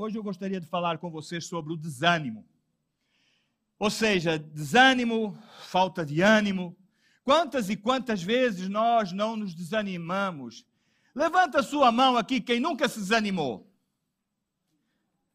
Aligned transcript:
Hoje 0.00 0.16
eu 0.16 0.22
gostaria 0.22 0.60
de 0.60 0.66
falar 0.68 0.98
com 0.98 1.10
vocês 1.10 1.46
sobre 1.46 1.72
o 1.72 1.76
desânimo. 1.76 2.46
Ou 3.80 3.90
seja, 3.90 4.38
desânimo, 4.38 5.36
falta 5.62 6.06
de 6.06 6.20
ânimo. 6.20 6.76
Quantas 7.24 7.68
e 7.68 7.76
quantas 7.76 8.22
vezes 8.22 8.68
nós 8.68 9.10
não 9.10 9.34
nos 9.34 9.52
desanimamos? 9.56 10.64
Levanta 11.12 11.58
a 11.58 11.62
sua 11.64 11.90
mão 11.90 12.16
aqui, 12.16 12.40
quem 12.40 12.60
nunca 12.60 12.88
se 12.88 13.00
desanimou. 13.00 13.68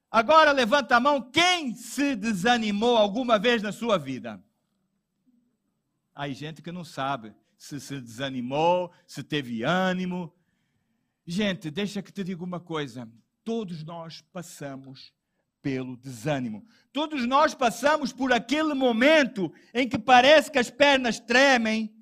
Agora 0.10 0.54
levanta 0.54 0.96
a 0.96 1.00
mão, 1.02 1.30
quem 1.30 1.76
se 1.76 2.16
desanimou 2.16 2.96
alguma 2.96 3.38
vez 3.38 3.62
na 3.62 3.74
sua 3.74 3.98
vida? 3.98 4.42
Aí, 6.16 6.34
gente 6.34 6.62
que 6.62 6.72
não 6.72 6.86
sabe 6.86 7.36
se 7.58 7.82
se 7.82 8.00
desanimou, 8.00 8.94
se 9.06 9.24
teve 9.24 9.62
ânimo. 9.64 10.34
Gente, 11.28 11.70
deixa 11.70 12.02
que 12.02 12.14
te 12.14 12.24
diga 12.24 12.46
uma 12.46 12.62
coisa 12.62 13.12
todos 13.44 13.84
nós 13.84 14.24
passamos 14.32 15.14
pelo 15.62 15.96
desânimo. 15.96 16.66
Todos 16.92 17.26
nós 17.26 17.56
passamos 17.56 18.12
por 18.12 18.34
aquele 18.34 18.74
momento 18.74 19.52
em 19.74 19.88
que 19.88 19.98
parece 19.98 20.52
que 20.52 20.60
as 20.60 20.70
pernas 20.70 21.20
tremem, 21.20 21.94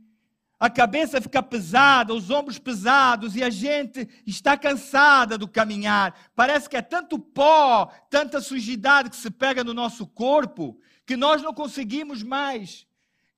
a 0.59 0.69
cabeça 0.69 1.21
fica 1.21 1.41
pesada, 1.41 2.13
os 2.13 2.29
ombros 2.29 2.59
pesados 2.59 3.35
e 3.35 3.43
a 3.43 3.49
gente 3.49 4.07
está 4.25 4.57
cansada 4.57 5.37
do 5.37 5.47
caminhar. 5.47 6.31
Parece 6.35 6.69
que 6.69 6.77
é 6.77 6.81
tanto 6.81 7.17
pó, 7.17 7.87
tanta 8.09 8.41
sujidade 8.41 9.09
que 9.09 9.15
se 9.15 9.29
pega 9.29 9.63
no 9.63 9.73
nosso 9.73 10.05
corpo 10.05 10.79
que 11.05 11.15
nós 11.15 11.41
não 11.41 11.53
conseguimos 11.53 12.23
mais 12.23 12.87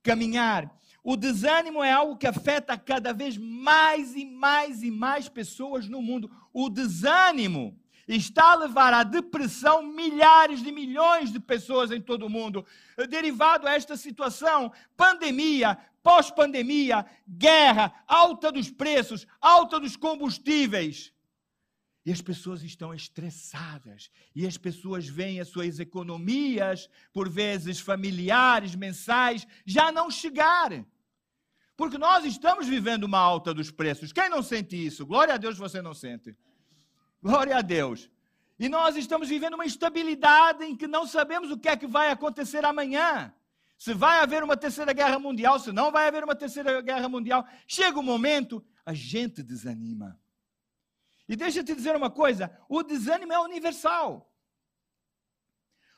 caminhar. 0.02 0.70
O 1.02 1.16
desânimo 1.16 1.82
é 1.82 1.92
algo 1.92 2.16
que 2.16 2.26
afeta 2.26 2.78
cada 2.78 3.12
vez 3.12 3.36
mais 3.36 4.14
e 4.14 4.24
mais 4.24 4.82
e 4.82 4.90
mais 4.90 5.28
pessoas 5.28 5.86
no 5.86 6.00
mundo. 6.00 6.30
O 6.52 6.70
desânimo 6.70 7.78
está 8.06 8.52
a 8.52 8.56
levar 8.56 8.92
à 8.92 9.02
depressão 9.02 9.82
milhares 9.82 10.62
de 10.62 10.70
milhões 10.70 11.32
de 11.32 11.40
pessoas 11.40 11.90
em 11.90 12.00
todo 12.00 12.26
o 12.26 12.30
mundo. 12.30 12.64
Derivado 13.08 13.66
a 13.66 13.72
esta 13.74 13.96
situação, 13.96 14.72
pandemia, 14.96 15.78
pós-pandemia, 16.02 17.06
guerra, 17.26 17.92
alta 18.06 18.52
dos 18.52 18.70
preços, 18.70 19.26
alta 19.40 19.80
dos 19.80 19.96
combustíveis. 19.96 21.12
E 22.06 22.12
as 22.12 22.20
pessoas 22.20 22.62
estão 22.62 22.92
estressadas. 22.92 24.10
E 24.34 24.46
as 24.46 24.58
pessoas 24.58 25.08
veem 25.08 25.40
as 25.40 25.48
suas 25.48 25.80
economias, 25.80 26.90
por 27.12 27.30
vezes 27.30 27.80
familiares, 27.80 28.74
mensais, 28.74 29.46
já 29.64 29.90
não 29.90 30.10
chegar. 30.10 30.84
Porque 31.76 31.96
nós 31.96 32.24
estamos 32.24 32.68
vivendo 32.68 33.04
uma 33.04 33.18
alta 33.18 33.54
dos 33.54 33.70
preços. 33.70 34.12
Quem 34.12 34.28
não 34.28 34.42
sente 34.42 34.76
isso? 34.76 35.06
Glória 35.06 35.34
a 35.34 35.38
Deus 35.38 35.56
você 35.56 35.80
não 35.80 35.94
sente. 35.94 36.36
Glória 37.24 37.56
a 37.56 37.62
Deus. 37.62 38.10
E 38.58 38.68
nós 38.68 38.96
estamos 38.96 39.30
vivendo 39.30 39.54
uma 39.54 39.64
instabilidade 39.64 40.62
em 40.62 40.76
que 40.76 40.86
não 40.86 41.06
sabemos 41.06 41.50
o 41.50 41.58
que 41.58 41.70
é 41.70 41.76
que 41.76 41.86
vai 41.86 42.10
acontecer 42.10 42.62
amanhã. 42.66 43.34
Se 43.78 43.94
vai 43.94 44.20
haver 44.20 44.44
uma 44.44 44.58
terceira 44.58 44.92
guerra 44.92 45.18
mundial, 45.18 45.58
se 45.58 45.72
não 45.72 45.90
vai 45.90 46.06
haver 46.06 46.22
uma 46.22 46.36
terceira 46.36 46.82
guerra 46.82 47.08
mundial. 47.08 47.48
Chega 47.66 47.98
um 47.98 48.02
momento, 48.02 48.62
a 48.84 48.92
gente 48.92 49.42
desanima. 49.42 50.20
E 51.26 51.34
deixa 51.34 51.60
eu 51.60 51.64
te 51.64 51.74
dizer 51.74 51.96
uma 51.96 52.10
coisa: 52.10 52.54
o 52.68 52.82
desânimo 52.82 53.32
é 53.32 53.40
universal. 53.40 54.30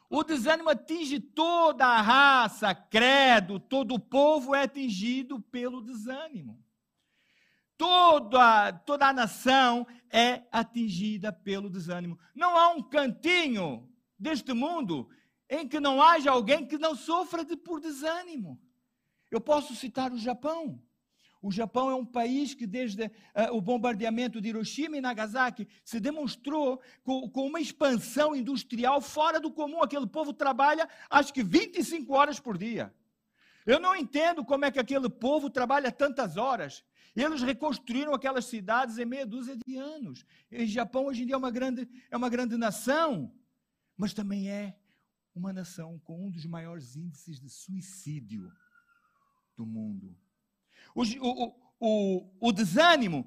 O 0.09 0.23
desânimo 0.23 0.69
atinge 0.69 1.19
toda 1.19 1.87
a 1.87 2.01
raça, 2.01 2.73
credo, 2.73 3.59
todo 3.59 3.97
o 3.97 3.99
povo 3.99 4.55
é 4.55 4.63
atingido 4.63 5.41
pelo 5.41 5.83
desânimo 5.83 6.65
toda, 7.77 8.73
toda 8.73 9.09
a 9.09 9.13
nação 9.13 9.87
é 10.11 10.43
atingida 10.51 11.33
pelo 11.33 11.71
desânimo. 11.71 12.19
Não 12.35 12.57
há 12.57 12.71
um 12.71 12.83
cantinho 12.83 13.89
deste 14.19 14.53
mundo 14.53 15.09
em 15.49 15.67
que 15.69 15.79
não 15.79 16.03
haja 16.03 16.31
alguém 16.31 16.67
que 16.67 16.79
não 16.79 16.95
sofra 16.95 17.45
de, 17.45 17.57
por 17.57 17.81
desânimo. 17.81 18.61
Eu 19.31 19.41
posso 19.41 19.75
citar 19.75 20.13
o 20.13 20.19
Japão. 20.19 20.83
O 21.43 21.53
Japão 21.53 21.91
é 21.91 21.95
um 21.95 22.05
país 22.05 22.55
que, 22.55 22.67
desde 22.67 23.05
uh, 23.05 23.11
o 23.53 23.61
bombardeamento 23.61 24.41
de 24.41 24.49
Hiroshima 24.49 24.97
e 24.97 25.01
Nagasaki, 25.01 25.69
se 25.85 26.01
demonstrou 26.01 26.81
com, 27.05 27.29
com, 27.29 27.47
uma 27.47 27.61
expansão 27.61 28.35
industrial 28.35 29.01
fora 29.01 29.39
do 29.39 29.53
comum. 29.53 29.83
Aquele 29.83 30.07
povo 30.07 30.33
trabalha, 30.33 30.89
acho 31.09 31.33
que 31.33 31.45
25 31.45 32.13
horas 32.13 32.41
por 32.41 32.59
dia. 32.59 32.93
Eu 33.65 33.79
não 33.79 33.95
entendo 33.95 34.45
como 34.45 34.65
é 34.65 34.71
que 34.71 34.79
aquele 34.79 35.09
povo 35.09 35.51
trabalha 35.51 35.93
tantas 35.93 36.37
horas. 36.37 36.85
Eles 37.17 37.41
reconstruíram 37.41 38.13
aquelas 38.13 38.45
cidades 38.45 38.99
em 38.99 39.07
meia 39.07 39.25
dúzia 39.25 39.57
de 39.57 39.77
anos. 39.77 40.27
O 40.53 40.67
Japão 40.67 41.07
hoje 41.07 41.23
em 41.23 41.27
dia 41.27 41.35
é 41.35 41.39
uma 41.39 41.51
grande, 41.51 41.89
é 42.11 42.17
uma 42.17 42.29
grande 42.29 42.59
nação, 42.59 43.35
mas 43.97 44.13
também 44.13 44.51
é 44.51 44.77
uma 45.35 45.51
nação 45.51 45.99
com 46.05 46.27
um 46.27 46.31
dos 46.31 46.45
maiores 46.45 46.95
índices 46.95 47.41
de 47.41 47.49
suicídio 47.49 48.53
do 49.57 49.65
mundo. 49.65 50.15
O, 50.95 51.03
o, 51.03 51.55
o, 51.81 52.49
o 52.49 52.53
desânimo, 52.53 53.27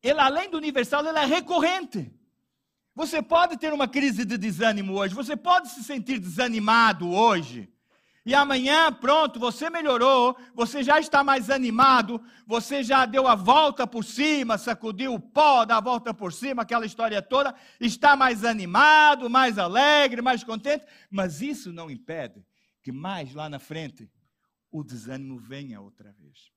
ele 0.00 0.20
além 0.20 0.48
do 0.48 0.56
universal, 0.56 1.04
ele 1.04 1.18
é 1.18 1.24
recorrente. 1.24 2.14
Você 2.94 3.20
pode 3.20 3.56
ter 3.56 3.72
uma 3.72 3.88
crise 3.88 4.24
de 4.24 4.38
desânimo 4.38 4.92
hoje, 4.94 5.16
você 5.16 5.36
pode 5.36 5.68
se 5.70 5.82
sentir 5.82 6.20
desanimado 6.20 7.10
hoje. 7.10 7.73
E 8.26 8.34
amanhã, 8.34 8.90
pronto, 8.90 9.38
você 9.38 9.68
melhorou, 9.68 10.34
você 10.54 10.82
já 10.82 10.98
está 10.98 11.22
mais 11.22 11.50
animado, 11.50 12.22
você 12.46 12.82
já 12.82 13.04
deu 13.04 13.28
a 13.28 13.34
volta 13.34 13.86
por 13.86 14.02
cima, 14.02 14.56
sacudiu 14.56 15.12
o 15.12 15.20
pó, 15.20 15.66
dá 15.66 15.76
a 15.76 15.80
volta 15.80 16.14
por 16.14 16.32
cima, 16.32 16.62
aquela 16.62 16.86
história 16.86 17.20
toda, 17.20 17.54
está 17.78 18.16
mais 18.16 18.42
animado, 18.42 19.28
mais 19.28 19.58
alegre, 19.58 20.22
mais 20.22 20.42
contente, 20.42 20.86
mas 21.10 21.42
isso 21.42 21.70
não 21.70 21.90
impede 21.90 22.42
que 22.82 22.90
mais 22.90 23.34
lá 23.34 23.48
na 23.48 23.58
frente 23.58 24.10
o 24.70 24.82
desânimo 24.82 25.38
venha 25.38 25.80
outra 25.80 26.10
vez. 26.12 26.50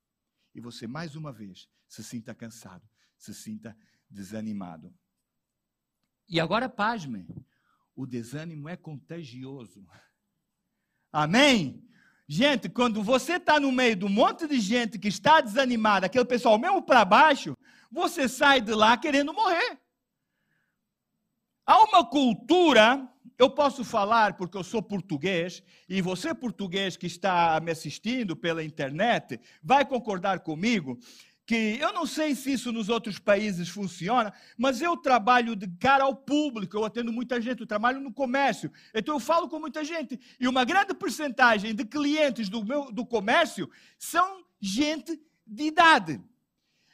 E 0.55 0.61
você 0.61 0.87
mais 0.87 1.15
uma 1.15 1.33
vez 1.33 1.67
se 1.87 2.01
sinta 2.01 2.33
cansado, 2.33 2.87
se 3.17 3.33
sinta 3.33 3.77
desanimado. 4.09 4.93
E 6.29 6.39
agora, 6.39 6.67
pasme, 6.69 7.27
o 7.95 8.05
desânimo 8.05 8.67
é 8.67 8.75
contagioso. 8.75 9.85
Amém? 11.11 11.83
Gente, 12.27 12.67
quando 12.67 13.01
você 13.01 13.33
está 13.33 13.59
no 13.59 13.71
meio 13.71 13.95
de 13.95 14.05
um 14.05 14.09
monte 14.09 14.47
de 14.47 14.59
gente 14.59 14.99
que 14.99 15.07
está 15.07 15.39
desanimada, 15.39 16.07
aquele 16.07 16.25
pessoal 16.25 16.59
mesmo 16.59 16.81
para 16.81 17.05
baixo, 17.05 17.57
você 17.91 18.27
sai 18.27 18.59
de 18.59 18.73
lá 18.73 18.97
querendo 18.97 19.33
morrer. 19.33 19.79
Há 21.65 21.83
uma 21.83 22.05
cultura, 22.05 23.07
eu 23.37 23.49
posso 23.49 23.83
falar 23.83 24.35
porque 24.35 24.57
eu 24.57 24.63
sou 24.63 24.81
português, 24.81 25.63
e 25.87 26.01
você, 26.01 26.33
português 26.33 26.97
que 26.97 27.07
está 27.07 27.59
me 27.61 27.71
assistindo 27.71 28.35
pela 28.35 28.63
internet, 28.63 29.39
vai 29.63 29.85
concordar 29.85 30.39
comigo 30.41 30.99
que 31.47 31.77
eu 31.79 31.93
não 31.93 32.05
sei 32.05 32.35
se 32.35 32.51
isso 32.51 32.73
nos 32.73 32.89
outros 32.89 33.17
países 33.17 33.69
funciona, 33.69 34.33
mas 34.57 34.81
eu 34.81 34.97
trabalho 34.97 35.55
de 35.55 35.65
cara 35.79 36.03
ao 36.03 36.13
público, 36.13 36.75
eu 36.75 36.83
atendo 36.83 37.09
muita 37.09 37.39
gente, 37.39 37.61
eu 37.61 37.65
trabalho 37.65 38.01
no 38.01 38.11
comércio, 38.11 38.69
então 38.93 39.15
eu 39.15 39.19
falo 39.19 39.47
com 39.47 39.57
muita 39.57 39.81
gente, 39.81 40.19
e 40.37 40.45
uma 40.45 40.65
grande 40.65 40.93
porcentagem 40.93 41.73
de 41.73 41.85
clientes 41.85 42.49
do, 42.49 42.65
meu, 42.65 42.91
do 42.91 43.05
comércio 43.05 43.69
são 43.97 44.43
gente 44.59 45.17
de 45.47 45.63
idade. 45.63 46.21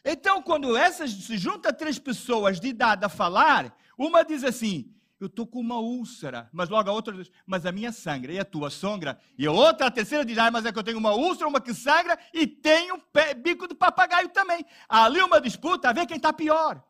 Então, 0.05 0.39
quando 0.43 0.77
essas 0.77 1.11
se 1.11 1.35
junta 1.35 1.73
três 1.73 1.97
pessoas 1.97 2.59
de 2.59 2.67
idade 2.67 3.03
a 3.03 3.09
falar, 3.09 3.75
uma 3.97 4.23
diz 4.23 4.43
assim: 4.43 4.93
eu 5.23 5.27
estou 5.27 5.47
com 5.47 5.59
uma 5.59 5.79
úlcera. 5.79 6.49
Mas 6.51 6.69
logo 6.69 6.89
a 6.89 6.93
outra 6.93 7.13
diz, 7.13 7.31
mas 7.45 7.65
a 7.65 7.71
minha 7.71 7.91
sangra 7.91 8.31
e 8.33 8.39
a 8.39 8.45
tua 8.45 8.69
sangra. 8.69 9.19
E 9.37 9.47
a 9.47 9.51
outra, 9.51 9.87
a 9.87 9.91
terceira 9.91 10.25
diz, 10.25 10.37
ah, 10.37 10.51
mas 10.51 10.65
é 10.65 10.71
que 10.71 10.77
eu 10.77 10.83
tenho 10.83 10.97
uma 10.97 11.13
úlcera, 11.13 11.47
uma 11.47 11.61
que 11.61 11.73
sangra 11.73 12.17
e 12.33 12.45
tenho 12.45 13.01
bico 13.37 13.67
de 13.67 13.73
papagaio 13.73 14.29
também. 14.29 14.65
Ali 14.87 15.21
uma 15.21 15.39
disputa, 15.39 15.89
a 15.89 15.93
ver 15.93 16.05
quem 16.05 16.17
está 16.17 16.33
pior. 16.33 16.83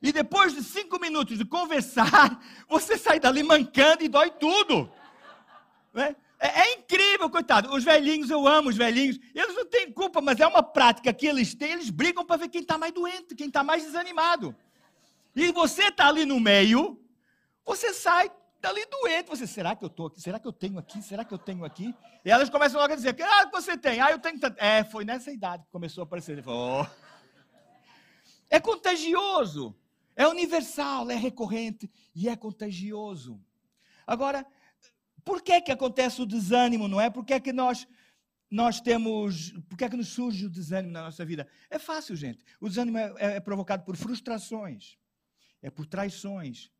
E 0.00 0.12
depois 0.12 0.54
de 0.54 0.62
cinco 0.62 0.98
minutos 0.98 1.36
de 1.36 1.44
conversar, 1.44 2.40
você 2.68 2.96
sai 2.96 3.20
dali 3.20 3.42
mancando 3.42 4.02
e 4.02 4.08
dói 4.08 4.30
tudo. 4.30 4.90
É, 5.94 6.14
é, 6.38 6.60
é 6.60 6.74
incrível, 6.74 7.28
coitado. 7.28 7.74
Os 7.74 7.84
velhinhos, 7.84 8.30
eu 8.30 8.46
amo 8.46 8.70
os 8.70 8.76
velhinhos. 8.76 9.18
Eles 9.34 9.54
não 9.54 9.66
têm 9.66 9.92
culpa, 9.92 10.20
mas 10.20 10.38
é 10.38 10.46
uma 10.46 10.62
prática 10.62 11.12
que 11.12 11.26
eles 11.26 11.54
têm. 11.54 11.72
Eles 11.72 11.90
brigam 11.90 12.24
para 12.24 12.36
ver 12.36 12.48
quem 12.48 12.62
está 12.62 12.78
mais 12.78 12.92
doente, 12.92 13.34
quem 13.34 13.48
está 13.48 13.62
mais 13.62 13.82
desanimado. 13.82 14.54
E 15.34 15.52
você 15.52 15.84
está 15.84 16.08
ali 16.08 16.24
no 16.24 16.40
meio, 16.40 17.00
você 17.68 17.92
sai 17.92 18.30
dali 18.62 18.84
doente. 18.86 19.28
Você, 19.28 19.46
será 19.46 19.76
que 19.76 19.84
eu 19.84 19.88
estou 19.88 20.06
aqui? 20.06 20.20
Será 20.22 20.38
que 20.38 20.48
eu 20.48 20.52
tenho 20.52 20.78
aqui? 20.78 21.02
Será 21.02 21.22
que 21.22 21.34
eu 21.34 21.38
tenho 21.38 21.64
aqui? 21.66 21.94
E 22.24 22.30
elas 22.30 22.48
começam 22.48 22.80
logo 22.80 22.92
a 22.94 22.96
dizer, 22.96 23.14
ah, 23.22 23.50
você 23.52 23.76
tem? 23.76 24.00
Ah, 24.00 24.10
eu 24.10 24.18
tenho 24.18 24.40
tanto. 24.40 24.58
É, 24.58 24.82
foi 24.84 25.04
nessa 25.04 25.30
idade 25.30 25.64
que 25.64 25.70
começou 25.70 26.02
a 26.02 26.06
aparecer. 26.06 26.42
Oh. 26.46 26.86
É 28.48 28.58
contagioso. 28.58 29.76
É 30.16 30.26
universal, 30.26 31.10
é 31.10 31.14
recorrente 31.14 31.90
e 32.14 32.28
é 32.28 32.34
contagioso. 32.34 33.38
Agora, 34.06 34.44
por 35.22 35.42
que 35.42 35.60
que 35.60 35.70
acontece 35.70 36.22
o 36.22 36.26
desânimo, 36.26 36.88
não 36.88 37.00
é? 37.00 37.10
Por 37.10 37.24
que 37.24 37.34
é 37.34 37.40
que 37.40 37.52
nós 37.52 37.86
nós 38.50 38.80
temos, 38.80 39.52
por 39.68 39.76
que 39.76 39.84
é 39.84 39.90
que 39.90 39.96
nos 39.96 40.08
surge 40.08 40.46
o 40.46 40.50
desânimo 40.50 40.90
na 40.90 41.02
nossa 41.02 41.22
vida? 41.22 41.46
É 41.68 41.78
fácil, 41.78 42.16
gente. 42.16 42.42
O 42.58 42.66
desânimo 42.66 42.96
é, 42.96 43.14
é, 43.18 43.36
é 43.36 43.40
provocado 43.40 43.84
por 43.84 43.94
frustrações, 43.94 44.96
é 45.60 45.70
por 45.70 45.84
traições, 45.84 46.70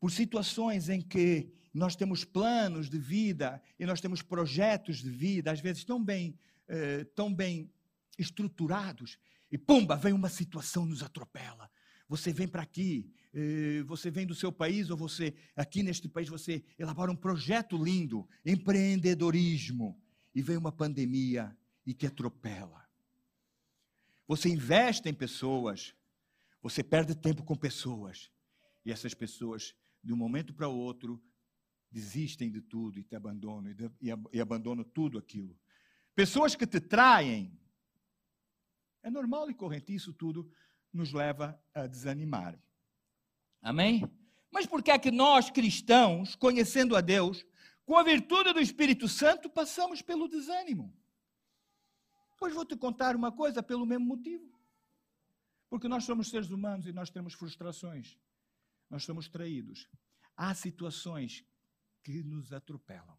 por 0.00 0.10
situações 0.10 0.88
em 0.88 1.00
que 1.00 1.52
nós 1.72 1.96
temos 1.96 2.24
planos 2.24 2.88
de 2.88 2.98
vida 2.98 3.62
e 3.78 3.86
nós 3.86 4.00
temos 4.00 4.22
projetos 4.22 4.98
de 4.98 5.10
vida, 5.10 5.50
às 5.50 5.60
vezes 5.60 5.84
tão 5.84 6.02
bem, 6.02 6.38
eh, 6.66 7.04
tão 7.14 7.32
bem 7.32 7.70
estruturados, 8.18 9.18
e 9.50 9.56
pumba, 9.56 9.96
vem 9.96 10.12
uma 10.12 10.28
situação 10.28 10.84
nos 10.84 11.02
atropela. 11.02 11.70
Você 12.08 12.32
vem 12.32 12.48
para 12.48 12.62
aqui, 12.62 13.10
eh, 13.32 13.82
você 13.86 14.10
vem 14.10 14.26
do 14.26 14.34
seu 14.34 14.52
país 14.52 14.90
ou 14.90 14.96
você 14.96 15.34
aqui 15.56 15.82
neste 15.82 16.08
país 16.08 16.28
você 16.28 16.64
elabora 16.78 17.10
um 17.10 17.16
projeto 17.16 17.82
lindo, 17.82 18.28
empreendedorismo, 18.44 20.00
e 20.34 20.42
vem 20.42 20.56
uma 20.56 20.72
pandemia 20.72 21.56
e 21.84 21.92
te 21.92 22.06
atropela. 22.06 22.86
Você 24.26 24.48
investe 24.48 25.08
em 25.08 25.14
pessoas, 25.14 25.94
você 26.62 26.82
perde 26.82 27.14
tempo 27.14 27.42
com 27.42 27.56
pessoas, 27.56 28.30
e 28.84 28.92
essas 28.92 29.14
pessoas 29.14 29.74
de 30.08 30.14
um 30.14 30.16
momento 30.16 30.54
para 30.54 30.66
o 30.66 30.74
outro 30.74 31.22
desistem 31.90 32.50
de 32.50 32.62
tudo 32.62 32.98
e 32.98 33.04
te 33.04 33.14
abandonam 33.14 33.70
e, 33.70 33.74
de, 33.74 33.90
e, 34.00 34.08
e 34.32 34.40
abandonam 34.40 34.82
tudo 34.82 35.18
aquilo. 35.18 35.54
Pessoas 36.14 36.56
que 36.56 36.66
te 36.66 36.80
traem. 36.80 37.52
É 39.02 39.10
normal 39.10 39.50
e 39.50 39.54
corrente, 39.54 39.94
isso 39.94 40.14
tudo 40.14 40.50
nos 40.94 41.12
leva 41.12 41.62
a 41.74 41.86
desanimar. 41.86 42.58
Amém? 43.60 44.10
Mas 44.50 44.64
por 44.64 44.82
que 44.82 44.90
é 44.90 44.98
que 44.98 45.10
nós 45.10 45.50
cristãos, 45.50 46.34
conhecendo 46.34 46.96
a 46.96 47.02
Deus, 47.02 47.44
com 47.84 47.94
a 47.98 48.02
virtude 48.02 48.54
do 48.54 48.60
Espírito 48.60 49.06
Santo, 49.08 49.50
passamos 49.50 50.00
pelo 50.00 50.26
desânimo? 50.26 50.90
Pois 52.38 52.54
vou 52.54 52.64
te 52.64 52.78
contar 52.78 53.14
uma 53.14 53.30
coisa 53.30 53.62
pelo 53.62 53.84
mesmo 53.84 54.06
motivo. 54.06 54.58
Porque 55.68 55.86
nós 55.86 56.04
somos 56.04 56.30
seres 56.30 56.48
humanos 56.48 56.86
e 56.86 56.94
nós 56.94 57.10
temos 57.10 57.34
frustrações. 57.34 58.18
Nós 58.90 59.04
somos 59.04 59.28
traídos. 59.28 59.88
Há 60.36 60.54
situações 60.54 61.44
que 62.02 62.22
nos 62.22 62.52
atropelam. 62.52 63.16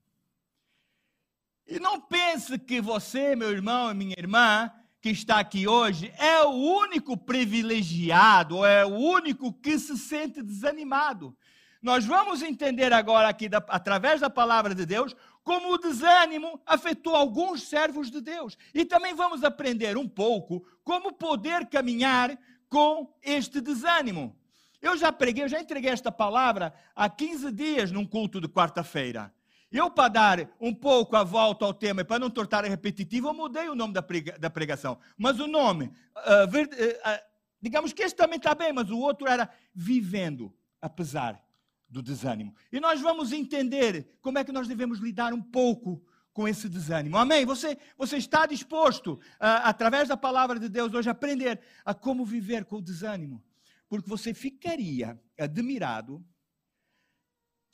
E 1.67 1.79
não 1.79 2.01
pense 2.01 2.57
que 2.57 2.81
você, 2.81 3.35
meu 3.35 3.51
irmão 3.51 3.91
e 3.91 3.93
minha 3.93 4.15
irmã, 4.17 4.71
que 5.01 5.09
está 5.09 5.39
aqui 5.39 5.67
hoje, 5.67 6.11
é 6.17 6.41
o 6.41 6.49
único 6.49 7.15
privilegiado, 7.15 8.57
ou 8.57 8.65
é 8.65 8.85
o 8.85 8.89
único 8.89 9.53
que 9.53 9.77
se 9.77 9.97
sente 9.97 10.41
desanimado. 10.41 11.37
Nós 11.81 12.05
vamos 12.05 12.41
entender 12.41 12.91
agora 12.91 13.29
aqui, 13.29 13.47
da, 13.47 13.59
através 13.69 14.19
da 14.19 14.29
palavra 14.29 14.75
de 14.75 14.85
Deus, 14.85 15.15
como 15.43 15.71
o 15.73 15.77
desânimo 15.77 16.61
afetou 16.65 17.15
alguns 17.15 17.63
servos 17.63 18.11
de 18.11 18.19
Deus. 18.19 18.57
E 18.73 18.83
também 18.83 19.13
vamos 19.13 19.43
aprender 19.43 19.97
um 19.97 20.07
pouco 20.07 20.65
como 20.83 21.13
poder 21.13 21.67
caminhar 21.67 22.37
com 22.67 23.15
este 23.21 23.61
desânimo. 23.61 24.35
Eu 24.81 24.97
já 24.97 25.11
preguei, 25.11 25.43
eu 25.43 25.49
já 25.49 25.59
entreguei 25.59 25.91
esta 25.91 26.11
palavra 26.11 26.73
há 26.95 27.09
15 27.09 27.51
dias 27.51 27.91
num 27.91 28.05
culto 28.05 28.39
de 28.39 28.47
quarta-feira. 28.47 29.33
Eu, 29.71 29.91
para 29.91 30.09
dar 30.09 30.49
um 30.59 30.73
pouco 30.73 31.15
a 31.15 31.23
volta 31.23 31.63
ao 31.63 31.73
tema 31.73 32.01
e 32.01 32.03
para 32.03 32.17
não 32.17 32.29
tornar 32.29 32.63
repetitivo, 32.63 33.27
eu 33.27 33.33
mudei 33.33 33.69
o 33.69 33.75
nome 33.75 33.93
da, 33.93 34.01
prega, 34.01 34.37
da 34.39 34.49
pregação. 34.49 34.97
Mas 35.15 35.39
o 35.39 35.47
nome, 35.47 35.91
uh, 36.17 36.49
ver, 36.49 36.65
uh, 36.65 36.69
uh, 36.71 37.19
digamos 37.61 37.93
que 37.93 38.01
este 38.01 38.17
também 38.17 38.37
está 38.37 38.55
bem, 38.55 38.73
mas 38.73 38.89
o 38.89 38.97
outro 38.97 39.27
era 39.27 39.49
Vivendo, 39.73 40.51
apesar 40.81 41.39
do 41.87 42.01
desânimo. 42.01 42.55
E 42.71 42.79
nós 42.79 42.99
vamos 42.99 43.31
entender 43.31 44.17
como 44.21 44.39
é 44.39 44.43
que 44.43 44.51
nós 44.51 44.67
devemos 44.67 44.99
lidar 44.99 45.33
um 45.33 45.41
pouco 45.41 46.03
com 46.33 46.47
esse 46.47 46.67
desânimo. 46.67 47.17
Amém? 47.17 47.45
Você, 47.45 47.77
você 47.97 48.17
está 48.17 48.45
disposto, 48.45 49.19
através 49.39 50.07
da 50.07 50.15
palavra 50.15 50.59
de 50.59 50.69
Deus, 50.69 50.93
hoje, 50.93 51.09
a 51.09 51.11
aprender 51.11 51.59
a 51.83 51.93
como 51.93 52.23
viver 52.23 52.65
com 52.65 52.77
o 52.77 52.81
desânimo? 52.81 53.43
Porque 53.89 54.07
você 54.07 54.33
ficaria 54.33 55.19
admirado 55.37 56.23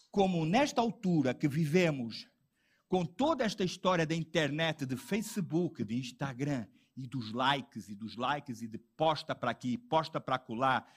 como 0.09 0.45
nesta 0.45 0.79
altura 0.79 1.33
que 1.33 1.47
vivemos, 1.47 2.27
com 2.87 3.05
toda 3.05 3.43
esta 3.43 3.65
história 3.65 4.07
da 4.07 4.15
internet, 4.15 4.85
de 4.85 4.95
Facebook, 4.95 5.83
de 5.83 5.97
Instagram, 5.97 6.65
e 6.95 7.05
dos 7.05 7.33
likes, 7.33 7.89
e 7.89 7.95
dos 7.95 8.15
likes, 8.15 8.61
e 8.61 8.67
de 8.67 8.77
posta 8.77 9.35
para 9.35 9.51
aqui, 9.51 9.77
posta 9.77 10.21
para 10.21 10.37
acolá, 10.37 10.87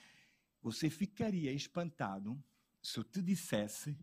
você 0.62 0.88
ficaria 0.88 1.52
espantado 1.52 2.40
se 2.80 2.98
eu 2.98 3.04
te 3.04 3.20
dissesse 3.20 3.98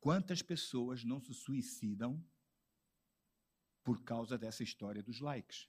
quantas 0.00 0.40
pessoas 0.40 1.04
não 1.04 1.20
se 1.20 1.34
suicidam 1.34 2.24
por 3.84 4.02
causa 4.02 4.38
dessa 4.38 4.62
história 4.62 5.02
dos 5.02 5.20
likes. 5.20 5.68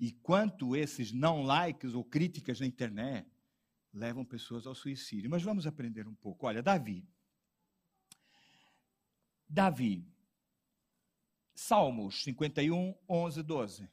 E 0.00 0.12
quanto 0.12 0.74
esses 0.74 1.12
não 1.12 1.42
likes 1.42 1.92
ou 1.92 2.02
críticas 2.02 2.58
na 2.58 2.66
internet 2.66 3.30
levam 3.92 4.24
pessoas 4.24 4.66
ao 4.66 4.74
suicídio. 4.74 5.28
Mas 5.28 5.42
vamos 5.42 5.66
aprender 5.66 6.08
um 6.08 6.14
pouco. 6.14 6.46
Olha, 6.46 6.62
Davi. 6.62 7.06
Davi. 9.46 10.08
Salmos 11.54 12.22
51, 12.24 12.94
11, 13.06 13.42
12. 13.42 13.90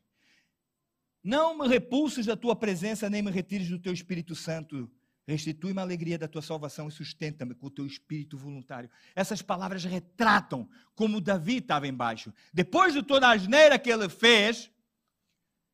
Não 1.21 1.57
me 1.57 1.68
repulses 1.68 2.25
da 2.25 2.38
tua 2.38 2.56
presença, 2.56 3.09
nem 3.09 3.21
me 3.21 3.30
retires 3.30 3.68
do 3.68 3.77
teu 3.77 3.92
Espírito 3.92 4.33
Santo. 4.33 4.89
Restitui-me 5.27 5.80
a 5.80 5.81
alegria 5.81 6.18
da 6.18 6.30
tua 6.30 6.42
salvação 6.42 6.88
e 6.88 6.92
sustenta-me 6.92 7.54
com 7.54 7.68
o 7.68 7.71
teu 7.71 7.86
espírito 7.86 8.38
voluntário. 8.38 8.89
Essas 9.13 9.42
palavras 9.42 9.83
retratam 9.83 10.69
como 10.95 11.19
Davi 11.19 11.57
estava 11.57 11.86
embaixo. 11.86 12.33
Depois 12.54 12.94
de 12.94 13.04
toda 13.04 13.27
a 13.27 13.31
asneira 13.31 13.77
que 13.77 13.89
ele 13.89 14.07
fez, 14.07 14.71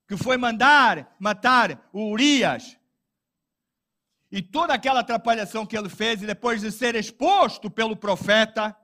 que 0.08 0.18
foi 0.18 0.38
mandar 0.38 1.16
matar 1.20 1.90
o 1.94 2.12
Urias, 2.12 2.78
e 4.32 4.42
toda 4.42 4.74
aquela 4.74 5.02
atrapalhação 5.02 5.64
que 5.64 5.78
ele 5.78 5.90
fez, 5.90 6.24
e 6.24 6.26
depois 6.26 6.62
de 6.62 6.72
ser 6.72 6.96
exposto 6.96 7.70
pelo 7.70 7.96
profeta, 7.96 8.76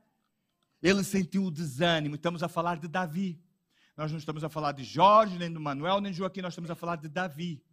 ele 0.79 1.03
sentiu 1.03 1.45
o 1.45 1.51
desânimo. 1.51 2.13
Estamos 2.13 2.43
a 2.43 2.47
falar 2.47 2.77
de 2.77 2.87
Davi. 2.87 3.41
Nós 3.97 4.11
não 4.11 4.19
estamos 4.19 4.43
a 4.43 4.49
falar 4.49 4.73
de 4.73 4.83
Jorge, 4.83 5.39
nem 5.39 5.51
do 5.51 5.59
Manuel, 5.59 6.01
nem 6.01 6.11
de 6.11 6.19
Joaquim, 6.19 6.41
nós 6.41 6.53
estamos 6.53 6.69
a 6.69 6.75
falar 6.75 6.97
de 6.97 7.09
Davi. 7.09 7.63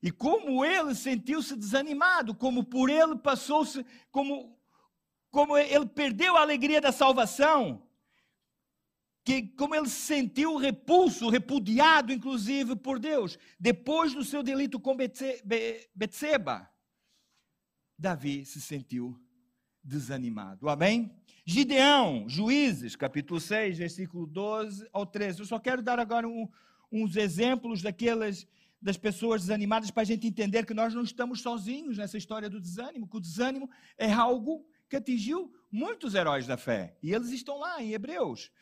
E 0.00 0.12
como 0.12 0.64
ele 0.64 0.94
sentiu-se 0.94 1.56
desanimado, 1.56 2.34
como 2.34 2.62
por 2.62 2.88
ele 2.88 3.16
passou-se, 3.16 3.84
como, 4.12 4.56
como 5.30 5.58
ele 5.58 5.86
perdeu 5.86 6.36
a 6.36 6.40
alegria 6.42 6.80
da 6.80 6.92
salvação, 6.92 7.85
que 9.26 9.42
como 9.42 9.74
ele 9.74 9.88
se 9.88 10.02
sentiu 10.02 10.56
repulso, 10.56 11.28
repudiado, 11.28 12.12
inclusive, 12.12 12.76
por 12.76 13.00
Deus, 13.00 13.36
depois 13.58 14.14
do 14.14 14.22
seu 14.22 14.40
delito 14.40 14.78
com 14.78 14.96
Betseba, 14.96 16.70
Davi 17.98 18.44
se 18.44 18.60
sentiu 18.60 19.20
desanimado. 19.82 20.68
Amém? 20.68 21.10
Gideão, 21.44 22.28
Juízes, 22.28 22.94
capítulo 22.94 23.40
6, 23.40 23.78
versículo 23.78 24.28
12 24.28 24.88
ao 24.92 25.04
13. 25.04 25.40
Eu 25.40 25.46
só 25.46 25.58
quero 25.58 25.82
dar 25.82 25.98
agora 25.98 26.28
um, 26.28 26.48
uns 26.92 27.16
exemplos 27.16 27.82
daquelas 27.82 28.46
das 28.80 28.96
pessoas 28.96 29.40
desanimadas 29.40 29.90
para 29.90 30.02
a 30.02 30.06
gente 30.06 30.28
entender 30.28 30.64
que 30.64 30.74
nós 30.74 30.94
não 30.94 31.02
estamos 31.02 31.40
sozinhos 31.40 31.98
nessa 31.98 32.16
história 32.16 32.48
do 32.48 32.60
desânimo, 32.60 33.08
que 33.08 33.16
o 33.16 33.20
desânimo 33.20 33.68
é 33.98 34.12
algo 34.12 34.64
que 34.88 34.94
atingiu 34.94 35.52
muitos 35.68 36.14
heróis 36.14 36.46
da 36.46 36.56
fé. 36.56 36.96
E 37.02 37.12
eles 37.12 37.30
estão 37.30 37.58
lá 37.58 37.82
em 37.82 37.92
Hebreus. 37.92 38.52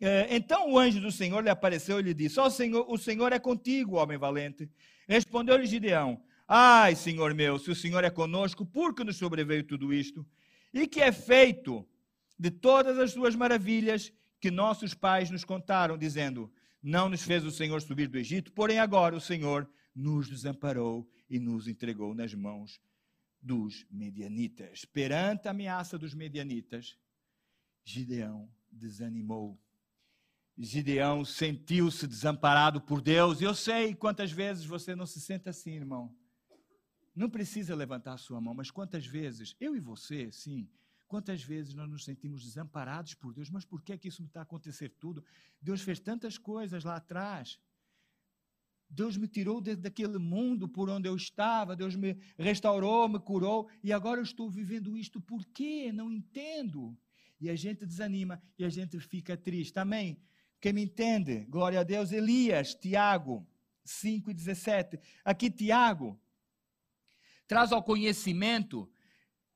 É, 0.00 0.34
então 0.34 0.70
o 0.70 0.78
anjo 0.78 1.00
do 1.00 1.10
Senhor 1.10 1.42
lhe 1.42 1.50
apareceu 1.50 1.98
e 1.98 2.02
lhe 2.02 2.14
disse: 2.14 2.38
oh, 2.38 2.50
Senhor, 2.50 2.84
O 2.88 2.96
Senhor 2.96 3.32
é 3.32 3.38
contigo, 3.38 3.96
homem 3.96 4.16
valente. 4.16 4.70
Respondeu-lhe 5.08 5.66
Gideão: 5.66 6.22
Ai, 6.46 6.94
Senhor 6.94 7.34
meu, 7.34 7.58
se 7.58 7.70
o 7.70 7.74
Senhor 7.74 8.04
é 8.04 8.10
conosco, 8.10 8.64
por 8.64 8.94
que 8.94 9.04
nos 9.04 9.16
sobreveio 9.16 9.64
tudo 9.64 9.92
isto? 9.92 10.26
E 10.72 10.86
que 10.86 11.00
é 11.00 11.10
feito 11.10 11.86
de 12.38 12.50
todas 12.50 12.98
as 12.98 13.12
suas 13.12 13.34
maravilhas 13.34 14.12
que 14.40 14.50
nossos 14.50 14.94
pais 14.94 15.30
nos 15.30 15.44
contaram, 15.44 15.98
dizendo: 15.98 16.52
Não 16.82 17.08
nos 17.08 17.22
fez 17.22 17.44
o 17.44 17.50
Senhor 17.50 17.82
subir 17.82 18.08
do 18.08 18.18
Egito, 18.18 18.52
porém 18.52 18.78
agora 18.78 19.16
o 19.16 19.20
Senhor 19.20 19.68
nos 19.94 20.28
desamparou 20.28 21.08
e 21.28 21.40
nos 21.40 21.66
entregou 21.66 22.14
nas 22.14 22.32
mãos 22.34 22.80
dos 23.42 23.84
medianitas. 23.90 24.84
Perante 24.84 25.48
a 25.48 25.50
ameaça 25.50 25.98
dos 25.98 26.14
medianitas, 26.14 26.96
Gideão 27.84 28.48
desanimou 28.70 29.58
Gideão 30.60 31.24
sentiu-se 31.24 32.04
desamparado 32.04 32.80
por 32.80 33.00
Deus. 33.00 33.40
Eu 33.40 33.54
sei 33.54 33.94
quantas 33.94 34.32
vezes 34.32 34.64
você 34.64 34.96
não 34.96 35.06
se 35.06 35.20
sente 35.20 35.48
assim, 35.48 35.70
irmão. 35.70 36.12
Não 37.14 37.30
precisa 37.30 37.76
levantar 37.76 38.14
a 38.14 38.18
sua 38.18 38.40
mão, 38.40 38.54
mas 38.54 38.70
quantas 38.70 39.06
vezes, 39.06 39.54
eu 39.60 39.76
e 39.76 39.80
você, 39.80 40.32
sim, 40.32 40.68
quantas 41.06 41.42
vezes 41.42 41.74
nós 41.74 41.88
nos 41.88 42.04
sentimos 42.04 42.44
desamparados 42.44 43.14
por 43.14 43.32
Deus, 43.32 43.50
mas 43.50 43.64
por 43.64 43.82
que 43.82 43.92
é 43.92 43.98
que 43.98 44.08
isso 44.08 44.20
me 44.20 44.26
está 44.26 44.40
a 44.40 44.42
acontecer 44.42 44.88
tudo? 44.98 45.24
Deus 45.62 45.80
fez 45.80 46.00
tantas 46.00 46.36
coisas 46.36 46.82
lá 46.82 46.96
atrás. 46.96 47.60
Deus 48.90 49.16
me 49.16 49.28
tirou 49.28 49.60
daquele 49.60 50.18
mundo 50.18 50.68
por 50.68 50.88
onde 50.88 51.08
eu 51.08 51.14
estava, 51.14 51.76
Deus 51.76 51.94
me 51.94 52.18
restaurou, 52.36 53.08
me 53.08 53.20
curou, 53.20 53.68
e 53.82 53.92
agora 53.92 54.18
eu 54.18 54.24
estou 54.24 54.50
vivendo 54.50 54.96
isto, 54.96 55.20
por 55.20 55.44
quê? 55.46 55.92
Não 55.92 56.10
entendo. 56.10 56.98
E 57.40 57.48
a 57.48 57.54
gente 57.54 57.86
desanima 57.86 58.42
e 58.58 58.64
a 58.64 58.68
gente 58.68 58.98
fica 58.98 59.36
triste. 59.36 59.78
Amém? 59.78 60.20
Quem 60.60 60.72
me 60.72 60.82
entende? 60.82 61.46
Glória 61.48 61.80
a 61.80 61.84
Deus. 61.84 62.10
Elias, 62.12 62.74
Tiago 62.74 63.46
5 63.84 64.30
e 64.30 64.34
17. 64.34 64.98
Aqui, 65.24 65.50
Tiago 65.50 66.20
traz 67.46 67.72
ao 67.72 67.82
conhecimento 67.82 68.90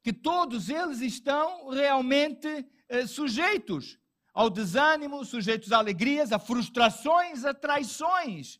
que 0.02 0.12
todos 0.12 0.68
eles 0.68 1.00
estão 1.00 1.68
realmente 1.68 2.66
eh, 2.88 3.06
sujeitos 3.06 3.98
ao 4.32 4.48
desânimo, 4.48 5.24
sujeitos 5.24 5.72
a 5.72 5.78
alegrias, 5.78 6.32
a 6.32 6.38
frustrações, 6.38 7.44
a 7.44 7.52
traições, 7.52 8.58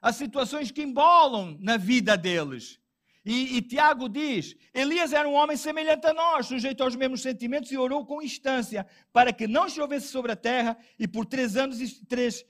a 0.00 0.12
situações 0.12 0.70
que 0.70 0.82
embolam 0.82 1.56
na 1.60 1.76
vida 1.76 2.16
deles. 2.16 2.78
E, 3.24 3.56
e, 3.56 3.62
Tiago 3.62 4.08
diz: 4.08 4.54
Elias 4.74 5.12
era 5.12 5.28
um 5.28 5.32
homem 5.32 5.56
semelhante 5.56 6.06
a 6.06 6.12
nós, 6.12 6.46
sujeito 6.46 6.82
aos 6.82 6.94
mesmos 6.94 7.22
sentimentos, 7.22 7.72
e 7.72 7.78
orou 7.78 8.04
com 8.04 8.20
instância 8.20 8.86
para 9.12 9.32
que 9.32 9.46
não 9.46 9.68
chovesse 9.68 10.08
sobre 10.08 10.32
a 10.32 10.36
terra, 10.36 10.76
e 10.98 11.08
por 11.08 11.24
três 11.24 11.56
anos 11.56 11.80
e, 11.80 12.04
três, 12.04 12.44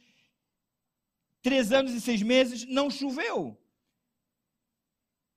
três 1.41 1.71
anos 1.71 1.93
e 1.93 2.01
seis 2.01 2.23
meses 2.23 2.67
não 2.67 2.91
choveu. 2.91 3.57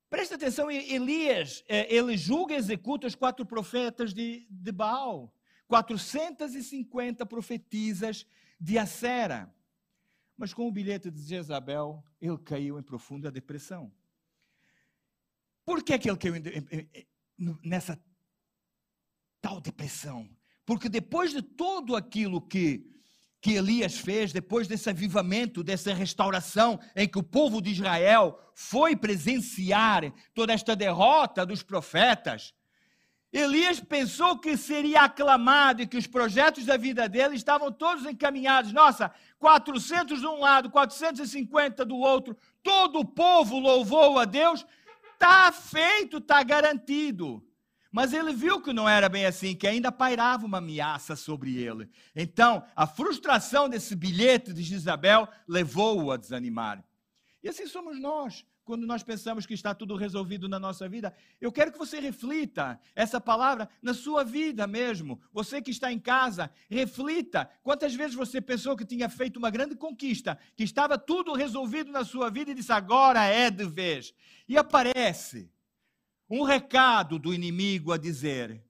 Presta 0.09 0.35
atenção, 0.35 0.71
Elias, 0.71 1.63
eh, 1.67 1.93
ele 1.93 2.17
julga 2.17 2.53
e 2.53 2.57
executa 2.57 3.05
os 3.05 3.13
quatro 3.13 3.45
profetas 3.45 4.13
de, 4.13 4.47
de 4.49 4.71
Baal. 4.71 5.33
450 5.67 7.25
profetisas 7.25 8.25
de 8.59 8.77
Acera. 8.77 9.53
Mas 10.37 10.53
com 10.53 10.67
o 10.67 10.71
bilhete 10.71 11.11
de 11.11 11.21
Jezabel, 11.21 12.03
ele 12.21 12.37
caiu 12.37 12.79
em 12.79 12.83
profunda 12.83 13.29
depressão. 13.29 13.91
Por 15.67 15.83
que, 15.83 15.91
é 15.91 15.97
que 15.97 16.09
ele 16.09 16.17
caiu 16.17 16.35
nessa 17.61 18.01
tal 19.41 19.59
depressão? 19.59 20.29
Porque 20.65 20.87
depois 20.87 21.31
de 21.31 21.41
tudo 21.41 21.93
aquilo 21.93 22.39
que, 22.39 22.89
que 23.41 23.55
Elias 23.55 23.97
fez, 23.97 24.31
depois 24.31 24.65
desse 24.65 24.89
avivamento, 24.89 25.65
dessa 25.65 25.93
restauração, 25.93 26.79
em 26.95 27.05
que 27.05 27.19
o 27.19 27.23
povo 27.23 27.61
de 27.61 27.71
Israel 27.71 28.39
foi 28.55 28.95
presenciar 28.95 30.09
toda 30.33 30.53
esta 30.53 30.73
derrota 30.73 31.45
dos 31.45 31.61
profetas, 31.63 32.53
Elias 33.29 33.81
pensou 33.81 34.39
que 34.39 34.55
seria 34.55 35.01
aclamado 35.01 35.81
e 35.81 35.87
que 35.87 35.97
os 35.97 36.07
projetos 36.07 36.63
da 36.63 36.77
vida 36.77 37.09
dele 37.09 37.35
estavam 37.35 37.73
todos 37.73 38.05
encaminhados. 38.05 38.71
Nossa, 38.71 39.11
400 39.37 40.21
de 40.21 40.25
um 40.25 40.39
lado, 40.39 40.69
450 40.69 41.83
do 41.83 41.97
outro, 41.97 42.37
todo 42.63 42.99
o 42.99 43.05
povo 43.05 43.59
louvou 43.59 44.17
a 44.17 44.23
Deus. 44.23 44.65
Está 45.17 45.51
feito, 45.51 46.17
está 46.17 46.43
garantido. 46.43 47.43
Mas 47.91 48.13
ele 48.13 48.31
viu 48.33 48.61
que 48.61 48.71
não 48.71 48.87
era 48.87 49.09
bem 49.09 49.25
assim, 49.25 49.55
que 49.55 49.65
ainda 49.65 49.91
pairava 49.91 50.45
uma 50.45 50.59
ameaça 50.59 51.15
sobre 51.15 51.57
ele. 51.57 51.89
Então, 52.15 52.63
a 52.75 52.85
frustração 52.85 53.67
desse 53.67 53.95
bilhete 53.95 54.53
de 54.53 54.73
Isabel 54.73 55.27
levou-o 55.47 56.11
a 56.11 56.17
desanimar. 56.17 56.83
E 57.41 57.49
assim 57.49 57.65
somos 57.65 57.99
nós 57.99 58.45
quando 58.67 58.85
nós 58.85 59.01
pensamos 59.01 59.45
que 59.45 59.53
está 59.53 59.73
tudo 59.73 59.95
resolvido 59.95 60.49
na 60.49 60.59
nossa 60.59 60.89
vida. 60.89 61.15
Eu 61.39 61.53
quero 61.53 61.71
que 61.71 61.77
você 61.77 62.01
reflita 62.01 62.77
essa 62.93 63.19
palavra 63.19 63.69
na 63.81 63.93
sua 63.93 64.25
vida 64.25 64.67
mesmo. 64.67 65.21
Você 65.31 65.61
que 65.61 65.71
está 65.71 65.89
em 65.89 65.97
casa, 65.97 66.51
reflita. 66.69 67.49
Quantas 67.63 67.95
vezes 67.95 68.13
você 68.13 68.41
pensou 68.41 68.75
que 68.75 68.83
tinha 68.83 69.07
feito 69.07 69.37
uma 69.37 69.49
grande 69.49 69.73
conquista, 69.73 70.37
que 70.53 70.65
estava 70.65 70.97
tudo 70.97 71.33
resolvido 71.33 71.93
na 71.93 72.03
sua 72.03 72.29
vida 72.29 72.51
e 72.51 72.55
disse 72.55 72.73
agora 72.73 73.23
é 73.23 73.49
de 73.49 73.63
vez. 73.63 74.13
E 74.49 74.57
aparece 74.57 75.49
um 76.29 76.43
recado 76.43 77.17
do 77.17 77.33
inimigo 77.33 77.93
a 77.93 77.97
dizer 77.97 78.61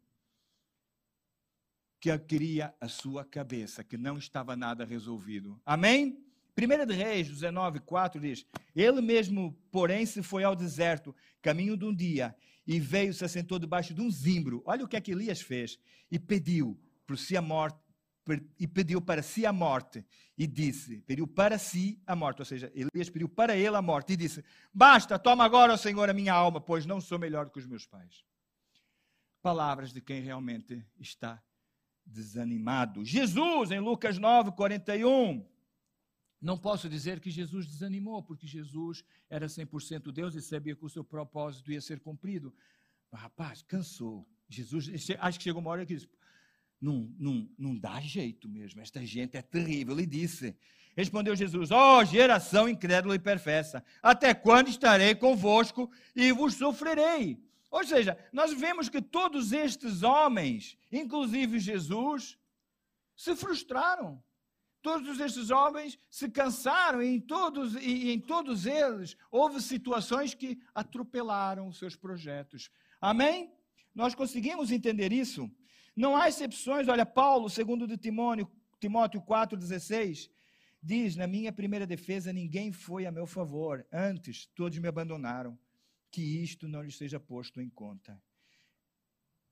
que 2.00 2.16
queria 2.20 2.72
a 2.80 2.88
sua 2.88 3.26
cabeça, 3.26 3.84
que 3.84 3.98
não 3.98 4.20
estava 4.20 4.56
nada 4.56 4.86
resolvido. 4.86 5.60
Amém? 5.66 6.24
1 6.58 6.86
de 6.88 6.94
Reis 6.96 7.28
19, 7.28 7.80
4 7.82 8.20
diz: 8.20 8.46
Ele 8.76 9.00
mesmo, 9.00 9.56
porém, 9.72 10.06
se 10.08 10.24
foi 10.24 10.44
ao 10.44 10.56
deserto, 10.56 11.16
caminho 11.40 11.78
de 11.78 11.86
um 11.86 11.94
dia, 11.94 12.36
e 12.66 12.80
veio, 12.80 13.14
se 13.14 13.24
assentou 13.24 13.60
debaixo 13.60 13.94
de 13.94 14.02
um 14.02 14.10
zimbro. 14.10 14.64
Olha 14.66 14.84
o 14.84 14.88
que 14.88 14.98
é 14.98 15.02
que 15.02 15.12
Elias 15.12 15.40
fez. 15.40 15.80
E 16.12 16.18
pediu 16.18 16.80
si 17.16 17.38
a 17.38 17.42
morte, 17.42 17.80
e 18.60 18.68
pediu 18.68 19.00
para 19.00 19.22
si 19.22 19.46
a 19.46 19.54
morte, 19.54 20.04
e 20.36 20.48
disse: 20.48 21.02
pediu 21.02 21.28
para 21.28 21.60
si 21.60 22.02
a 22.08 22.16
morte, 22.16 22.42
ou 22.42 22.46
seja, 22.46 22.72
Elias 22.74 23.10
pediu 23.10 23.30
para 23.30 23.56
ele 23.56 23.76
a 23.76 23.82
morte, 23.82 24.14
e 24.14 24.18
disse: 24.18 24.44
Basta, 24.74 25.20
toma 25.20 25.46
agora, 25.46 25.74
ó 25.74 25.78
Senhor, 25.78 26.10
a 26.10 26.14
minha 26.14 26.34
alma, 26.34 26.60
pois 26.60 26.88
não 26.88 27.00
sou 27.00 27.20
melhor 27.20 27.52
que 27.52 27.60
os 27.60 27.68
meus 27.68 27.86
pais. 27.86 28.26
Palavras 29.44 29.94
de 29.94 30.02
quem 30.02 30.22
realmente 30.22 30.84
está 31.00 31.42
desanimado. 32.04 33.06
Jesus, 33.06 33.70
em 33.70 33.80
Lucas 33.80 34.18
9, 34.18 34.52
41. 34.54 35.57
Não 36.42 36.58
posso 36.58 36.88
dizer 36.88 37.20
que 37.20 37.32
Jesus 37.32 37.66
desanimou, 37.66 38.22
porque 38.22 38.46
Jesus 38.46 39.04
era 39.30 39.48
100% 39.48 40.12
Deus 40.12 40.36
e 40.36 40.42
sabia 40.42 40.76
que 40.76 40.86
o 40.86 40.90
seu 40.90 41.04
propósito 41.04 41.72
ia 41.72 41.82
ser 41.82 42.00
cumprido. 42.00 42.54
Mas, 43.12 43.22
rapaz, 43.22 43.62
cansou. 43.64 44.28
Jesus, 44.50 44.90
acho 45.20 45.38
que 45.38 45.44
chegou 45.44 45.62
uma 45.62 45.72
hora 45.72 45.86
que 45.86 45.96
disse: 45.96 46.08
não, 46.80 47.12
não, 47.18 47.50
não 47.58 47.78
dá 47.78 48.00
jeito 48.00 48.48
mesmo, 48.48 48.82
esta 48.82 49.04
gente 49.06 49.36
é 49.36 49.42
terrível. 49.42 49.96
Ele 49.96 50.06
disse: 50.06 50.56
Respondeu 50.96 51.36
Jesus: 51.36 51.72
Ó 51.72 52.00
oh, 52.00 52.06
geração 52.06 52.70
incrédula 52.70 53.16
e 53.16 53.20
perfessa, 53.20 53.84
até 54.02 54.34
quando 54.34 54.70
estarei 54.70 55.16
convosco 55.16 55.92
e 56.16 56.32
vos 56.32 56.54
sofrerei? 56.54 57.40
Ou 57.70 57.84
seja, 57.84 58.18
nós 58.32 58.54
vemos 58.54 58.90
que 58.90 59.02
todos 59.02 59.52
estes 59.52 60.02
homens, 60.02 60.78
inclusive 60.92 61.60
Jesus, 61.60 62.38
se 63.16 63.36
frustraram. 63.36 64.24
Todos 64.88 65.20
estes 65.20 65.50
homens 65.50 66.00
se 66.10 66.30
cansaram 66.30 67.04
e 67.04 67.08
em 67.08 67.20
todos, 67.20 67.76
e 67.76 68.10
em 68.10 68.22
todos 68.22 68.66
eles 68.66 69.18
houve 69.30 69.62
situações 69.62 70.34
que 70.34 70.58
atropelaram 70.74 71.68
os 71.68 71.78
seus 71.78 71.94
projetos. 71.98 72.72
Amém? 73.02 73.52
Nós 73.94 74.16
conseguimos 74.16 74.72
entender 74.72 75.12
isso? 75.12 75.52
Não 75.94 76.16
há 76.16 76.30
exceções. 76.30 76.88
Olha, 76.88 77.06
Paulo, 77.06 77.50
segundo 77.50 77.86
de 77.86 77.98
Timóteo, 77.98 78.50
Timóteo 78.80 79.22
4,16, 79.24 80.32
diz, 80.82 81.18
na 81.18 81.28
minha 81.28 81.52
primeira 81.52 81.86
defesa, 81.86 82.32
ninguém 82.32 82.72
foi 82.72 83.06
a 83.06 83.12
meu 83.12 83.28
favor. 83.28 83.86
Antes, 83.92 84.46
todos 84.56 84.78
me 84.80 84.88
abandonaram. 84.88 85.60
Que 86.10 86.22
isto 86.22 86.66
não 86.66 86.82
lhes 86.82 86.96
seja 86.96 87.20
posto 87.20 87.60
em 87.60 87.70
conta. 87.70 88.18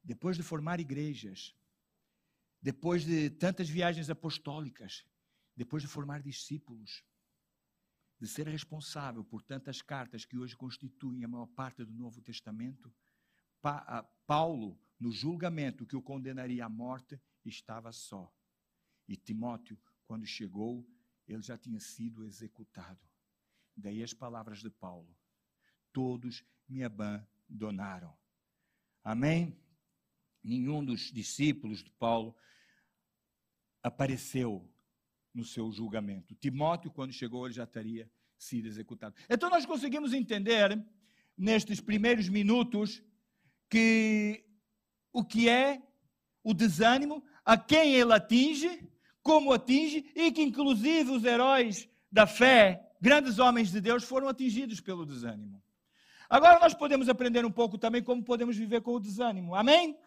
Depois 0.01 0.37
de 0.37 0.43
formar 0.43 0.79
igrejas, 0.79 1.53
depois 2.61 3.03
de 3.03 3.29
tantas 3.31 3.67
viagens 3.67 4.09
apostólicas, 4.09 5.03
depois 5.55 5.81
de 5.81 5.87
formar 5.87 6.21
discípulos, 6.21 7.03
de 8.19 8.27
ser 8.27 8.47
responsável 8.47 9.23
por 9.23 9.41
tantas 9.41 9.81
cartas 9.81 10.25
que 10.25 10.37
hoje 10.37 10.55
constituem 10.55 11.23
a 11.23 11.27
maior 11.27 11.47
parte 11.47 11.83
do 11.83 11.93
Novo 11.93 12.21
Testamento, 12.21 12.93
pa 13.61 14.03
Paulo, 14.25 14.79
no 14.99 15.11
julgamento 15.11 15.85
que 15.85 15.95
o 15.95 16.01
condenaria 16.01 16.65
à 16.65 16.69
morte, 16.69 17.21
estava 17.43 17.91
só. 17.91 18.33
E 19.07 19.15
Timóteo, 19.15 19.79
quando 20.05 20.25
chegou, 20.25 20.87
ele 21.27 21.41
já 21.41 21.57
tinha 21.57 21.79
sido 21.79 22.25
executado. 22.25 22.99
Daí 23.75 24.01
as 24.01 24.13
palavras 24.13 24.59
de 24.59 24.69
Paulo: 24.69 25.15
Todos 25.91 26.43
me 26.67 26.83
abandonaram. 26.83 28.17
Amém? 29.03 29.59
Nenhum 30.43 30.83
dos 30.83 31.11
discípulos 31.11 31.83
de 31.83 31.91
Paulo 31.91 32.35
apareceu 33.83 34.71
no 35.35 35.43
seu 35.43 35.71
julgamento. 35.71 36.33
Timóteo, 36.35 36.89
quando 36.89 37.11
chegou, 37.11 37.45
ele 37.45 37.53
já 37.53 37.67
teria 37.67 38.09
sido 38.37 38.67
executado. 38.67 39.15
Então, 39.29 39.49
nós 39.49 39.65
conseguimos 39.65 40.13
entender, 40.13 40.81
nestes 41.37 41.81
primeiros 41.81 42.29
minutos, 42.29 43.03
que 43.69 44.45
o 45.11 45.23
que 45.23 45.49
é 45.49 45.81
o 46.43 46.53
desânimo, 46.53 47.23
a 47.43 47.57
quem 47.57 47.95
ele 47.95 48.13
atinge, 48.13 48.87
como 49.21 49.51
atinge, 49.51 50.09
e 50.15 50.31
que, 50.31 50.41
inclusive, 50.41 51.11
os 51.11 51.23
heróis 51.23 51.89
da 52.11 52.25
fé, 52.25 52.93
grandes 53.01 53.37
homens 53.39 53.71
de 53.71 53.81
Deus, 53.81 54.03
foram 54.03 54.29
atingidos 54.29 54.79
pelo 54.79 55.05
desânimo. 55.05 55.61
Agora, 56.29 56.59
nós 56.59 56.73
podemos 56.73 57.09
aprender 57.09 57.45
um 57.45 57.51
pouco 57.51 57.77
também 57.77 58.01
como 58.01 58.23
podemos 58.23 58.55
viver 58.55 58.81
com 58.81 58.93
o 58.93 58.99
desânimo. 58.99 59.53
Amém? 59.53 59.97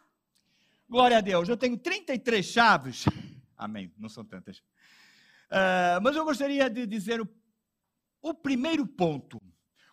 Glória 0.88 1.18
a 1.18 1.20
Deus. 1.20 1.48
Eu 1.48 1.56
tenho 1.56 1.76
33 1.76 2.44
chaves. 2.44 3.04
Amém. 3.56 3.92
Não 3.98 4.08
são 4.08 4.24
tantas. 4.24 4.62
Uh, 5.50 6.00
mas 6.02 6.14
eu 6.14 6.24
gostaria 6.24 6.68
de 6.68 6.86
dizer 6.86 7.20
o, 7.20 7.28
o 8.22 8.34
primeiro 8.34 8.86
ponto. 8.86 9.40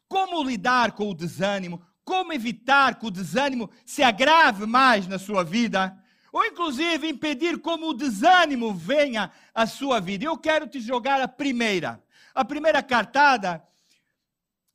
Como 0.07 0.43
lidar 0.43 0.91
com 0.91 1.09
o 1.09 1.15
desânimo? 1.15 1.81
Como 2.03 2.33
evitar 2.33 2.99
que 2.99 3.05
o 3.05 3.11
desânimo 3.11 3.69
se 3.85 4.03
agrave 4.03 4.65
mais 4.65 5.07
na 5.07 5.17
sua 5.17 5.43
vida? 5.43 5.97
Ou, 6.31 6.45
inclusive, 6.45 7.07
impedir 7.07 7.59
como 7.59 7.89
o 7.89 7.93
desânimo 7.93 8.73
venha 8.73 9.31
à 9.53 9.65
sua 9.65 9.99
vida. 9.99 10.25
Eu 10.25 10.37
quero 10.37 10.67
te 10.67 10.81
jogar 10.81 11.21
a 11.21 11.27
primeira. 11.27 12.03
A 12.33 12.43
primeira 12.43 12.83
cartada, 12.83 13.65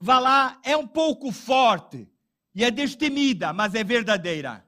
vá 0.01 0.19
lá, 0.19 0.59
é 0.65 0.75
um 0.77 0.87
pouco 0.87 1.31
forte 1.31 2.09
e 2.55 2.65
é 2.65 2.71
destemida, 2.71 3.53
mas 3.53 3.75
é 3.75 3.85
verdadeira. 3.85 4.67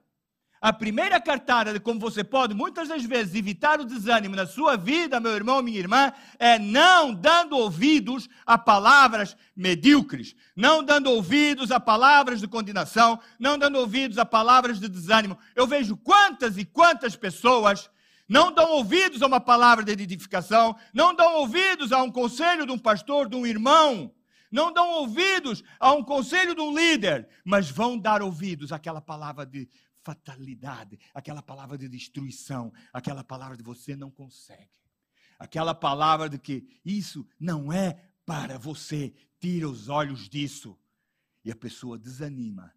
A 0.63 0.71
primeira 0.71 1.19
cartada 1.19 1.73
de 1.73 1.79
como 1.81 1.99
você 1.99 2.23
pode 2.23 2.53
muitas 2.53 2.87
das 2.87 3.03
vezes 3.03 3.35
evitar 3.35 3.81
o 3.81 3.85
desânimo 3.85 4.33
na 4.33 4.47
sua 4.47 4.77
vida, 4.77 5.19
meu 5.19 5.33
irmão, 5.33 5.61
minha 5.61 5.77
irmã, 5.77 6.13
é 6.39 6.57
não 6.57 7.13
dando 7.13 7.57
ouvidos 7.57 8.29
a 8.45 8.57
palavras 8.57 9.35
medíocres, 9.53 10.33
não 10.55 10.81
dando 10.81 11.11
ouvidos 11.11 11.69
a 11.69 11.81
palavras 11.81 12.39
de 12.39 12.47
condenação, 12.47 13.19
não 13.37 13.57
dando 13.57 13.77
ouvidos 13.77 14.17
a 14.17 14.23
palavras 14.23 14.79
de 14.79 14.87
desânimo. 14.87 15.37
Eu 15.53 15.67
vejo 15.67 15.97
quantas 15.97 16.57
e 16.57 16.63
quantas 16.63 17.13
pessoas 17.13 17.89
não 18.25 18.49
dão 18.49 18.71
ouvidos 18.71 19.21
a 19.21 19.27
uma 19.27 19.41
palavra 19.41 19.83
de 19.83 19.91
edificação, 19.91 20.77
não 20.93 21.13
dão 21.13 21.39
ouvidos 21.39 21.91
a 21.91 22.01
um 22.01 22.09
conselho 22.09 22.65
de 22.65 22.71
um 22.71 22.79
pastor, 22.79 23.27
de 23.27 23.35
um 23.35 23.45
irmão, 23.45 24.13
não 24.49 24.71
dão 24.71 24.91
ouvidos 24.91 25.61
a 25.77 25.91
um 25.91 26.01
conselho 26.01 26.55
de 26.55 26.61
um 26.61 26.73
líder, 26.73 27.27
mas 27.43 27.69
vão 27.69 27.97
dar 27.97 28.21
ouvidos 28.21 28.71
àquela 28.71 29.01
palavra 29.01 29.45
de 29.45 29.67
fatalidade, 30.03 30.99
aquela 31.13 31.41
palavra 31.41 31.77
de 31.77 31.87
destruição, 31.87 32.73
aquela 32.91 33.23
palavra 33.23 33.57
de 33.57 33.63
você 33.63 33.95
não 33.95 34.11
consegue, 34.11 34.81
aquela 35.39 35.73
palavra 35.73 36.29
de 36.29 36.37
que 36.37 36.79
isso 36.83 37.27
não 37.39 37.71
é 37.71 37.93
para 38.25 38.57
você, 38.57 39.13
tira 39.39 39.67
os 39.67 39.89
olhos 39.89 40.29
disso. 40.29 40.77
E 41.43 41.51
a 41.51 41.55
pessoa 41.55 41.97
desanima. 41.97 42.73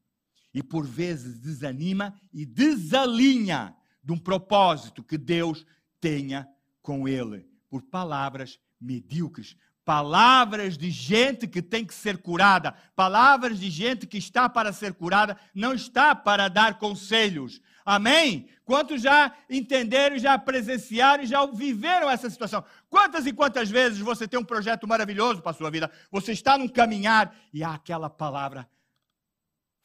E 0.52 0.62
por 0.62 0.84
vezes 0.84 1.38
desanima 1.38 2.18
e 2.32 2.44
desalinha 2.44 3.76
de 4.02 4.12
um 4.12 4.18
propósito 4.18 5.04
que 5.04 5.16
Deus 5.16 5.64
tenha 6.00 6.48
com 6.82 7.06
ele, 7.06 7.48
por 7.68 7.82
palavras 7.82 8.58
medíocres, 8.80 9.56
Palavras 9.86 10.76
de 10.76 10.90
gente 10.90 11.46
que 11.46 11.62
tem 11.62 11.84
que 11.84 11.94
ser 11.94 12.18
curada, 12.18 12.74
palavras 12.96 13.60
de 13.60 13.70
gente 13.70 14.04
que 14.04 14.18
está 14.18 14.48
para 14.48 14.72
ser 14.72 14.92
curada, 14.94 15.38
não 15.54 15.72
está 15.72 16.12
para 16.12 16.48
dar 16.48 16.76
conselhos. 16.76 17.60
Amém? 17.84 18.48
Quantos 18.64 19.00
já 19.00 19.32
entenderam, 19.48 20.18
já 20.18 20.36
presenciaram 20.36 21.24
já 21.24 21.46
viveram 21.46 22.10
essa 22.10 22.28
situação? 22.28 22.64
Quantas 22.90 23.26
e 23.26 23.32
quantas 23.32 23.70
vezes 23.70 24.00
você 24.00 24.26
tem 24.26 24.40
um 24.40 24.44
projeto 24.44 24.88
maravilhoso 24.88 25.40
para 25.40 25.52
a 25.52 25.54
sua 25.54 25.70
vida, 25.70 25.88
você 26.10 26.32
está 26.32 26.58
num 26.58 26.66
caminhar 26.66 27.32
e 27.52 27.62
há 27.62 27.74
aquela 27.74 28.10
palavra 28.10 28.68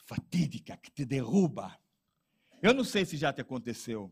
fatídica 0.08 0.76
que 0.78 0.90
te 0.90 1.06
derruba. 1.06 1.78
Eu 2.60 2.74
não 2.74 2.84
sei 2.84 3.06
se 3.06 3.18
já 3.18 3.32
te 3.32 3.42
aconteceu. 3.42 4.12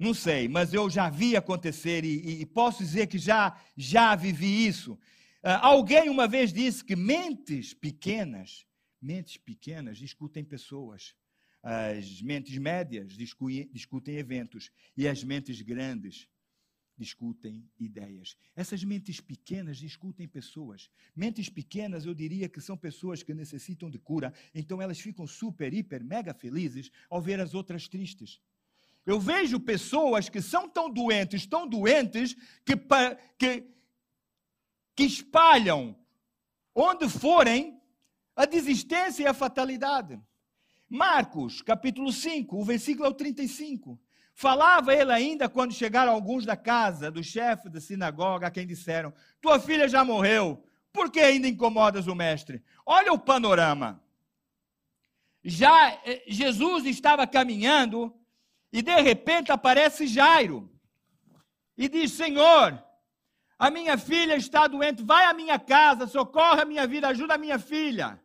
Não 0.00 0.14
sei, 0.14 0.48
mas 0.48 0.72
eu 0.72 0.88
já 0.88 1.10
vi 1.10 1.36
acontecer 1.36 2.06
e, 2.06 2.40
e 2.40 2.46
posso 2.46 2.82
dizer 2.82 3.06
que 3.06 3.18
já, 3.18 3.54
já 3.76 4.16
vivi 4.16 4.66
isso. 4.66 4.94
Uh, 4.94 5.60
alguém 5.60 6.08
uma 6.08 6.26
vez 6.26 6.54
disse 6.54 6.82
que 6.82 6.96
mentes 6.96 7.74
pequenas, 7.74 8.66
mentes 8.98 9.36
pequenas 9.36 9.98
discutem 9.98 10.42
pessoas. 10.42 11.14
As 11.62 12.22
mentes 12.22 12.56
médias 12.56 13.12
discutem 13.12 14.16
eventos 14.16 14.70
e 14.96 15.06
as 15.06 15.22
mentes 15.22 15.60
grandes 15.60 16.26
discutem 16.96 17.68
ideias. 17.78 18.38
Essas 18.56 18.82
mentes 18.82 19.20
pequenas 19.20 19.76
discutem 19.76 20.26
pessoas. 20.26 20.88
Mentes 21.14 21.50
pequenas, 21.50 22.06
eu 22.06 22.14
diria 22.14 22.48
que 22.48 22.62
são 22.62 22.74
pessoas 22.74 23.22
que 23.22 23.34
necessitam 23.34 23.90
de 23.90 23.98
cura, 23.98 24.32
então 24.54 24.80
elas 24.80 24.98
ficam 24.98 25.26
super, 25.26 25.74
hiper, 25.74 26.02
mega 26.02 26.32
felizes 26.32 26.90
ao 27.10 27.20
ver 27.20 27.38
as 27.38 27.52
outras 27.52 27.86
tristes. 27.86 28.40
Eu 29.10 29.18
vejo 29.18 29.58
pessoas 29.58 30.28
que 30.28 30.40
são 30.40 30.68
tão 30.68 30.88
doentes, 30.88 31.44
tão 31.44 31.66
doentes, 31.66 32.36
que, 32.64 32.76
que, 33.36 33.66
que 34.94 35.02
espalham 35.02 35.96
onde 36.72 37.08
forem 37.08 37.82
a 38.36 38.46
desistência 38.46 39.24
e 39.24 39.26
a 39.26 39.34
fatalidade. 39.34 40.20
Marcos, 40.88 41.60
capítulo 41.60 42.12
5, 42.12 42.56
o 42.56 42.64
versículo 42.64 43.06
é 43.06 43.08
o 43.08 43.14
35. 43.14 44.00
Falava 44.32 44.94
ele 44.94 45.12
ainda 45.12 45.48
quando 45.48 45.74
chegaram 45.74 46.12
alguns 46.12 46.46
da 46.46 46.56
casa 46.56 47.10
do 47.10 47.22
chefe 47.22 47.68
da 47.68 47.80
sinagoga, 47.80 48.46
a 48.46 48.50
quem 48.50 48.64
disseram: 48.64 49.12
Tua 49.40 49.58
filha 49.58 49.88
já 49.88 50.04
morreu, 50.04 50.64
por 50.92 51.10
que 51.10 51.18
ainda 51.18 51.48
incomodas 51.48 52.06
o 52.06 52.14
mestre? 52.14 52.62
Olha 52.86 53.12
o 53.12 53.18
panorama. 53.18 54.00
Já 55.42 55.94
eh, 56.04 56.22
Jesus 56.28 56.84
estava 56.86 57.26
caminhando 57.26 58.14
e 58.72 58.82
de 58.82 59.00
repente 59.00 59.50
aparece 59.50 60.06
Jairo 60.06 60.70
e 61.76 61.88
diz: 61.88 62.12
Senhor, 62.12 62.82
a 63.58 63.70
minha 63.70 63.98
filha 63.98 64.36
está 64.36 64.66
doente, 64.66 65.02
vai 65.02 65.24
à 65.26 65.34
minha 65.34 65.58
casa, 65.58 66.06
socorre 66.06 66.62
a 66.62 66.64
minha 66.64 66.86
vida, 66.86 67.08
ajuda 67.08 67.34
a 67.34 67.38
minha 67.38 67.58
filha. 67.58 68.20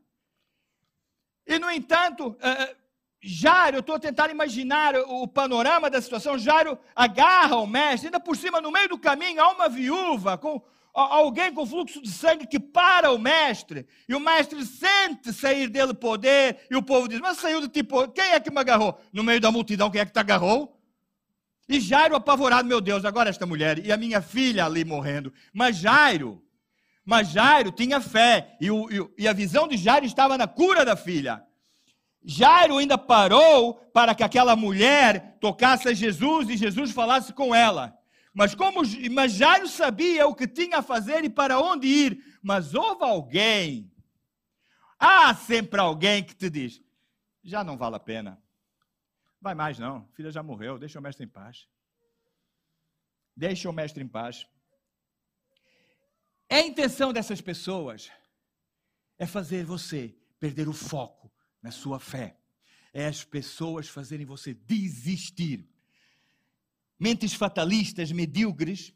E 1.48 1.60
no 1.60 1.70
entanto, 1.70 2.30
uh, 2.30 2.76
Jairo, 3.22 3.78
eu 3.78 3.82
estou 3.82 4.00
tentando 4.00 4.32
imaginar 4.32 4.96
o 4.96 5.28
panorama 5.28 5.90
da 5.90 6.02
situação. 6.02 6.38
Jairo 6.38 6.78
agarra 6.96 7.56
o 7.58 7.68
mestre, 7.68 8.08
ainda 8.08 8.20
por 8.20 8.38
cima, 8.38 8.62
no 8.62 8.72
meio 8.72 8.90
do 8.90 9.00
caminho, 9.00 9.42
há 9.42 9.50
uma 9.52 9.68
viúva 9.68 10.38
com 10.38 10.62
alguém 10.96 11.54
com 11.54 11.66
fluxo 11.66 12.02
de 12.02 12.10
sangue 12.10 12.48
que 12.48 12.60
para 12.60 13.12
o 13.12 13.20
mestre, 13.20 13.86
e 14.08 14.16
o 14.16 14.20
mestre 14.20 14.66
sente 14.66 15.34
sair 15.34 15.68
dele 15.68 15.94
poder, 15.94 16.66
e 16.72 16.76
o 16.76 16.82
povo 16.82 17.08
diz: 17.08 17.20
Mas 17.20 17.38
saiu 17.38 17.60
de 17.60 17.68
tipo, 17.68 18.08
quem 18.10 18.32
é 18.32 18.40
que 18.40 18.50
me 18.50 18.60
agarrou? 18.60 19.00
No 19.12 19.24
meio 19.24 19.42
da 19.42 19.52
multidão, 19.52 19.92
quem 19.92 20.02
é 20.02 20.06
que 20.06 20.14
te 20.14 20.20
agarrou? 20.20 20.80
E 21.68 21.80
Jairo 21.80 22.16
apavorado, 22.16 22.68
meu 22.68 22.80
Deus, 22.80 23.04
agora 23.04 23.30
esta 23.30 23.46
mulher, 23.46 23.84
e 23.86 23.92
a 23.92 23.98
minha 23.98 24.22
filha 24.22 24.66
ali 24.66 24.86
morrendo. 24.86 25.34
Mas 25.52 25.78
Jairo, 25.78 26.42
mas 27.04 27.30
Jairo 27.30 27.72
tinha 27.72 28.00
fé, 28.00 28.56
e, 28.62 28.72
o, 28.72 28.88
e 29.18 29.28
a 29.28 29.34
visão 29.34 29.68
de 29.68 29.76
Jairo 29.76 30.06
estava 30.06 30.38
na 30.38 30.48
cura 30.48 30.86
da 30.86 30.96
filha. 30.96 31.44
Jairo 32.24 32.78
ainda 32.78 32.98
parou 32.98 33.76
para 33.94 34.16
que 34.16 34.24
aquela 34.24 34.56
mulher 34.56 35.38
tocasse 35.40 35.88
a 35.88 35.94
Jesus 35.94 36.50
e 36.50 36.58
Jesus 36.58 36.92
falasse 36.92 37.34
com 37.34 37.54
ela. 37.54 37.96
Mas 38.36 38.54
como 38.54 38.82
mas 39.12 39.32
Jairo 39.32 39.66
sabia 39.66 40.28
o 40.28 40.36
que 40.36 40.46
tinha 40.46 40.80
a 40.80 40.84
fazer 40.84 41.24
e 41.24 41.30
para 41.30 41.58
onde 41.58 41.88
ir, 41.88 42.40
mas 42.44 42.76
houve 42.76 43.02
alguém, 43.02 43.90
há 45.00 45.34
sempre 45.34 45.80
alguém 45.80 46.22
que 46.22 46.36
te 46.36 46.50
diz: 46.50 46.82
já 47.42 47.64
não 47.64 47.78
vale 47.78 47.96
a 47.96 48.00
pena. 48.00 48.38
Vai 49.40 49.56
mais 49.56 49.80
não, 49.80 50.06
filha 50.12 50.30
já 50.30 50.44
morreu, 50.44 50.78
deixa 50.78 51.00
o 51.00 51.02
mestre 51.02 51.24
em 51.24 51.30
paz. 51.30 51.66
Deixa 53.34 53.70
o 53.70 53.74
mestre 53.74 54.04
em 54.04 54.08
paz. 54.08 54.46
A 56.52 56.60
intenção 56.60 57.14
dessas 57.14 57.40
pessoas 57.40 58.12
é 59.18 59.26
fazer 59.26 59.64
você 59.64 60.14
perder 60.42 60.68
o 60.68 60.74
foco 60.74 61.32
na 61.62 61.72
sua 61.72 62.02
fé. 62.02 62.38
É 62.94 63.08
as 63.08 63.24
pessoas 63.24 63.88
fazerem 63.88 64.26
você 64.26 64.54
desistir 64.54 65.70
Mentes 67.00 67.34
fatalistas, 67.34 68.12
medíocres, 68.12 68.94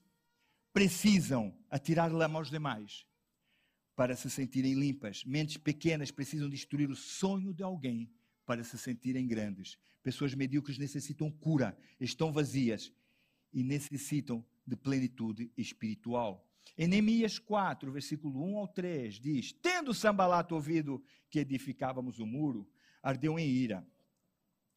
precisam 0.72 1.54
atirar 1.70 2.12
lama 2.12 2.40
aos 2.40 2.50
demais 2.50 3.06
para 3.96 4.16
se 4.16 4.30
sentirem 4.30 4.74
limpas. 4.74 5.26
Mentes 5.26 5.58
pequenas 5.58 6.10
precisam 6.10 6.50
destruir 6.50 6.90
o 6.90 6.96
sonho 6.96 7.54
de 7.54 7.62
alguém 7.62 8.10
para 8.46 8.64
se 8.64 8.78
sentirem 8.78 9.28
grandes. 9.28 9.78
Pessoas 10.02 10.34
medíocres 10.34 10.78
necessitam 10.78 11.30
cura, 11.30 11.78
estão 12.00 12.32
vazias 12.32 12.94
e 13.52 13.62
necessitam 13.64 14.46
de 14.66 14.78
plenitude 14.78 15.52
espiritual. 15.58 16.48
Em 16.78 16.88
Neemias 16.88 17.38
4, 17.38 17.92
versículo 17.92 18.42
1 18.42 18.58
ao 18.58 18.68
3, 18.70 19.20
diz: 19.20 19.52
Tendo 19.52 19.94
Sambalato 19.94 20.56
ouvido 20.56 21.04
que 21.30 21.40
edificávamos 21.40 22.20
o 22.20 22.26
muro, 22.26 22.70
ardeu 23.04 23.38
em 23.38 23.50
ira 23.50 23.86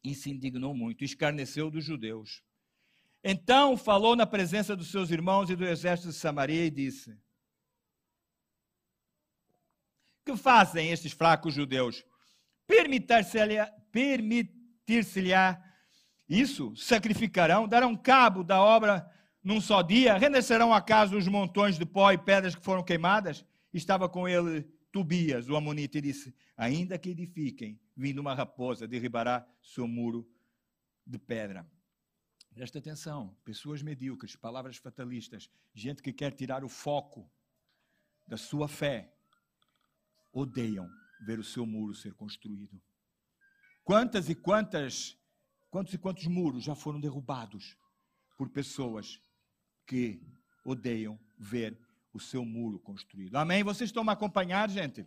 e 0.02 0.14
se 0.14 0.30
indignou 0.30 0.74
muito, 0.74 1.04
escarneceu 1.04 1.70
dos 1.70 1.84
judeus 1.84 2.42
então 3.22 3.76
falou 3.76 4.16
na 4.16 4.26
presença 4.26 4.74
dos 4.74 4.90
seus 4.90 5.10
irmãos 5.10 5.48
e 5.50 5.56
do 5.56 5.64
exército 5.64 6.10
de 6.10 6.14
Samaria 6.14 6.66
e 6.66 6.70
disse: 6.70 7.16
Que 10.24 10.36
fazem 10.36 10.90
estes 10.90 11.12
fracos 11.12 11.54
judeus? 11.54 12.04
Permitir-se-lhe 12.66 13.56
permitir 13.90 14.52
isso? 16.28 16.74
Sacrificarão? 16.76 17.68
Darão 17.68 17.96
cabo 17.96 18.42
da 18.42 18.60
obra 18.60 19.06
num 19.42 19.60
só 19.60 19.82
dia? 19.82 20.16
Renascerão 20.16 20.72
acaso 20.72 21.16
os 21.16 21.28
montões 21.28 21.78
de 21.78 21.84
pó 21.84 22.10
e 22.12 22.18
pedras 22.18 22.54
que 22.54 22.64
foram 22.64 22.82
queimadas? 22.82 23.44
Estava 23.72 24.08
com 24.08 24.28
ele 24.28 24.62
Tobias, 24.90 25.48
o 25.48 25.56
Amonita, 25.56 25.98
e 25.98 26.02
disse: 26.02 26.34
Ainda 26.56 26.98
que 26.98 27.10
edifiquem, 27.10 27.80
vindo 27.96 28.20
uma 28.20 28.34
raposa, 28.34 28.86
derribará 28.86 29.46
seu 29.62 29.88
muro 29.88 30.28
de 31.06 31.18
pedra. 31.18 31.66
Presta 32.54 32.78
atenção, 32.78 33.34
pessoas 33.44 33.82
medíocres, 33.82 34.36
palavras 34.36 34.76
fatalistas, 34.76 35.50
gente 35.74 36.02
que 36.02 36.12
quer 36.12 36.32
tirar 36.32 36.62
o 36.62 36.68
foco 36.68 37.30
da 38.26 38.36
sua 38.36 38.68
fé, 38.68 39.14
odeiam 40.32 40.88
ver 41.26 41.38
o 41.38 41.44
seu 41.44 41.64
muro 41.64 41.94
ser 41.94 42.12
construído. 42.14 42.80
Quantas 43.82 44.28
e 44.28 44.34
quantas, 44.34 45.16
quantos 45.70 45.94
e 45.94 45.98
quantos 45.98 46.26
muros 46.26 46.62
já 46.62 46.74
foram 46.74 47.00
derrubados 47.00 47.76
por 48.36 48.50
pessoas 48.50 49.20
que 49.86 50.22
odeiam 50.64 51.18
ver 51.38 51.78
o 52.12 52.20
seu 52.20 52.44
muro 52.44 52.78
construído. 52.78 53.36
Amém? 53.36 53.64
Vocês 53.64 53.88
estão 53.88 54.04
me 54.04 54.12
acompanhando, 54.12 54.72
gente? 54.72 55.06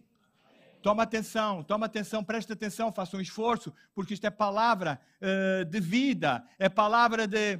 Toma 0.85 1.01
atenção, 1.01 1.63
toma 1.63 1.87
atenção, 1.87 2.23
presta 2.23 2.53
atenção, 2.53 2.91
faça 2.91 3.17
um 3.17 3.19
esforço, 3.19 3.73
porque 3.95 4.13
isto 4.13 4.27
é 4.27 4.29
palavra 4.29 5.01
uh, 5.19 5.65
de 5.65 5.79
vida, 5.79 6.47
é 6.59 6.69
palavra 6.69 7.25
de, 7.27 7.57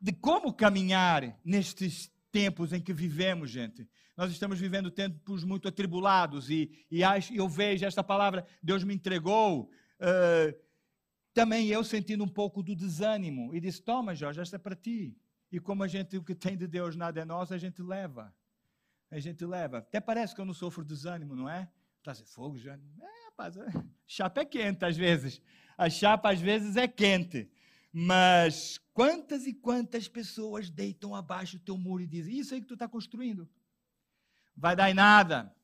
de 0.00 0.12
como 0.12 0.54
caminhar 0.54 1.36
nestes 1.44 2.12
tempos 2.30 2.72
em 2.72 2.80
que 2.80 2.92
vivemos, 2.92 3.50
gente. 3.50 3.88
Nós 4.16 4.30
estamos 4.30 4.60
vivendo 4.60 4.88
tempos 4.88 5.42
muito 5.42 5.66
atribulados 5.66 6.48
e, 6.48 6.70
e 6.88 7.00
eu 7.34 7.48
vejo 7.48 7.84
esta 7.84 8.04
palavra, 8.04 8.46
Deus 8.62 8.84
me 8.84 8.94
entregou. 8.94 9.68
Uh, 9.98 10.56
também 11.32 11.66
eu 11.66 11.82
sentindo 11.82 12.22
um 12.22 12.28
pouco 12.28 12.62
do 12.62 12.76
desânimo 12.76 13.52
e 13.52 13.58
disse: 13.58 13.82
Toma, 13.82 14.14
Jorge, 14.14 14.40
esta 14.40 14.54
é 14.54 14.60
para 14.60 14.76
ti. 14.76 15.18
E 15.50 15.58
como 15.58 15.82
a 15.82 15.88
gente, 15.88 16.16
o 16.16 16.22
que 16.22 16.36
tem 16.36 16.56
de 16.56 16.68
Deus 16.68 16.94
nada 16.94 17.20
é 17.20 17.24
nosso, 17.24 17.52
a 17.52 17.58
gente 17.58 17.82
leva 17.82 18.32
a 19.14 19.20
gente 19.20 19.44
leva. 19.46 19.78
Até 19.78 20.00
parece 20.00 20.34
que 20.34 20.40
eu 20.40 20.44
não 20.44 20.52
sofro 20.52 20.84
desânimo, 20.84 21.36
não 21.36 21.48
é? 21.48 21.68
Assim, 22.04 22.24
fogo 22.24 22.58
já. 22.58 22.74
É, 22.74 23.24
rapaz, 23.26 23.56
a 23.56 23.66
chapa 24.06 24.40
é 24.40 24.44
quente 24.44 24.84
às 24.84 24.96
vezes. 24.96 25.40
A 25.78 25.88
chapa 25.88 26.32
às 26.32 26.40
vezes 26.40 26.76
é 26.76 26.88
quente. 26.88 27.48
Mas 27.92 28.80
quantas 28.92 29.46
e 29.46 29.54
quantas 29.54 30.08
pessoas 30.08 30.68
deitam 30.68 31.14
abaixo 31.14 31.56
o 31.56 31.60
teu 31.60 31.78
muro 31.78 32.02
e 32.02 32.08
dizem: 32.08 32.36
Isso 32.36 32.54
aí 32.54 32.60
que 32.60 32.66
tu 32.66 32.74
está 32.74 32.88
construindo 32.88 33.48
vai 34.56 34.74
dar 34.74 34.90
em 34.90 34.94
nada. 34.94 35.54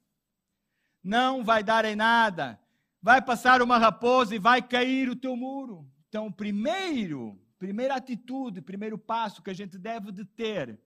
Não 1.02 1.44
vai 1.44 1.64
dar 1.64 1.84
em 1.84 1.96
nada. 1.96 2.58
Vai 3.02 3.20
passar 3.20 3.60
uma 3.62 3.78
raposa 3.78 4.32
e 4.32 4.38
vai 4.38 4.62
cair 4.62 5.08
o 5.08 5.16
teu 5.16 5.36
muro. 5.36 5.90
Então, 6.08 6.30
primeiro, 6.30 7.36
primeira 7.58 7.96
atitude, 7.96 8.62
primeiro 8.62 8.96
passo 8.96 9.42
que 9.42 9.50
a 9.50 9.54
gente 9.54 9.76
deve 9.76 10.12
de 10.12 10.24
ter 10.24 10.78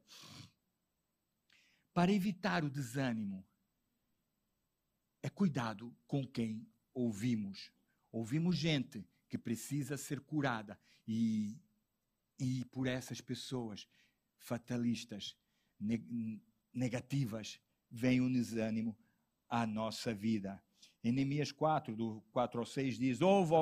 para 1.95 2.13
evitar 2.13 2.65
o 2.65 2.69
desânimo 2.69 3.47
é 5.23 5.31
cuidado 5.31 5.97
com 6.07 6.27
quem 6.27 6.69
ouvimos. 6.93 7.71
Ouvimos 8.11 8.57
gente 8.57 9.09
que 9.29 9.39
precisa 9.39 9.97
ser 9.97 10.21
curada 10.21 10.79
e, 11.07 11.57
e 12.39 12.65
por 12.67 12.89
essas 12.89 13.21
pessoas 13.21 13.89
fatalistas, 14.37 15.37
negativas, 16.73 17.61
vem 17.91 18.21
o 18.21 18.31
desânimo 18.31 18.99
à 19.49 19.67
nossa 19.67 20.13
vida. 20.13 20.63
Em 21.03 21.13
Neemias 21.13 21.53
4, 21.53 21.95
do 21.97 22.21
4 22.33 22.59
ao 22.59 22.67
6, 22.67 22.99
diz: 22.99 23.21
Ouve, 23.21 23.53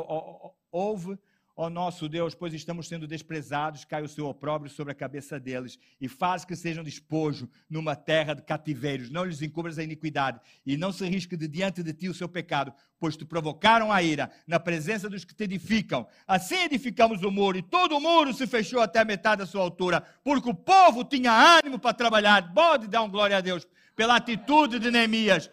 ouve 0.70 1.18
Ó 1.54 1.68
nosso 1.68 2.08
Deus, 2.08 2.34
pois 2.34 2.54
estamos 2.54 2.88
sendo 2.88 3.06
desprezados, 3.06 3.84
cai 3.84 4.02
o 4.02 4.08
seu 4.08 4.26
opróbrio 4.26 4.70
sobre 4.70 4.92
a 4.92 4.94
cabeça 4.94 5.38
deles, 5.38 5.78
e 6.00 6.08
faz 6.08 6.46
que 6.46 6.56
sejam 6.56 6.82
despojo 6.82 7.46
numa 7.68 7.94
terra 7.94 8.32
de 8.32 8.42
cativeiros. 8.42 9.10
Não 9.10 9.24
lhes 9.24 9.42
encubras 9.42 9.78
a 9.78 9.84
iniquidade, 9.84 10.40
e 10.64 10.78
não 10.78 10.90
se 10.90 11.06
risque 11.06 11.36
de 11.36 11.46
diante 11.46 11.82
de 11.82 11.92
ti 11.92 12.08
o 12.08 12.14
seu 12.14 12.26
pecado, 12.26 12.72
pois 12.98 13.18
te 13.18 13.26
provocaram 13.26 13.92
a 13.92 14.02
ira 14.02 14.30
na 14.46 14.58
presença 14.58 15.10
dos 15.10 15.26
que 15.26 15.34
te 15.34 15.44
edificam. 15.44 16.06
Assim 16.26 16.56
edificamos 16.62 17.22
o 17.22 17.30
muro, 17.30 17.58
e 17.58 17.62
todo 17.62 17.98
o 17.98 18.00
muro 18.00 18.32
se 18.32 18.46
fechou 18.46 18.80
até 18.80 19.00
a 19.00 19.04
metade 19.04 19.40
da 19.40 19.46
sua 19.46 19.60
altura, 19.60 20.00
porque 20.24 20.48
o 20.48 20.54
povo 20.54 21.04
tinha 21.04 21.58
ânimo 21.58 21.78
para 21.78 21.92
trabalhar. 21.92 22.54
Pode 22.54 22.88
dar 22.88 23.02
um 23.02 23.10
glória 23.10 23.36
a 23.36 23.42
Deus 23.42 23.66
pela 23.94 24.16
atitude 24.16 24.78
de 24.78 24.90
Neemias. 24.90 25.50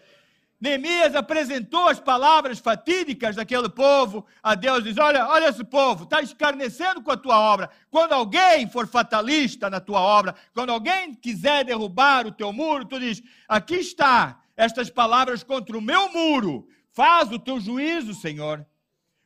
Neemias 0.59 1.15
apresentou 1.15 1.87
as 1.87 2.01
palavras 2.01 2.59
fatídicas 2.59 3.37
daquele 3.37 3.69
povo 3.69 4.25
a 4.43 4.55
Deus, 4.55 4.83
diz: 4.83 4.97
Olha, 4.97 5.25
olha 5.27 5.47
esse 5.47 5.63
povo, 5.63 6.03
está 6.03 6.21
escarnecendo 6.21 7.01
com 7.01 7.11
a 7.11 7.17
tua 7.17 7.39
obra. 7.39 7.69
Quando 7.89 8.11
alguém 8.11 8.69
for 8.69 8.85
fatalista 8.85 9.69
na 9.69 9.79
tua 9.79 10.01
obra, 10.01 10.35
quando 10.53 10.71
alguém 10.71 11.13
quiser 11.13 11.63
derrubar 11.63 12.27
o 12.27 12.31
teu 12.31 12.51
muro, 12.51 12.83
tu 12.83 12.99
diz: 12.99 13.23
Aqui 13.47 13.75
está 13.75 14.41
estas 14.57 14.89
palavras 14.89 15.43
contra 15.43 15.77
o 15.77 15.81
meu 15.81 16.11
muro. 16.11 16.67
Faz 16.91 17.31
o 17.31 17.39
teu 17.39 17.61
juízo, 17.61 18.13
Senhor. 18.13 18.65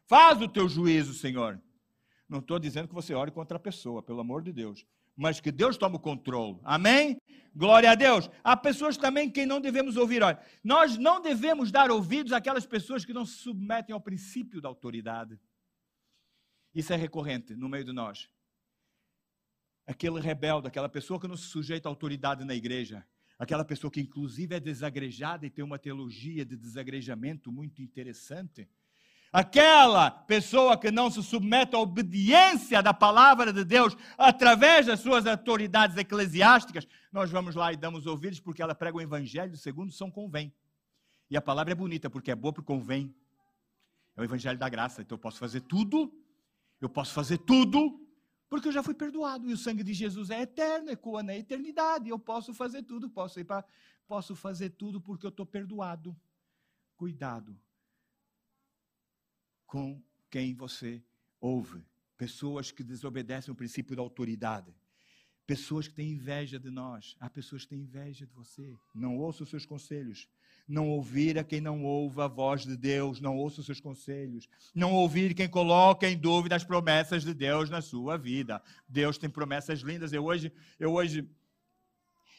Faz 0.06 0.40
o 0.40 0.48
teu 0.48 0.70
juízo, 0.70 1.16
Senhor. 1.16 1.60
Não 2.30 2.40
estou 2.40 2.60
dizendo 2.60 2.88
que 2.88 2.94
você 2.94 3.16
ore 3.16 3.32
contra 3.32 3.58
a 3.58 3.60
pessoa, 3.60 4.04
pelo 4.04 4.20
amor 4.20 4.44
de 4.44 4.52
Deus 4.52 4.86
mas 5.16 5.40
que 5.40 5.52
Deus 5.52 5.78
toma 5.78 5.98
o 5.98 6.00
controle. 6.00 6.60
Amém? 6.64 7.18
Glória 7.56 7.92
a 7.92 7.96
Deus. 7.96 8.30
Há 8.44 8.58
pessoas 8.58 8.98
também 8.98 9.30
que 9.30 9.46
não 9.46 9.62
devemos 9.62 9.96
ouvir. 9.96 10.24
Olha, 10.24 10.40
nós 10.64 10.98
não 10.98 11.22
devemos 11.22 11.72
dar 11.72 11.92
ouvidos 11.92 12.32
àquelas 12.32 12.66
pessoas 12.66 13.06
que 13.06 13.14
não 13.14 13.26
se 13.26 13.38
submetem 13.38 13.94
ao 13.94 14.02
princípio 14.02 14.60
da 14.60 14.68
autoridade. 14.68 15.40
Isso 16.74 16.92
é 16.92 16.96
recorrente 16.96 17.56
no 17.56 17.70
meio 17.70 17.86
de 17.86 17.94
nós. 17.94 18.28
Aquele 19.86 20.20
rebelde, 20.20 20.68
aquela 20.68 20.90
pessoa 20.90 21.20
que 21.20 21.28
não 21.28 21.38
se 21.38 21.48
sujeita 21.48 21.88
à 21.88 21.92
autoridade 21.92 22.44
na 22.44 22.56
igreja, 22.56 23.06
aquela 23.38 23.64
pessoa 23.64 23.92
que 23.92 24.02
inclusive 24.02 24.56
é 24.56 24.60
desagrejada 24.60 25.46
e 25.46 25.50
tem 25.50 25.64
uma 25.64 25.78
teologia 25.78 26.44
de 26.44 26.58
desagrejamento 26.58 27.52
muito 27.52 27.82
interessante 27.82 28.68
Aquela 29.34 30.12
pessoa 30.12 30.78
que 30.78 30.92
não 30.92 31.10
se 31.10 31.24
submete 31.24 31.76
à 31.76 31.80
obediência 31.80 32.84
da 32.84 32.94
palavra 32.94 33.52
de 33.52 33.66
Deus 33.66 33.98
através 34.16 34.86
das 34.86 35.00
suas 35.00 35.26
autoridades 35.26 35.98
eclesiásticas, 35.98 36.88
nós 37.12 37.32
vamos 37.32 37.56
lá 37.56 37.74
e 37.74 37.76
damos 37.76 38.06
ouvidos 38.06 38.40
porque 38.40 38.62
ela 38.62 38.76
prega 38.76 38.96
o 38.96 39.02
evangelho 39.02 39.58
segundo 39.58 39.92
São 39.92 40.12
Convém. 40.12 40.54
E 41.32 41.36
a 41.36 41.42
palavra 41.42 41.72
é 41.72 41.76
bonita 41.76 42.12
porque 42.12 42.30
é 42.30 42.36
boa 42.36 42.54
porque 42.54 42.68
convém. 42.68 43.12
É 44.16 44.22
o 44.22 44.24
evangelho 44.24 44.60
da 44.60 44.70
graça. 44.70 45.02
Então 45.02 45.16
eu 45.16 45.20
posso 45.20 45.40
fazer 45.40 45.62
tudo, 45.62 46.14
eu 46.80 46.88
posso 46.88 47.12
fazer 47.12 47.40
tudo, 47.40 48.08
porque 48.48 48.68
eu 48.68 48.72
já 48.72 48.84
fui 48.84 48.94
perdoado. 48.94 49.50
E 49.50 49.54
o 49.54 49.58
sangue 49.58 49.84
de 49.84 49.96
Jesus 49.96 50.30
é 50.30 50.42
eterno, 50.42 50.92
ecoa 50.92 51.24
na 51.24 51.36
eternidade. 51.36 52.08
Eu 52.08 52.20
posso 52.20 52.54
fazer 52.54 52.84
tudo, 52.84 53.10
posso 53.10 53.40
ir 53.40 53.46
para. 53.46 53.66
Posso 54.06 54.36
fazer 54.36 54.70
tudo 54.70 55.02
porque 55.02 55.26
eu 55.26 55.32
estou 55.32 55.46
perdoado. 55.46 56.16
Cuidado 56.96 57.60
com 59.74 60.00
quem 60.30 60.54
você 60.54 61.02
ouve. 61.42 61.84
Pessoas 62.16 62.70
que 62.70 62.84
desobedecem 62.84 63.52
o 63.52 63.56
princípio 63.56 63.96
da 63.96 64.04
autoridade. 64.04 64.72
Pessoas 65.48 65.88
que 65.88 65.96
têm 65.96 66.12
inveja 66.12 66.60
de 66.60 66.70
nós. 66.70 67.16
Há 67.20 67.28
pessoas 67.28 67.64
que 67.64 67.70
têm 67.70 67.80
inveja 67.80 68.28
de 68.28 68.32
você. 68.34 68.72
Não 68.94 69.18
ouça 69.18 69.42
os 69.42 69.50
seus 69.50 69.66
conselhos. 69.66 70.30
Não 70.68 70.92
ouvir 70.92 71.40
a 71.40 71.44
quem 71.44 71.60
não 71.60 71.84
ouve 71.84 72.22
a 72.22 72.28
voz 72.28 72.62
de 72.62 72.78
Deus. 72.78 73.20
Não 73.20 73.36
ouça 73.36 73.62
os 73.62 73.66
seus 73.66 73.82
conselhos. 73.82 74.48
Não 74.76 74.94
ouvir 74.94 75.34
quem 75.34 75.50
coloca 75.50 76.08
em 76.08 76.20
dúvida 76.20 76.56
as 76.56 76.64
promessas 76.64 77.24
de 77.24 77.34
Deus 77.34 77.68
na 77.68 77.82
sua 77.82 78.16
vida. 78.16 78.62
Deus 78.88 79.18
tem 79.18 79.28
promessas 79.28 79.80
lindas. 79.80 80.14
Eu 80.14 80.24
hoje, 80.24 80.54
eu 80.80 80.94
hoje 80.94 81.28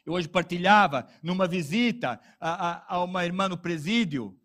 eu 0.07 0.13
hoje 0.13 0.29
partilhava 0.29 1.09
numa 1.21 1.49
visita 1.49 2.21
a, 2.39 2.69
a, 2.69 2.95
a, 2.95 3.03
uma 3.03 3.25
irmã 3.25 3.49
no 3.49 3.59
presídio 3.59 4.39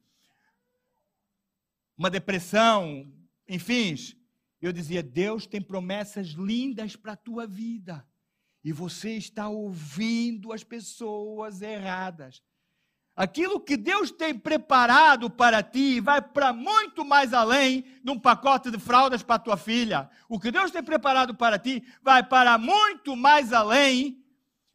uma 1.99 2.09
depressão, 2.09 3.12
enfim. 3.45 3.93
Eu 4.62 4.71
dizia: 4.71 5.03
Deus 5.03 5.45
tem 5.45 5.62
promessas 5.62 6.27
lindas 6.29 6.95
para 6.95 7.12
a 7.12 7.17
tua 7.17 7.45
vida. 7.45 8.07
E 8.63 8.71
você 8.71 9.17
está 9.17 9.49
ouvindo 9.49 10.53
as 10.53 10.63
pessoas 10.63 11.62
erradas. 11.62 12.41
Aquilo 13.15 13.59
que 13.59 13.75
Deus 13.75 14.12
tem 14.12 14.33
preparado 14.33 15.29
para 15.29 15.62
ti 15.62 15.99
vai 15.99 16.21
para 16.21 16.53
muito 16.53 17.03
mais 17.03 17.33
além 17.33 17.83
de 18.01 18.09
um 18.09 18.17
pacote 18.17 18.71
de 18.71 18.79
fraldas 18.79 19.21
para 19.21 19.39
tua 19.39 19.57
filha. 19.57 20.09
O 20.29 20.39
que 20.39 20.51
Deus 20.51 20.71
tem 20.71 20.81
preparado 20.81 21.35
para 21.35 21.59
ti 21.59 21.83
vai 22.01 22.23
para 22.23 22.57
muito 22.57 23.17
mais 23.17 23.51
além 23.51 24.23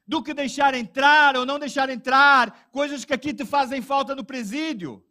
do 0.06 0.22
que 0.22 0.34
deixar 0.34 0.74
entrar 0.74 1.36
ou 1.36 1.46
não 1.46 1.58
deixar 1.58 1.88
entrar 1.88 2.68
coisas 2.70 3.02
que 3.02 3.14
aqui 3.14 3.32
te 3.32 3.46
fazem 3.46 3.80
falta 3.80 4.14
no 4.14 4.24
presídio. 4.24 5.02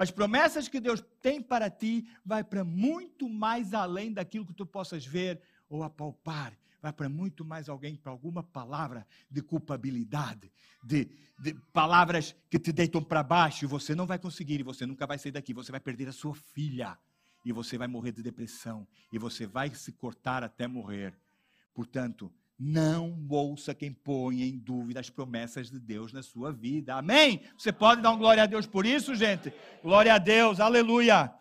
As 0.00 0.10
promessas 0.10 0.66
que 0.66 0.80
Deus 0.80 1.04
tem 1.20 1.42
para 1.42 1.68
ti 1.68 2.08
vai 2.24 2.42
para 2.42 2.64
muito 2.64 3.28
mais 3.28 3.74
além 3.74 4.10
daquilo 4.10 4.46
que 4.46 4.54
tu 4.54 4.64
possas 4.64 5.04
ver 5.04 5.42
ou 5.68 5.82
apalpar. 5.82 6.56
Vai 6.80 6.90
para 6.90 7.06
muito 7.06 7.44
mais 7.44 7.68
alguém, 7.68 7.96
para 7.96 8.10
alguma 8.10 8.42
palavra 8.42 9.06
de 9.30 9.42
culpabilidade, 9.42 10.50
de, 10.82 11.04
de 11.38 11.52
palavras 11.70 12.34
que 12.48 12.58
te 12.58 12.72
deitam 12.72 13.04
para 13.04 13.22
baixo 13.22 13.66
e 13.66 13.68
você 13.68 13.94
não 13.94 14.06
vai 14.06 14.18
conseguir 14.18 14.60
e 14.60 14.62
você 14.62 14.86
nunca 14.86 15.06
vai 15.06 15.18
sair 15.18 15.32
daqui. 15.32 15.52
Você 15.52 15.70
vai 15.70 15.80
perder 15.80 16.08
a 16.08 16.12
sua 16.12 16.34
filha 16.34 16.98
e 17.44 17.52
você 17.52 17.76
vai 17.76 17.86
morrer 17.86 18.12
de 18.12 18.22
depressão 18.22 18.88
e 19.12 19.18
você 19.18 19.46
vai 19.46 19.74
se 19.74 19.92
cortar 19.92 20.42
até 20.42 20.66
morrer. 20.66 21.14
Portanto, 21.74 22.32
não 22.62 23.26
ouça 23.30 23.74
quem 23.74 23.90
põe 23.90 24.42
em 24.42 24.58
dúvida 24.58 25.00
as 25.00 25.08
promessas 25.08 25.70
de 25.70 25.80
Deus 25.80 26.12
na 26.12 26.22
sua 26.22 26.52
vida. 26.52 26.94
Amém? 26.94 27.40
Você 27.56 27.72
pode 27.72 28.02
dar 28.02 28.10
um 28.10 28.18
glória 28.18 28.42
a 28.42 28.46
Deus 28.46 28.66
por 28.66 28.84
isso, 28.84 29.14
gente? 29.14 29.50
Glória 29.82 30.12
a 30.12 30.18
Deus, 30.18 30.60
aleluia. 30.60 31.32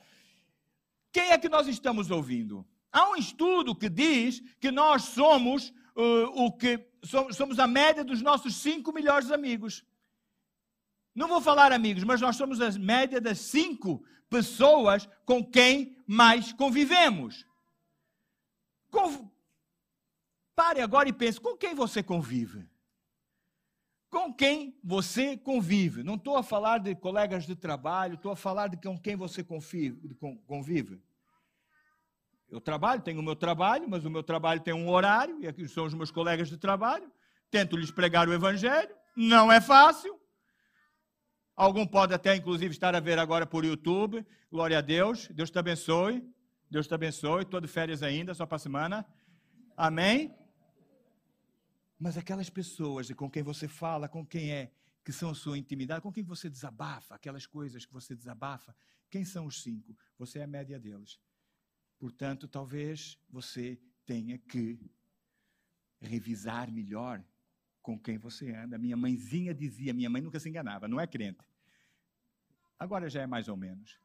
Quem 1.11 1.31
é 1.31 1.37
que 1.37 1.49
nós 1.49 1.67
estamos 1.67 2.09
ouvindo? 2.09 2.65
Há 2.89 3.09
um 3.09 3.17
estudo 3.17 3.75
que 3.75 3.89
diz 3.89 4.41
que 4.61 4.71
nós 4.71 5.03
somos 5.03 5.73
uh, 5.93 6.45
o 6.45 6.53
que 6.53 6.87
somos, 7.03 7.59
a 7.59 7.67
média 7.67 8.03
dos 8.03 8.21
nossos 8.21 8.55
cinco 8.55 8.93
melhores 8.93 9.29
amigos. 9.29 9.83
Não 11.13 11.27
vou 11.27 11.41
falar 11.41 11.73
amigos, 11.73 12.05
mas 12.05 12.21
nós 12.21 12.37
somos 12.37 12.61
a 12.61 12.71
média 12.79 13.19
das 13.19 13.39
cinco 13.39 14.01
pessoas 14.29 15.09
com 15.25 15.43
quem 15.43 15.97
mais 16.07 16.53
convivemos. 16.53 17.45
Pare 20.59 20.81
agora 20.81 21.07
e 21.07 21.13
pense: 21.13 21.39
com 21.39 21.55
quem 21.55 21.73
você 21.73 22.03
convive? 22.03 22.67
com 24.09 24.33
quem 24.33 24.75
você 24.83 25.37
convive. 25.37 26.03
Não 26.03 26.15
estou 26.15 26.35
a 26.35 26.43
falar 26.43 26.79
de 26.79 26.95
colegas 26.95 27.45
de 27.45 27.55
trabalho, 27.55 28.15
estou 28.15 28.31
a 28.31 28.35
falar 28.35 28.67
de 28.67 28.77
com 28.77 28.97
quem 28.97 29.15
você 29.15 29.43
convive. 29.43 30.99
Eu 32.49 32.59
trabalho, 32.59 33.01
tenho 33.01 33.19
o 33.19 33.23
meu 33.23 33.35
trabalho, 33.35 33.87
mas 33.87 34.03
o 34.05 34.09
meu 34.09 34.23
trabalho 34.23 34.61
tem 34.61 34.73
um 34.73 34.89
horário, 34.89 35.39
e 35.39 35.47
aqui 35.47 35.67
são 35.67 35.85
os 35.85 35.93
meus 35.93 36.09
colegas 36.09 36.49
de 36.49 36.57
trabalho. 36.57 37.11
Tento 37.51 37.77
lhes 37.77 37.91
pregar 37.91 38.27
o 38.27 38.33
Evangelho, 38.33 38.93
não 39.15 39.51
é 39.51 39.61
fácil. 39.61 40.19
Algum 41.55 41.85
pode 41.85 42.13
até, 42.13 42.35
inclusive, 42.35 42.73
estar 42.73 42.95
a 42.95 42.99
ver 42.99 43.19
agora 43.19 43.45
por 43.45 43.63
YouTube. 43.63 44.25
Glória 44.51 44.79
a 44.79 44.81
Deus. 44.81 45.27
Deus 45.27 45.51
te 45.51 45.59
abençoe. 45.59 46.23
Deus 46.71 46.87
te 46.87 46.93
abençoe. 46.95 47.43
Estou 47.43 47.61
de 47.61 47.67
férias 47.67 48.01
ainda, 48.01 48.33
só 48.33 48.45
para 48.45 48.55
a 48.55 48.59
semana. 48.59 49.05
Amém? 49.77 50.33
Mas 51.99 52.17
aquelas 52.17 52.49
pessoas 52.49 53.11
com 53.11 53.29
quem 53.29 53.43
você 53.43 53.67
fala, 53.67 54.07
com 54.07 54.25
quem 54.25 54.51
é, 54.53 54.71
que 55.03 55.11
são 55.11 55.31
a 55.31 55.35
sua 55.35 55.57
intimidade, 55.57 56.01
com 56.01 56.13
quem 56.13 56.23
você 56.23 56.49
desabafa, 56.49 57.15
aquelas 57.15 57.45
coisas 57.45 57.85
que 57.85 57.91
você 57.91 58.15
desabafa, 58.15 58.73
quem 59.09 59.25
são 59.25 59.45
os 59.45 59.61
cinco? 59.61 59.97
Você 60.17 60.39
é 60.39 60.43
a 60.43 60.47
média 60.47 60.79
deles. 60.79 61.19
Portanto, 61.99 62.47
talvez 62.47 63.19
você 63.29 63.77
tenha 64.05 64.37
que 64.37 64.79
revisar 65.99 66.71
melhor 66.71 67.21
com 67.81 67.99
quem 67.99 68.17
você 68.17 68.53
anda. 68.53 68.77
Minha 68.77 68.95
mãezinha 68.95 69.53
dizia, 69.53 69.93
minha 69.93 70.09
mãe 70.09 70.21
nunca 70.21 70.39
se 70.39 70.47
enganava, 70.47 70.87
não 70.87 71.01
é 71.01 71.05
crente. 71.05 71.43
Agora 72.77 73.09
já 73.09 73.21
é 73.21 73.27
mais 73.27 73.49
ou 73.49 73.57
menos. 73.57 73.99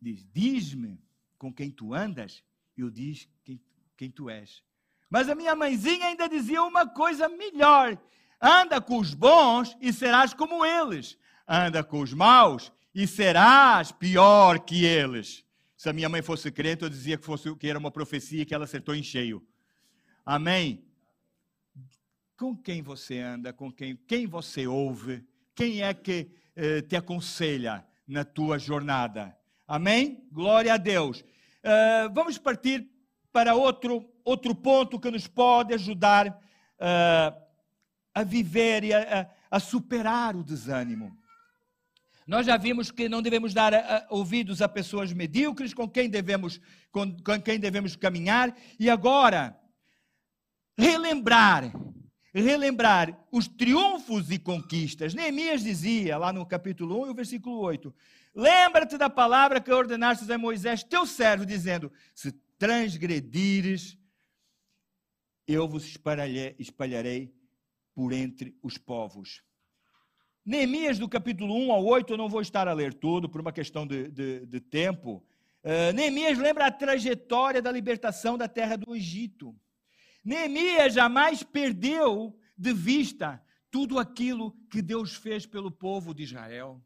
Diz: 0.00 0.24
Diz-me 0.32 1.02
com 1.36 1.52
quem 1.52 1.70
tu 1.70 1.92
andas, 1.92 2.44
eu 2.76 2.90
diz 2.90 3.28
quem, 3.42 3.60
quem 3.96 4.10
tu 4.10 4.30
és. 4.30 4.62
Mas 5.10 5.28
a 5.28 5.34
minha 5.34 5.56
mãezinha 5.56 6.06
ainda 6.06 6.28
dizia 6.28 6.62
uma 6.62 6.86
coisa 6.86 7.28
melhor: 7.28 7.98
anda 8.40 8.80
com 8.80 8.98
os 8.98 9.12
bons 9.12 9.76
e 9.80 9.92
serás 9.92 10.32
como 10.32 10.64
eles, 10.64 11.18
anda 11.46 11.82
com 11.82 12.00
os 12.00 12.14
maus 12.14 12.72
e 12.94 13.06
serás 13.06 13.90
pior 13.90 14.60
que 14.60 14.84
eles. 14.84 15.44
Se 15.76 15.88
a 15.88 15.92
minha 15.92 16.08
mãe 16.08 16.22
fosse 16.22 16.50
crente, 16.52 16.84
eu 16.84 16.88
dizia 16.88 17.18
que, 17.18 17.24
fosse, 17.24 17.54
que 17.56 17.66
era 17.66 17.78
uma 17.78 17.90
profecia 17.90 18.44
que 18.44 18.54
ela 18.54 18.64
acertou 18.64 18.94
em 18.94 19.02
cheio. 19.02 19.44
Amém? 20.24 20.84
Com 22.36 22.56
quem 22.56 22.82
você 22.82 23.18
anda, 23.18 23.52
com 23.52 23.72
quem, 23.72 23.96
quem 23.96 24.26
você 24.26 24.66
ouve, 24.66 25.26
quem 25.54 25.82
é 25.82 25.92
que 25.92 26.30
eh, 26.54 26.82
te 26.82 26.96
aconselha 26.96 27.84
na 28.06 28.24
tua 28.24 28.58
jornada? 28.58 29.36
Amém? 29.66 30.26
Glória 30.30 30.74
a 30.74 30.76
Deus. 30.76 31.20
Uh, 31.20 32.12
vamos 32.12 32.38
partir 32.38 32.89
para 33.32 33.54
outro, 33.54 34.08
outro 34.24 34.54
ponto 34.54 34.98
que 34.98 35.10
nos 35.10 35.26
pode 35.26 35.74
ajudar 35.74 36.28
uh, 36.28 37.40
a 38.14 38.22
viver 38.22 38.84
e 38.84 38.92
a, 38.92 39.20
a, 39.50 39.56
a, 39.56 39.60
superar 39.60 40.36
o 40.36 40.42
desânimo. 40.42 41.16
Nós 42.26 42.46
já 42.46 42.56
vimos 42.56 42.90
que 42.90 43.08
não 43.08 43.22
devemos 43.22 43.54
dar 43.54 43.74
a, 43.74 44.06
ouvidos 44.10 44.60
a 44.62 44.68
pessoas 44.68 45.12
medíocres 45.12 45.74
com 45.74 45.88
quem 45.88 46.08
devemos, 46.08 46.60
com, 46.90 47.16
com 47.22 47.40
quem 47.40 47.58
devemos 47.58 47.96
caminhar, 47.96 48.56
e 48.78 48.88
agora 48.90 49.58
relembrar 50.76 51.72
relembrar 52.32 53.18
os 53.32 53.48
triunfos 53.48 54.30
e 54.30 54.38
conquistas. 54.38 55.14
Neemias 55.14 55.62
dizia, 55.62 56.16
lá 56.16 56.32
no 56.32 56.46
capítulo 56.46 57.02
1 57.02 57.06
e 57.06 57.10
o 57.10 57.14
versículo 57.14 57.58
8: 57.58 57.94
Lembra-te 58.34 58.96
da 58.96 59.10
palavra 59.10 59.60
que 59.60 59.72
ordenastes 59.72 60.30
a 60.30 60.38
Moisés, 60.38 60.82
teu 60.82 61.04
servo, 61.06 61.44
dizendo: 61.44 61.92
Se 62.14 62.32
transgredires, 62.60 63.96
eu 65.48 65.66
vos 65.66 65.86
espalharei, 66.58 67.34
por 67.94 68.12
entre 68.12 68.54
os 68.62 68.76
povos. 68.76 69.42
Neemias, 70.44 70.98
do 70.98 71.08
capítulo 71.08 71.54
1 71.54 71.72
ao 71.72 71.82
8, 71.86 72.12
eu 72.12 72.16
não 72.18 72.28
vou 72.28 72.42
estar 72.42 72.68
a 72.68 72.74
ler 72.74 72.92
tudo, 72.92 73.30
por 73.30 73.40
uma 73.40 73.50
questão 73.50 73.86
de, 73.86 74.08
de, 74.08 74.44
de 74.44 74.60
tempo. 74.60 75.24
Uh, 75.64 75.94
Neemias 75.94 76.36
lembra 76.36 76.66
a 76.66 76.70
trajetória 76.70 77.62
da 77.62 77.72
libertação 77.72 78.36
da 78.36 78.46
terra 78.46 78.76
do 78.76 78.94
Egito. 78.94 79.58
Neemias 80.22 80.92
jamais 80.92 81.42
perdeu 81.42 82.38
de 82.58 82.74
vista 82.74 83.42
tudo 83.70 83.98
aquilo 83.98 84.52
que 84.70 84.82
Deus 84.82 85.14
fez 85.14 85.46
pelo 85.46 85.70
povo 85.70 86.12
de 86.12 86.24
Israel. 86.24 86.78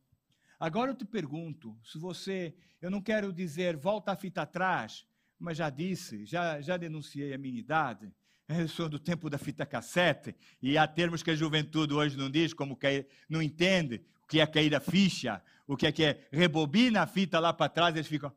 Agora 0.60 0.92
eu 0.92 0.96
te 0.96 1.04
pergunto, 1.04 1.76
se 1.82 1.98
você, 1.98 2.54
eu 2.80 2.92
não 2.92 3.02
quero 3.02 3.32
dizer 3.32 3.76
volta 3.76 4.12
a 4.12 4.16
fita 4.16 4.42
atrás, 4.42 5.04
mas 5.38 5.56
já 5.56 5.70
disse, 5.70 6.24
já, 6.24 6.60
já 6.60 6.76
denunciei 6.76 7.34
a 7.34 7.38
minha 7.38 7.58
idade. 7.58 8.12
Eu 8.48 8.68
sou 8.68 8.88
do 8.88 8.98
tempo 8.98 9.30
da 9.30 9.38
fita 9.38 9.64
cassete, 9.64 10.34
e 10.60 10.76
há 10.76 10.86
termos 10.86 11.22
que 11.22 11.30
a 11.30 11.36
juventude 11.36 11.94
hoje 11.94 12.16
não 12.16 12.30
diz, 12.30 12.52
como 12.52 12.76
que 12.76 13.06
não 13.28 13.42
entende 13.42 14.02
o 14.22 14.26
que 14.26 14.40
é 14.40 14.46
cair 14.46 14.74
a 14.74 14.80
ficha, 14.80 15.42
o 15.66 15.76
que 15.76 15.86
é 15.86 15.92
que 15.92 16.04
é 16.04 16.26
rebobina 16.30 17.02
a 17.02 17.06
fita 17.06 17.38
lá 17.38 17.52
para 17.52 17.68
trás, 17.68 17.94
eles 17.94 18.06
ficam. 18.06 18.32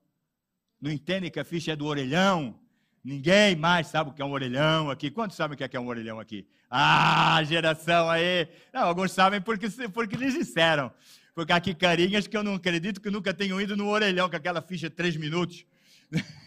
Não 0.80 0.92
entendem 0.92 1.32
que 1.32 1.40
a 1.40 1.44
ficha 1.44 1.72
é 1.72 1.76
do 1.76 1.86
orelhão. 1.86 2.60
Ninguém 3.04 3.56
mais 3.56 3.88
sabe 3.88 4.10
o 4.10 4.14
que 4.14 4.22
é 4.22 4.26
um 4.26 4.32
orelhão 4.32 4.90
aqui. 4.90 5.10
Quantos 5.10 5.36
sabem 5.36 5.56
o 5.56 5.58
que 5.58 5.64
é, 5.64 5.68
que 5.68 5.78
é 5.78 5.80
um 5.80 5.88
orelhão 5.88 6.20
aqui? 6.20 6.48
Ah, 6.70 7.42
geração 7.44 8.10
aí! 8.10 8.48
Não, 8.74 8.82
alguns 8.82 9.12
sabem 9.12 9.42
porque, 9.42 9.70
porque 9.94 10.16
lhes 10.16 10.34
disseram. 10.34 10.92
Porque 11.34 11.54
aqui 11.54 11.74
carinhas 11.74 12.28
que 12.28 12.36
eu 12.36 12.44
não 12.44 12.56
acredito 12.56 13.00
que 13.00 13.10
nunca 13.10 13.34
tenham 13.34 13.62
ido 13.62 13.78
no 13.78 13.88
orelhão 13.88 14.30
com 14.30 14.36
aquela 14.36 14.62
ficha 14.62 14.90
de 14.90 14.96
três 14.96 15.16
minutos. 15.16 15.66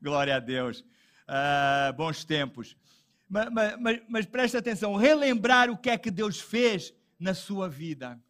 Glória 0.00 0.36
a 0.36 0.40
Deus. 0.40 0.84
Ah, 1.26 1.92
bons 1.96 2.24
tempos. 2.24 2.76
Mas, 3.28 3.76
mas, 3.80 4.02
mas 4.08 4.26
preste 4.26 4.56
atenção, 4.56 4.94
relembrar 4.94 5.70
o 5.70 5.76
que 5.76 5.90
é 5.90 5.98
que 5.98 6.10
Deus 6.10 6.40
fez 6.40 6.94
na 7.18 7.34
sua 7.34 7.68
vida. 7.68 8.20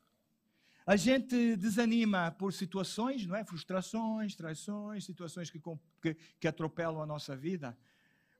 A 0.86 0.96
gente 0.96 1.56
desanima 1.56 2.30
por 2.30 2.52
situações, 2.52 3.26
não 3.26 3.34
é? 3.34 3.44
Frustrações, 3.44 4.36
traições, 4.36 5.04
situações 5.04 5.50
que, 5.50 5.60
que, 6.00 6.16
que 6.38 6.48
atropelam 6.48 7.02
a 7.02 7.06
nossa 7.06 7.36
vida. 7.36 7.76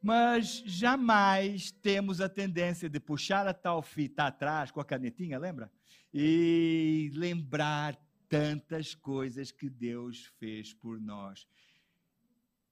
Mas 0.01 0.62
jamais 0.65 1.73
temos 1.73 2.21
a 2.21 2.29
tendência 2.29 2.89
de 2.89 3.01
puxar 3.01 3.49
a 3.49 3.53
tal 3.53 3.83
fita 3.83 4.25
atrás 4.25 4.71
com 4.71 4.81
a 4.81 4.85
canetinha, 4.85 5.39
lembra? 5.39 5.71
E 6.15 7.11
lembrar 7.15 7.99
tantas 8.29 8.95
coisas 8.95 9.51
que 9.51 9.69
Deus 9.69 10.33
fez 10.39 10.73
por 10.73 11.01
nós. 11.01 11.47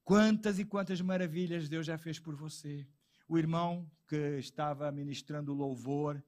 Quantas 0.05 0.59
e 0.59 0.65
quantas 0.67 1.01
maravilhas 1.01 1.69
Deus 1.69 1.87
já 1.87 1.97
fez 1.97 2.19
por 2.19 2.37
você. 2.37 2.87
O 3.27 3.39
irmão 3.39 3.91
que 4.07 4.39
estava 4.39 4.93
ministrando 4.93 5.55
louvor 5.55 6.23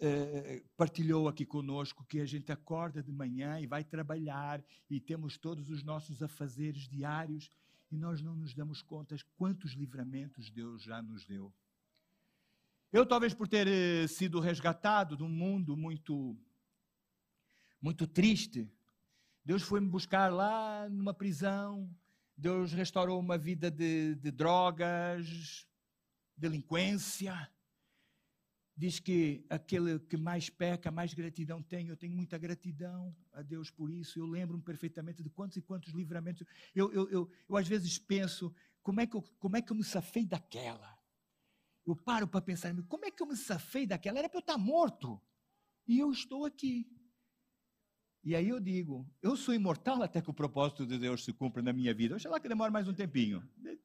eh, 0.00 0.64
partilhou 0.78 1.28
aqui 1.28 1.44
conosco 1.44 2.06
que 2.06 2.20
a 2.20 2.24
gente 2.24 2.50
acorda 2.50 3.02
de 3.02 3.12
manhã 3.12 3.60
e 3.60 3.66
vai 3.66 3.84
trabalhar 3.84 4.64
e 4.88 4.98
temos 4.98 5.36
todos 5.36 5.68
os 5.68 5.82
nossos 5.82 6.22
afazeres 6.22 6.88
diários 6.88 7.50
e 7.90 7.98
nós 7.98 8.22
não 8.22 8.34
nos 8.34 8.54
damos 8.54 8.80
conta 8.80 9.14
quantos 9.36 9.72
livramentos 9.72 10.50
Deus 10.50 10.82
já 10.82 11.02
nos 11.02 11.26
deu. 11.26 11.52
Eu, 12.90 13.04
talvez 13.04 13.34
por 13.34 13.46
ter 13.46 13.68
eh, 13.68 14.06
sido 14.06 14.40
resgatado 14.40 15.18
de 15.18 15.22
um 15.22 15.28
mundo 15.28 15.76
muito, 15.76 16.34
muito 17.78 18.06
triste, 18.06 18.66
Deus 19.48 19.62
foi 19.62 19.80
me 19.80 19.88
buscar 19.88 20.30
lá 20.30 20.86
numa 20.90 21.14
prisão, 21.14 21.90
Deus 22.36 22.70
restaurou 22.70 23.18
uma 23.18 23.38
vida 23.38 23.70
de, 23.70 24.14
de 24.16 24.30
drogas, 24.30 25.66
delinquência. 26.36 27.50
Diz 28.76 29.00
que 29.00 29.46
aquele 29.48 30.00
que 30.00 30.18
mais 30.18 30.50
peca, 30.50 30.90
mais 30.90 31.14
gratidão 31.14 31.62
tem. 31.62 31.88
Eu 31.88 31.96
tenho 31.96 32.14
muita 32.14 32.36
gratidão 32.36 33.16
a 33.32 33.40
Deus 33.40 33.70
por 33.70 33.90
isso. 33.90 34.18
Eu 34.18 34.26
lembro-me 34.26 34.62
perfeitamente 34.62 35.22
de 35.22 35.30
quantos 35.30 35.56
e 35.56 35.62
quantos 35.62 35.94
livramentos. 35.94 36.46
Eu, 36.74 36.92
eu, 36.92 37.08
eu, 37.08 37.30
eu 37.48 37.56
às 37.56 37.66
vezes 37.66 37.98
penso, 37.98 38.54
como 38.82 39.00
é, 39.00 39.06
que 39.06 39.16
eu, 39.16 39.22
como 39.38 39.56
é 39.56 39.62
que 39.62 39.72
eu 39.72 39.76
me 39.76 39.82
safei 39.82 40.26
daquela? 40.26 40.94
Eu 41.86 41.96
paro 41.96 42.28
para 42.28 42.42
pensar, 42.42 42.76
como 42.82 43.06
é 43.06 43.10
que 43.10 43.22
eu 43.22 43.26
me 43.26 43.34
safei 43.34 43.86
daquela? 43.86 44.18
Era 44.18 44.28
para 44.28 44.36
eu 44.36 44.40
estar 44.40 44.58
morto. 44.58 45.18
E 45.86 45.98
eu 45.98 46.10
estou 46.10 46.44
aqui. 46.44 46.86
E 48.28 48.36
aí 48.36 48.50
eu 48.50 48.60
digo, 48.60 49.10
eu 49.22 49.34
sou 49.34 49.54
imortal 49.54 50.02
até 50.02 50.20
que 50.20 50.28
o 50.28 50.34
propósito 50.34 50.84
de 50.84 50.98
Deus 50.98 51.24
se 51.24 51.32
cumpra 51.32 51.62
na 51.62 51.72
minha 51.72 51.94
vida. 51.94 52.14
Oxalá 52.14 52.38
que 52.38 52.46
demore 52.46 52.70
mais 52.70 52.86
um 52.86 52.92
tempinho. 52.92 53.42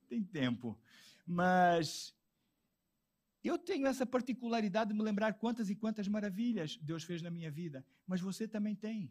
Tem 0.10 0.22
tempo. 0.22 0.78
Mas 1.26 2.14
eu 3.42 3.58
tenho 3.58 3.88
essa 3.88 4.06
particularidade 4.06 4.92
de 4.92 4.98
me 4.98 5.02
lembrar 5.02 5.36
quantas 5.36 5.70
e 5.70 5.76
quantas 5.78 6.10
maravilhas 6.10 6.78
Deus 6.82 7.06
fez 7.06 7.22
na 7.22 7.32
minha 7.32 7.50
vida. 7.50 7.86
Mas 8.06 8.20
você 8.20 8.46
também 8.46 8.76
tem. 8.76 9.10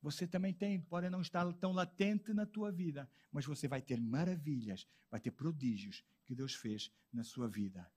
Você 0.00 0.24
também 0.24 0.54
tem, 0.54 0.80
pode 0.80 1.10
não 1.10 1.20
estar 1.20 1.52
tão 1.54 1.72
latente 1.72 2.32
na 2.32 2.46
tua 2.46 2.70
vida, 2.70 3.10
mas 3.32 3.44
você 3.44 3.66
vai 3.66 3.82
ter 3.82 4.00
maravilhas, 4.00 4.86
vai 5.10 5.18
ter 5.18 5.32
prodígios 5.32 6.04
que 6.24 6.32
Deus 6.32 6.54
fez 6.54 6.92
na 7.12 7.24
sua 7.24 7.48
vida. 7.48 7.90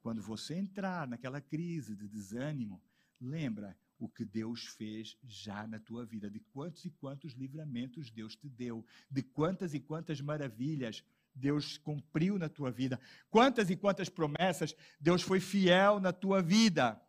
Quando 0.00 0.22
você 0.22 0.54
entrar 0.54 1.06
naquela 1.06 1.38
crise 1.38 1.94
de 1.94 2.08
desânimo, 2.08 2.80
lembra, 3.20 3.76
o 3.98 4.08
que 4.08 4.24
Deus 4.24 4.64
fez 4.64 5.16
já 5.24 5.66
na 5.66 5.80
tua 5.80 6.04
vida, 6.04 6.30
de 6.30 6.40
quantos 6.40 6.84
e 6.84 6.90
quantos 6.90 7.32
livramentos 7.32 8.10
Deus 8.10 8.36
te 8.36 8.48
deu, 8.48 8.84
de 9.10 9.22
quantas 9.22 9.74
e 9.74 9.80
quantas 9.80 10.20
maravilhas 10.20 11.02
Deus 11.34 11.78
cumpriu 11.78 12.38
na 12.38 12.48
tua 12.48 12.70
vida. 12.70 13.00
Quantas 13.30 13.70
e 13.70 13.76
quantas 13.76 14.08
promessas 14.08 14.74
Deus 15.00 15.22
foi 15.22 15.40
fiel 15.40 16.00
na 16.00 16.12
tua 16.12 16.40
vida. 16.40 17.00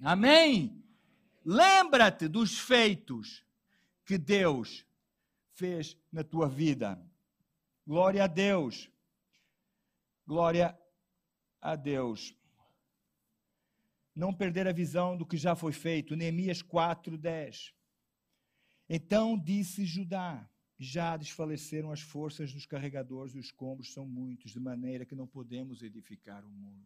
Amém? 0.00 0.84
Lembra-te 1.44 2.28
dos 2.28 2.58
feitos 2.58 3.44
que 4.04 4.18
Deus 4.18 4.86
fez 5.54 5.96
na 6.12 6.22
tua 6.22 6.48
vida. 6.48 7.00
Glória 7.86 8.24
a 8.24 8.26
Deus. 8.26 8.90
Glória 10.26 10.78
a 11.60 11.74
Deus. 11.74 12.37
Não 14.18 14.34
perder 14.34 14.66
a 14.66 14.72
visão 14.72 15.16
do 15.16 15.24
que 15.24 15.36
já 15.36 15.54
foi 15.54 15.70
feito. 15.70 16.16
Neemias 16.16 16.60
4:10. 16.60 17.72
Então 18.88 19.38
disse 19.38 19.84
Judá: 19.84 20.50
já 20.76 21.16
desfaleceram 21.16 21.92
as 21.92 22.00
forças 22.00 22.52
dos 22.52 22.66
carregadores, 22.66 23.36
os 23.36 23.44
escombros 23.46 23.92
são 23.92 24.04
muitos, 24.04 24.50
de 24.50 24.58
maneira 24.58 25.06
que 25.06 25.14
não 25.14 25.24
podemos 25.24 25.82
edificar 25.82 26.44
o 26.44 26.50
muro. 26.50 26.84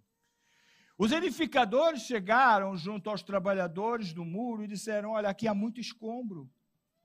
Os 0.98 1.10
edificadores 1.10 2.02
chegaram 2.02 2.76
junto 2.76 3.08
aos 3.08 3.22
trabalhadores 3.22 4.12
do 4.12 4.26
muro 4.26 4.62
e 4.62 4.68
disseram: 4.68 5.12
Olha, 5.12 5.30
aqui 5.30 5.48
há 5.48 5.54
muito 5.54 5.80
escombro. 5.80 6.52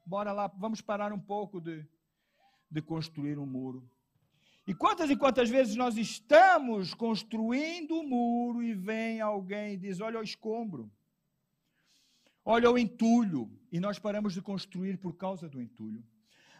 Bora 0.05 0.33
lá, 0.33 0.47
vamos 0.47 0.81
parar 0.81 1.13
um 1.13 1.19
pouco 1.21 1.61
de, 1.61 1.87
de 2.69 2.81
construir 2.81 3.39
um 3.39 3.45
muro. 3.45 3.89
E 4.67 4.73
quantas 4.73 5.09
e 5.09 5.15
quantas 5.15 5.49
vezes 5.49 5.77
nós 5.77 5.95
estamos 5.95 6.93
construindo 6.93 7.95
o 7.95 8.01
um 8.01 8.07
muro 8.07 8.61
e 8.61 8.73
vem 8.73 9.21
alguém 9.21 9.73
e 9.73 9.77
diz: 9.77 10.01
Olha 10.01 10.19
o 10.19 10.23
escombro, 10.23 10.91
olha 12.43 12.69
o 12.69 12.77
entulho, 12.77 13.49
e 13.71 13.79
nós 13.79 13.97
paramos 13.97 14.33
de 14.33 14.41
construir 14.41 14.97
por 14.97 15.15
causa 15.15 15.47
do 15.47 15.61
entulho. 15.61 16.03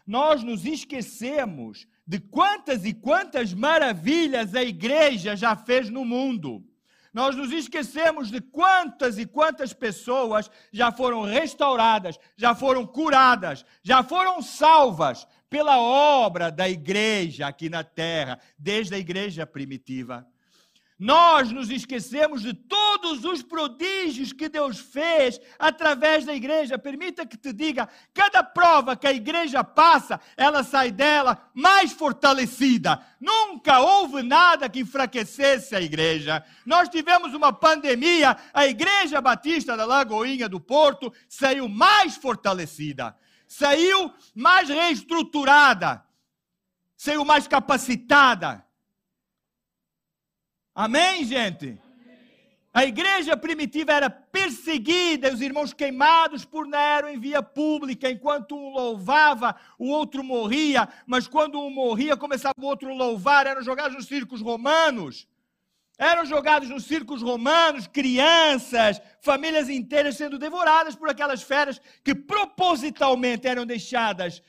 Nós 0.06 0.42
nos 0.42 0.64
esquecemos 0.64 1.86
de 2.06 2.18
quantas 2.18 2.86
e 2.86 2.94
quantas 2.94 3.52
maravilhas 3.52 4.54
a 4.54 4.62
igreja 4.62 5.36
já 5.36 5.54
fez 5.54 5.90
no 5.90 6.02
mundo. 6.02 6.64
Nós 7.12 7.36
nos 7.36 7.52
esquecemos 7.52 8.30
de 8.30 8.40
quantas 8.40 9.18
e 9.18 9.26
quantas 9.26 9.74
pessoas 9.74 10.50
já 10.72 10.90
foram 10.90 11.24
restauradas, 11.24 12.18
já 12.38 12.54
foram 12.54 12.86
curadas, 12.86 13.66
já 13.82 14.02
foram 14.02 14.40
salvas 14.40 15.26
pela 15.48 15.78
obra 15.80 16.50
da 16.50 16.68
igreja 16.68 17.46
aqui 17.46 17.68
na 17.68 17.82
terra, 17.82 18.38
desde 18.58 18.94
a 18.94 18.98
igreja 18.98 19.46
primitiva. 19.46 20.26
Nós 20.98 21.52
nos 21.52 21.70
esquecemos 21.70 22.42
de 22.42 22.52
todos 22.52 23.24
os 23.24 23.40
prodígios 23.40 24.32
que 24.32 24.48
Deus 24.48 24.80
fez 24.80 25.40
através 25.56 26.24
da 26.24 26.34
igreja. 26.34 26.76
Permita 26.76 27.24
que 27.24 27.36
te 27.36 27.52
diga: 27.52 27.88
cada 28.12 28.42
prova 28.42 28.96
que 28.96 29.06
a 29.06 29.12
igreja 29.12 29.62
passa, 29.62 30.20
ela 30.36 30.64
sai 30.64 30.90
dela 30.90 31.48
mais 31.54 31.92
fortalecida. 31.92 33.00
Nunca 33.20 33.78
houve 33.78 34.24
nada 34.24 34.68
que 34.68 34.80
enfraquecesse 34.80 35.76
a 35.76 35.80
igreja. 35.80 36.44
Nós 36.66 36.88
tivemos 36.88 37.32
uma 37.32 37.52
pandemia, 37.52 38.36
a 38.52 38.66
Igreja 38.66 39.20
Batista 39.20 39.76
da 39.76 39.84
Lagoinha 39.84 40.48
do 40.48 40.58
Porto 40.58 41.12
saiu 41.28 41.68
mais 41.68 42.16
fortalecida, 42.16 43.16
saiu 43.48 44.12
mais 44.34 44.68
reestruturada, 44.68 46.04
saiu 46.96 47.24
mais 47.24 47.48
capacitada. 47.48 48.64
Amém, 50.74 51.24
gente? 51.24 51.80
A 52.72 52.84
igreja 52.84 53.36
primitiva 53.36 53.92
era 53.92 54.08
perseguida, 54.08 55.32
os 55.32 55.40
irmãos 55.40 55.72
queimados 55.72 56.44
por 56.44 56.66
Nero 56.66 57.08
em 57.08 57.18
via 57.18 57.42
pública, 57.42 58.10
enquanto 58.10 58.54
um 58.54 58.70
louvava, 58.70 59.56
o 59.78 59.88
outro 59.88 60.22
morria, 60.22 60.88
mas 61.06 61.26
quando 61.26 61.58
um 61.58 61.70
morria, 61.70 62.16
começava 62.16 62.54
o 62.56 62.64
outro 62.66 62.90
a 62.90 62.94
louvar, 62.94 63.46
eram 63.46 63.62
jogados 63.62 63.96
nos 63.96 64.06
circos 64.06 64.40
romanos. 64.40 65.26
Eram 65.98 66.24
jogados 66.24 66.68
nos 66.68 66.84
circos 66.84 67.22
romanos 67.22 67.88
crianças, 67.88 69.02
famílias 69.20 69.68
inteiras 69.68 70.16
sendo 70.16 70.38
devoradas 70.38 70.94
por 70.94 71.10
aquelas 71.10 71.42
feras 71.42 71.80
que 72.04 72.14
propositalmente 72.14 73.48
eram 73.48 73.66
deixadas 73.66 74.40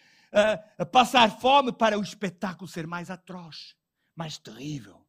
uh, 0.79 0.85
passar 0.85 1.39
fome 1.39 1.73
para 1.73 1.97
o 1.97 2.03
espetáculo 2.03 2.67
ser 2.67 2.85
mais 2.85 3.09
atroz, 3.09 3.75
mais 4.15 4.37
terrível. 4.37 5.03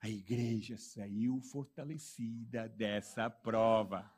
A 0.00 0.08
igreja 0.08 0.78
saiu 0.78 1.40
fortalecida 1.40 2.68
dessa 2.68 3.28
prova. 3.28 4.08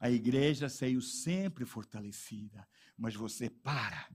A 0.00 0.10
igreja 0.10 0.68
saiu 0.70 1.02
sempre 1.02 1.66
fortalecida, 1.66 2.66
mas 2.96 3.14
você 3.14 3.50
para 3.50 4.08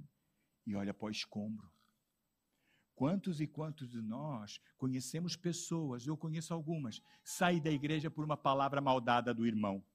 e 0.65 0.75
olha 0.75 0.95
para 0.95 1.05
o 1.05 1.11
escombro. 1.11 1.76
Quantos 2.97 3.39
e 3.39 3.45
quantos 3.45 3.87
de 3.87 4.01
nós 4.01 4.59
conhecemos 4.75 5.35
pessoas, 5.35 6.07
eu 6.07 6.17
conheço 6.17 6.51
algumas, 6.51 6.99
saem 7.23 7.61
da 7.61 7.69
igreja 7.69 8.09
por 8.09 8.25
uma 8.25 8.35
palavra 8.35 8.81
maldada 8.81 9.35
do 9.35 9.45
irmão. 9.45 9.85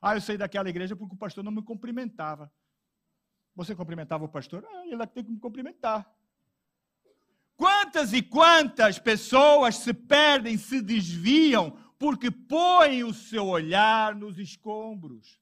Ah, 0.00 0.16
eu 0.16 0.20
saí 0.22 0.38
daquela 0.38 0.70
igreja 0.70 0.96
porque 0.96 1.14
o 1.14 1.18
pastor 1.18 1.44
não 1.44 1.52
me 1.52 1.60
cumprimentava. 1.62 2.50
Você 3.54 3.74
cumprimentava 3.74 4.24
o 4.24 4.30
pastor? 4.30 4.64
Ah, 4.66 4.86
ele 4.86 5.06
tem 5.08 5.22
que 5.22 5.30
me 5.30 5.38
cumprimentar. 5.38 6.10
Quantas 7.54 8.14
e 8.14 8.22
quantas 8.22 8.98
pessoas 8.98 9.76
se 9.76 9.92
perdem, 9.92 10.56
se 10.56 10.80
desviam, 10.80 11.72
porque 11.98 12.30
põem 12.30 13.04
o 13.04 13.12
seu 13.12 13.46
olhar 13.46 14.14
nos 14.14 14.38
escombros. 14.38 15.38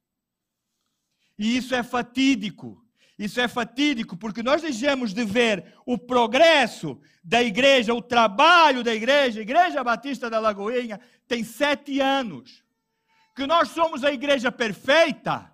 E 1.39 1.57
isso 1.57 1.73
é 1.73 1.85
fatídico. 1.85 2.85
Isso 3.21 3.39
é 3.39 3.47
fatídico, 3.47 4.17
porque 4.17 4.43
nós 4.43 4.63
deixamos 4.63 5.13
de 5.13 5.27
ver 5.27 5.75
o 5.85 5.99
progresso 5.99 6.99
da 7.23 7.43
igreja, 7.43 7.93
o 7.93 8.01
trabalho 8.01 8.83
da 8.83 8.95
igreja. 8.95 9.41
A 9.41 9.43
Igreja 9.43 9.85
Batista 9.85 10.31
da 10.31 10.41
Lagoinha 10.41 10.99
tem 11.29 11.45
sete 11.45 12.01
anos. 12.01 12.65
Que 13.37 13.47
nós 13.47 13.69
somos 13.69 14.05
a 14.05 14.11
igreja 14.11 14.51
perfeita. 14.51 15.53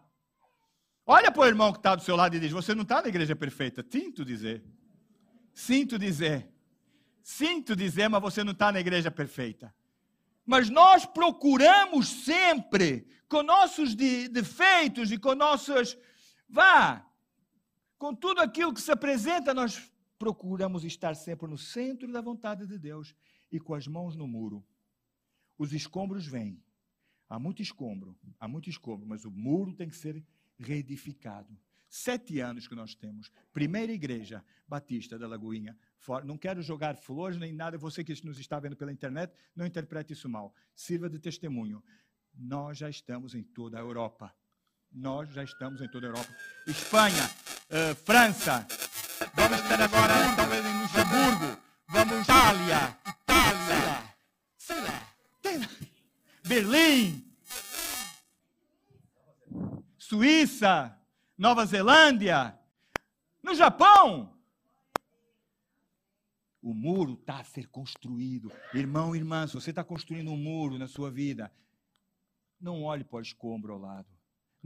Olha 1.04 1.32
para 1.32 1.42
o 1.42 1.46
irmão 1.46 1.72
que 1.72 1.80
está 1.80 1.96
do 1.96 2.04
seu 2.04 2.14
lado 2.14 2.36
e 2.36 2.38
diz: 2.38 2.52
Você 2.52 2.72
não 2.72 2.82
está 2.82 3.02
na 3.02 3.08
igreja 3.08 3.34
perfeita. 3.34 3.84
Sinto 3.90 4.24
dizer. 4.24 4.62
Sinto 5.52 5.98
dizer. 5.98 6.48
Sinto 7.20 7.74
dizer, 7.74 8.06
mas 8.08 8.22
você 8.22 8.44
não 8.44 8.52
está 8.52 8.70
na 8.70 8.78
igreja 8.78 9.10
perfeita. 9.10 9.74
Mas 10.46 10.70
nós 10.70 11.04
procuramos 11.04 12.06
sempre, 12.06 13.08
com 13.28 13.42
nossos 13.42 13.96
defeitos 13.96 15.10
e 15.10 15.18
com 15.18 15.34
nossos. 15.34 15.98
Vá! 16.48 17.04
Com 17.98 18.14
tudo 18.14 18.40
aquilo 18.40 18.74
que 18.74 18.80
se 18.80 18.92
apresenta, 18.92 19.54
nós 19.54 19.90
procuramos 20.18 20.84
estar 20.84 21.14
sempre 21.14 21.48
no 21.48 21.58
centro 21.58 22.10
da 22.12 22.20
vontade 22.20 22.66
de 22.66 22.78
Deus 22.78 23.14
e 23.50 23.58
com 23.58 23.74
as 23.74 23.86
mãos 23.86 24.16
no 24.16 24.26
muro. 24.26 24.64
Os 25.58 25.72
escombros 25.72 26.26
vêm. 26.26 26.62
Há 27.28 27.38
muito 27.38 27.60
escombro, 27.60 28.16
há 28.38 28.46
muito 28.46 28.70
escombro, 28.70 29.06
mas 29.06 29.24
o 29.24 29.30
muro 29.30 29.74
tem 29.74 29.88
que 29.88 29.96
ser 29.96 30.24
reedificado. 30.58 31.58
Sete 31.88 32.40
anos 32.40 32.68
que 32.68 32.74
nós 32.74 32.94
temos. 32.94 33.30
Primeira 33.52 33.92
igreja 33.92 34.44
batista 34.66 35.18
da 35.18 35.26
Lagoinha. 35.26 35.76
Não 36.24 36.36
quero 36.36 36.60
jogar 36.62 36.96
flores 36.96 37.38
nem 37.38 37.52
nada. 37.52 37.78
Você 37.78 38.04
que 38.04 38.12
nos 38.24 38.38
está 38.38 38.60
vendo 38.60 38.76
pela 38.76 38.92
internet, 38.92 39.32
não 39.54 39.66
interprete 39.66 40.12
isso 40.12 40.28
mal. 40.28 40.54
Sirva 40.74 41.08
de 41.08 41.18
testemunho. 41.18 41.82
Nós 42.34 42.78
já 42.78 42.90
estamos 42.90 43.34
em 43.34 43.42
toda 43.42 43.78
a 43.78 43.80
Europa. 43.80 44.34
Nós 44.92 45.32
já 45.32 45.42
estamos 45.42 45.80
em 45.80 45.88
toda 45.88 46.06
a 46.06 46.10
Europa. 46.10 46.36
Espanha, 46.66 47.22
uh, 47.70 47.94
França. 48.04 48.66
Vamos 49.34 49.58
estar 49.60 49.80
agora 49.80 50.36
talvez 50.36 50.64
em 50.64 50.82
Luxemburgo. 50.82 51.62
Vamos 51.88 52.22
Itália, 52.22 52.98
Itália, 53.06 54.14
sei 54.58 54.80
lá, 54.80 55.08
Berlim, 56.44 57.24
Suíça, 59.96 60.96
Nova 61.38 61.64
Zelândia, 61.64 62.58
no 63.42 63.54
Japão. 63.54 64.36
O 66.60 66.74
muro 66.74 67.14
está 67.14 67.38
a 67.38 67.44
ser 67.44 67.68
construído. 67.68 68.52
Irmão, 68.74 69.14
irmã, 69.14 69.46
se 69.46 69.54
você 69.54 69.70
está 69.70 69.84
construindo 69.84 70.30
um 70.32 70.36
muro 70.36 70.78
na 70.78 70.88
sua 70.88 71.10
vida, 71.10 71.52
não 72.60 72.82
olhe 72.82 73.04
para 73.04 73.18
o 73.18 73.22
escombro 73.22 73.72
ao 73.72 73.78
lado. 73.78 74.15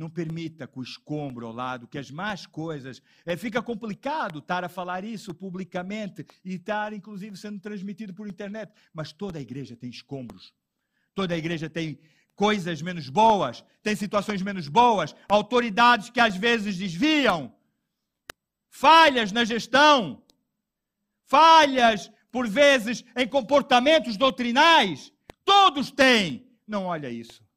Não 0.00 0.08
permita 0.08 0.66
que 0.66 0.78
o 0.78 0.82
escombro 0.82 1.46
ao 1.46 1.52
lado, 1.52 1.86
que 1.86 1.98
as 1.98 2.10
más 2.10 2.46
coisas. 2.46 3.02
É, 3.26 3.36
fica 3.36 3.60
complicado 3.60 4.38
estar 4.38 4.64
a 4.64 4.68
falar 4.68 5.04
isso 5.04 5.34
publicamente 5.34 6.24
e 6.42 6.54
estar, 6.54 6.94
inclusive, 6.94 7.36
sendo 7.36 7.60
transmitido 7.60 8.14
por 8.14 8.26
internet. 8.26 8.72
Mas 8.94 9.12
toda 9.12 9.38
a 9.38 9.42
igreja 9.42 9.76
tem 9.76 9.90
escombros. 9.90 10.54
Toda 11.14 11.34
a 11.34 11.36
igreja 11.36 11.68
tem 11.68 11.98
coisas 12.35 12.81
menos 12.81 13.10
boas, 13.10 13.62
tem 13.83 13.94
situações 13.94 14.40
menos 14.40 14.68
boas, 14.68 15.14
autoridades 15.29 16.08
que 16.08 16.18
às 16.18 16.35
vezes 16.35 16.79
desviam, 16.79 17.54
falhas 18.70 19.31
na 19.33 19.44
gestão, 19.44 20.22
falhas, 21.27 22.10
por 22.33 22.48
vezes, 22.48 23.04
em 23.14 23.29
comportamentos 23.29 24.16
doutrinais. 24.16 25.12
Todos 25.44 25.90
têm. 25.90 26.48
Não 26.66 26.87
olha 26.87 27.10
isso. 27.10 27.50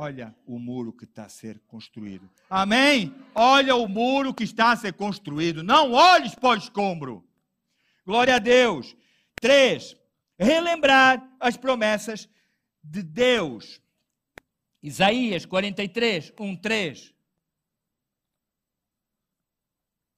Olha 0.00 0.32
o 0.46 0.60
muro 0.60 0.92
que 0.92 1.02
está 1.02 1.24
a 1.24 1.28
ser 1.28 1.58
construído. 1.66 2.30
Amém? 2.48 3.12
Olha 3.34 3.74
o 3.74 3.88
muro 3.88 4.32
que 4.32 4.44
está 4.44 4.70
a 4.70 4.76
ser 4.76 4.92
construído. 4.92 5.64
Não 5.64 5.90
olhes 5.90 6.36
para 6.36 6.50
o 6.50 6.54
escombro. 6.54 7.28
Glória 8.06 8.36
a 8.36 8.38
Deus. 8.38 8.96
Três, 9.40 9.96
relembrar 10.38 11.28
as 11.40 11.56
promessas 11.56 12.28
de 12.80 13.02
Deus. 13.02 13.82
Isaías 14.80 15.44
43, 15.44 16.32
1, 16.38 16.56
3. 16.58 17.14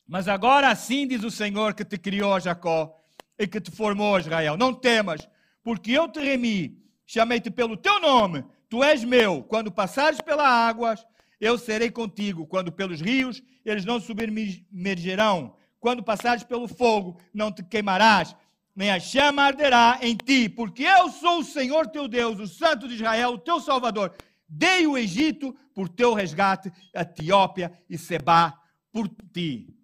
Mas 0.07 0.29
agora 0.29 0.69
assim 0.69 1.07
diz 1.07 1.25
o 1.25 1.31
Senhor 1.31 1.73
que 1.73 1.87
te 1.87 1.97
criou, 1.97 2.39
Jacó, 2.39 3.03
e 3.39 3.47
que 3.47 3.59
te 3.59 3.71
formou, 3.71 4.19
Israel. 4.19 4.59
Não 4.59 4.75
temas, 4.75 5.27
porque 5.63 5.91
eu 5.93 6.07
te 6.07 6.21
remi, 6.21 6.85
chamei-te 7.07 7.51
pelo 7.51 7.79
teu 7.79 7.99
nome, 7.99 8.45
tu 8.71 8.83
és 8.83 9.05
meu. 9.05 9.43
Quando 9.43 9.71
passares 9.71 10.21
pelas 10.21 10.47
águas, 10.47 11.05
eu 11.39 11.59
serei 11.59 11.91
contigo. 11.91 12.47
Quando 12.47 12.73
pelos 12.73 13.01
rios, 13.01 13.43
eles 13.65 13.85
não 13.85 14.01
submergerão. 14.01 15.55
Quando 15.79 16.03
passares 16.03 16.45
pelo 16.45 16.69
fogo, 16.69 17.21
não 17.35 17.51
te 17.51 17.63
queimarás, 17.63 18.37
nem 18.75 18.91
a 18.91 19.01
chama 19.01 19.43
arderá 19.43 19.99
em 20.01 20.17
ti, 20.17 20.49
porque 20.49 20.85
eu 20.85 21.11
sou 21.11 21.41
o 21.41 21.45
Senhor 21.45 21.89
teu 21.89 22.07
Deus, 22.07 22.39
o 22.39 22.47
Santo 22.47 22.87
de 22.87 22.95
Israel, 22.95 23.31
o 23.31 23.39
teu 23.39 23.61
Salvador. 23.61 24.15
Dei 24.49 24.87
o 24.87 24.97
Egito 24.97 25.55
por 25.75 25.89
teu 25.89 26.15
resgate, 26.15 26.73
a 26.95 27.03
Etiópia 27.03 27.73
e 27.89 27.99
Seba 27.99 28.55
por 28.93 29.09
ti. 29.33 29.75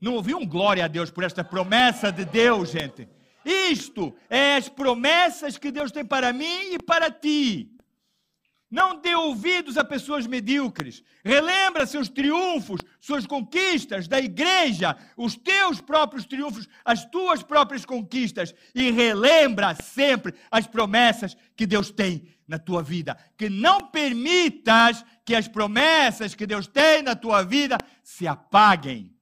Não 0.00 0.14
ouviu 0.14 0.38
um 0.38 0.46
glória 0.46 0.84
a 0.84 0.88
Deus 0.88 1.10
por 1.10 1.24
esta 1.24 1.44
promessa 1.44 2.10
de 2.10 2.24
Deus, 2.24 2.70
gente? 2.70 3.08
Isto 3.44 4.14
é 4.28 4.56
as 4.56 4.68
promessas 4.68 5.56
que 5.56 5.70
Deus 5.70 5.90
tem 5.90 6.04
para 6.04 6.32
mim 6.32 6.74
e 6.74 6.78
para 6.78 7.10
ti. 7.10 7.79
Não 8.70 9.00
dê 9.00 9.14
ouvidos 9.16 9.76
a 9.76 9.84
pessoas 9.84 10.28
medíocres. 10.28 11.02
Relembra 11.24 11.84
seus 11.86 12.08
triunfos, 12.08 12.80
suas 13.00 13.26
conquistas 13.26 14.06
da 14.06 14.20
igreja, 14.20 14.96
os 15.16 15.34
teus 15.34 15.80
próprios 15.80 16.24
triunfos, 16.24 16.68
as 16.84 17.04
tuas 17.04 17.42
próprias 17.42 17.84
conquistas. 17.84 18.54
E 18.72 18.92
relembra 18.92 19.74
sempre 19.74 20.34
as 20.48 20.68
promessas 20.68 21.36
que 21.56 21.66
Deus 21.66 21.90
tem 21.90 22.28
na 22.46 22.60
tua 22.60 22.80
vida. 22.80 23.18
Que 23.36 23.50
não 23.50 23.88
permitas 23.88 25.04
que 25.24 25.34
as 25.34 25.48
promessas 25.48 26.36
que 26.36 26.46
Deus 26.46 26.68
tem 26.68 27.02
na 27.02 27.16
tua 27.16 27.42
vida 27.42 27.76
se 28.04 28.28
apaguem. 28.28 29.12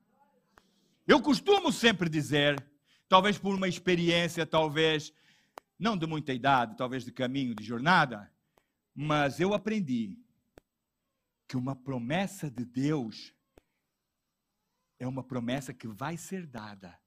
Eu 1.06 1.22
costumo 1.22 1.72
sempre 1.72 2.10
dizer, 2.10 2.62
talvez 3.08 3.38
por 3.38 3.54
uma 3.54 3.66
experiência, 3.66 4.44
talvez 4.44 5.10
não 5.78 5.96
de 5.96 6.06
muita 6.06 6.34
idade, 6.34 6.76
talvez 6.76 7.02
de 7.02 7.12
caminho, 7.12 7.54
de 7.54 7.64
jornada, 7.64 8.30
mas 9.00 9.38
eu 9.38 9.54
aprendi 9.54 10.18
que 11.46 11.56
uma 11.56 11.76
promessa 11.76 12.50
de 12.50 12.64
Deus 12.64 13.32
é 14.98 15.06
uma 15.06 15.22
promessa 15.22 15.72
que 15.72 15.86
vai 15.86 16.16
ser 16.16 16.44
dada. 16.44 16.98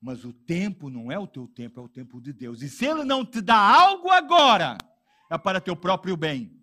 Mas 0.00 0.24
o 0.24 0.32
tempo 0.32 0.88
não 0.88 1.12
é 1.12 1.18
o 1.18 1.26
teu 1.26 1.46
tempo, 1.46 1.78
é 1.78 1.82
o 1.82 1.90
tempo 1.90 2.22
de 2.22 2.32
Deus. 2.32 2.62
E 2.62 2.70
se 2.70 2.86
Ele 2.86 3.04
não 3.04 3.22
te 3.22 3.42
dá 3.42 3.58
algo 3.58 4.08
agora, 4.08 4.78
é 5.30 5.36
para 5.36 5.60
teu 5.60 5.76
próprio 5.76 6.16
bem. 6.16 6.58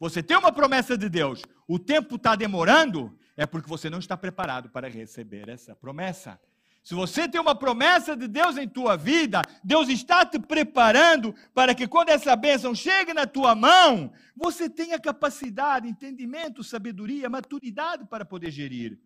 Você 0.00 0.22
tem 0.22 0.38
uma 0.38 0.50
promessa 0.50 0.96
de 0.96 1.10
Deus, 1.10 1.42
o 1.68 1.78
tempo 1.78 2.16
está 2.16 2.34
demorando, 2.34 3.14
é 3.36 3.44
porque 3.44 3.68
você 3.68 3.90
não 3.90 3.98
está 3.98 4.16
preparado 4.16 4.70
para 4.70 4.88
receber 4.88 5.50
essa 5.50 5.76
promessa. 5.76 6.40
Se 6.84 6.94
você 6.94 7.26
tem 7.26 7.40
uma 7.40 7.54
promessa 7.54 8.14
de 8.14 8.28
Deus 8.28 8.58
em 8.58 8.68
tua 8.68 8.94
vida, 8.94 9.40
Deus 9.64 9.88
está 9.88 10.22
te 10.26 10.38
preparando 10.38 11.34
para 11.54 11.74
que 11.74 11.88
quando 11.88 12.10
essa 12.10 12.36
bênção 12.36 12.74
chegue 12.74 13.14
na 13.14 13.26
tua 13.26 13.54
mão, 13.54 14.12
você 14.36 14.68
tenha 14.68 15.00
capacidade, 15.00 15.88
entendimento, 15.88 16.62
sabedoria, 16.62 17.30
maturidade 17.30 18.04
para 18.04 18.22
poder 18.22 18.50
gerir. 18.50 18.98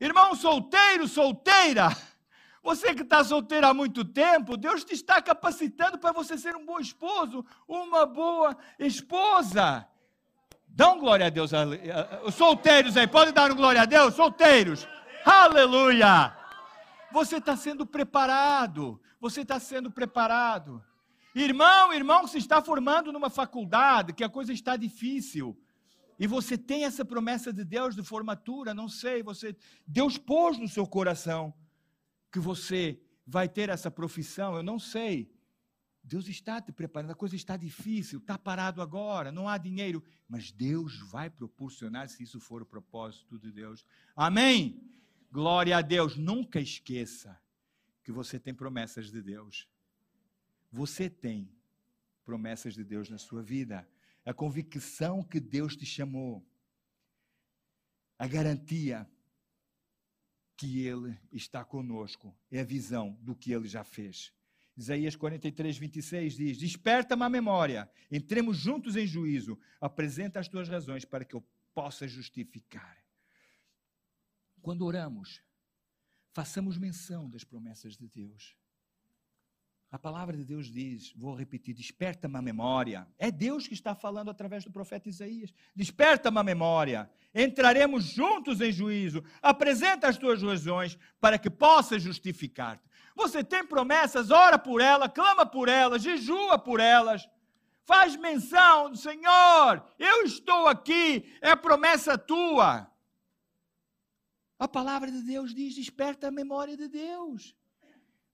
Irmão 0.00 0.34
solteiro, 0.34 1.06
solteira, 1.06 1.96
você 2.60 2.92
que 2.92 3.02
está 3.02 3.22
solteiro 3.22 3.68
há 3.68 3.72
muito 3.72 4.04
tempo, 4.04 4.56
Deus 4.56 4.82
te 4.82 4.94
está 4.94 5.22
capacitando 5.22 5.96
para 5.96 6.10
você 6.10 6.36
ser 6.36 6.56
um 6.56 6.66
bom 6.66 6.80
esposo, 6.80 7.46
uma 7.68 8.04
boa 8.04 8.56
esposa. 8.80 9.86
Dão 10.66 10.98
glória 10.98 11.26
a 11.26 11.30
Deus. 11.30 11.52
Os 12.24 12.34
solteiros 12.34 12.96
aí, 12.96 13.06
podem 13.06 13.32
dar 13.32 13.52
um 13.52 13.54
glória 13.54 13.82
a 13.82 13.84
Deus? 13.84 14.14
Solteiros. 14.14 14.88
Aleluia! 15.24 16.39
Você 17.12 17.36
está 17.36 17.56
sendo 17.56 17.86
preparado. 17.86 19.00
Você 19.20 19.42
está 19.42 19.58
sendo 19.58 19.90
preparado. 19.90 20.82
Irmão, 21.34 21.92
irmão, 21.92 22.26
se 22.26 22.38
está 22.38 22.60
formando 22.62 23.12
numa 23.12 23.30
faculdade, 23.30 24.12
que 24.12 24.24
a 24.24 24.28
coisa 24.28 24.52
está 24.52 24.76
difícil. 24.76 25.56
E 26.18 26.26
você 26.26 26.58
tem 26.58 26.84
essa 26.84 27.04
promessa 27.04 27.52
de 27.52 27.64
Deus 27.64 27.94
de 27.94 28.02
formatura, 28.02 28.74
não 28.74 28.88
sei, 28.88 29.22
você 29.22 29.56
Deus 29.86 30.18
pôs 30.18 30.58
no 30.58 30.68
seu 30.68 30.86
coração 30.86 31.54
que 32.30 32.38
você 32.38 33.00
vai 33.26 33.48
ter 33.48 33.70
essa 33.70 33.90
profissão, 33.90 34.54
eu 34.54 34.62
não 34.62 34.78
sei. 34.78 35.32
Deus 36.02 36.28
está 36.28 36.60
te 36.60 36.72
preparando, 36.72 37.12
a 37.12 37.14
coisa 37.14 37.36
está 37.36 37.56
difícil, 37.56 38.18
está 38.18 38.36
parado 38.36 38.82
agora, 38.82 39.30
não 39.30 39.48
há 39.48 39.56
dinheiro, 39.56 40.02
mas 40.28 40.50
Deus 40.50 40.98
vai 41.10 41.30
proporcionar 41.30 42.08
se 42.08 42.22
isso 42.22 42.40
for 42.40 42.60
o 42.60 42.66
propósito 42.66 43.38
de 43.38 43.52
Deus. 43.52 43.86
Amém? 44.16 44.82
Glória 45.30 45.76
a 45.76 45.82
Deus. 45.82 46.16
Nunca 46.16 46.60
esqueça 46.60 47.40
que 48.02 48.10
você 48.10 48.38
tem 48.38 48.52
promessas 48.52 49.10
de 49.10 49.22
Deus. 49.22 49.68
Você 50.72 51.08
tem 51.08 51.48
promessas 52.24 52.74
de 52.74 52.82
Deus 52.82 53.08
na 53.08 53.18
sua 53.18 53.42
vida. 53.42 53.88
A 54.24 54.34
convicção 54.34 55.22
que 55.22 55.38
Deus 55.38 55.76
te 55.76 55.86
chamou. 55.86 56.44
A 58.18 58.26
garantia 58.26 59.08
que 60.56 60.84
Ele 60.84 61.16
está 61.32 61.64
conosco. 61.64 62.36
É 62.50 62.60
a 62.60 62.64
visão 62.64 63.16
do 63.22 63.34
que 63.34 63.52
Ele 63.52 63.68
já 63.68 63.84
fez. 63.84 64.32
Isaías 64.76 65.14
43, 65.14 65.78
26 65.78 66.34
diz: 66.34 66.58
Desperta-me 66.58 67.22
a 67.22 67.28
memória, 67.28 67.90
entremos 68.10 68.56
juntos 68.56 68.96
em 68.96 69.06
juízo, 69.06 69.58
apresenta 69.80 70.40
as 70.40 70.48
tuas 70.48 70.68
razões 70.68 71.04
para 71.04 71.24
que 71.24 71.34
eu 71.34 71.44
possa 71.74 72.08
justificar. 72.08 72.99
Quando 74.62 74.84
oramos, 74.84 75.42
façamos 76.32 76.78
menção 76.78 77.28
das 77.28 77.44
promessas 77.44 77.96
de 77.96 78.08
Deus. 78.08 78.56
A 79.92 79.98
palavra 79.98 80.36
de 80.36 80.44
Deus 80.44 80.70
diz, 80.70 81.12
vou 81.16 81.34
repetir, 81.34 81.74
desperta-me 81.74 82.36
a 82.36 82.42
memória. 82.42 83.08
É 83.18 83.28
Deus 83.28 83.66
que 83.66 83.74
está 83.74 83.92
falando 83.92 84.30
através 84.30 84.62
do 84.64 84.70
profeta 84.70 85.08
Isaías. 85.08 85.52
Desperta-me 85.74 86.38
a 86.38 86.44
memória. 86.44 87.10
Entraremos 87.34 88.04
juntos 88.04 88.60
em 88.60 88.70
juízo. 88.70 89.24
Apresenta 89.42 90.06
as 90.06 90.16
tuas 90.16 90.40
razões 90.40 90.96
para 91.20 91.38
que 91.38 91.50
possas 91.50 92.02
justificar-te. 92.02 92.88
Você 93.16 93.42
tem 93.42 93.66
promessas, 93.66 94.30
ora 94.30 94.56
por 94.56 94.80
elas, 94.80 95.10
clama 95.12 95.44
por 95.44 95.68
elas, 95.68 96.02
jejua 96.02 96.56
por 96.56 96.78
elas. 96.78 97.28
Faz 97.84 98.14
menção 98.14 98.90
do 98.90 98.96
Senhor, 98.96 99.84
eu 99.98 100.22
estou 100.22 100.68
aqui, 100.68 101.36
é 101.40 101.56
promessa 101.56 102.16
tua. 102.16 102.88
A 104.60 104.68
palavra 104.68 105.10
de 105.10 105.22
Deus 105.22 105.54
diz: 105.54 105.74
desperta 105.74 106.28
a 106.28 106.30
memória 106.30 106.76
de 106.76 106.86
Deus. 106.86 107.56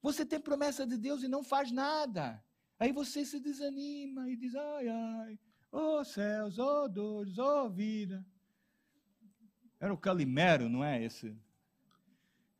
Você 0.01 0.25
tem 0.25 0.41
promessa 0.41 0.85
de 0.85 0.97
Deus 0.97 1.23
e 1.23 1.27
não 1.29 1.41
faz 1.41 1.71
nada. 1.71 2.43
Aí 2.77 2.91
você 2.91 3.23
se 3.23 3.39
desanima 3.39 4.29
e 4.29 4.35
diz: 4.35 4.53
ai, 4.53 4.89
ai, 4.89 5.39
oh 5.71 6.03
céus, 6.03 6.59
oh 6.59 6.89
dores, 6.89 7.37
oh 7.37 7.69
vida. 7.69 8.25
Era 9.79 9.93
o 9.93 9.97
Calimero, 9.97 10.67
não 10.67 10.83
é 10.83 11.01
esse? 11.01 11.33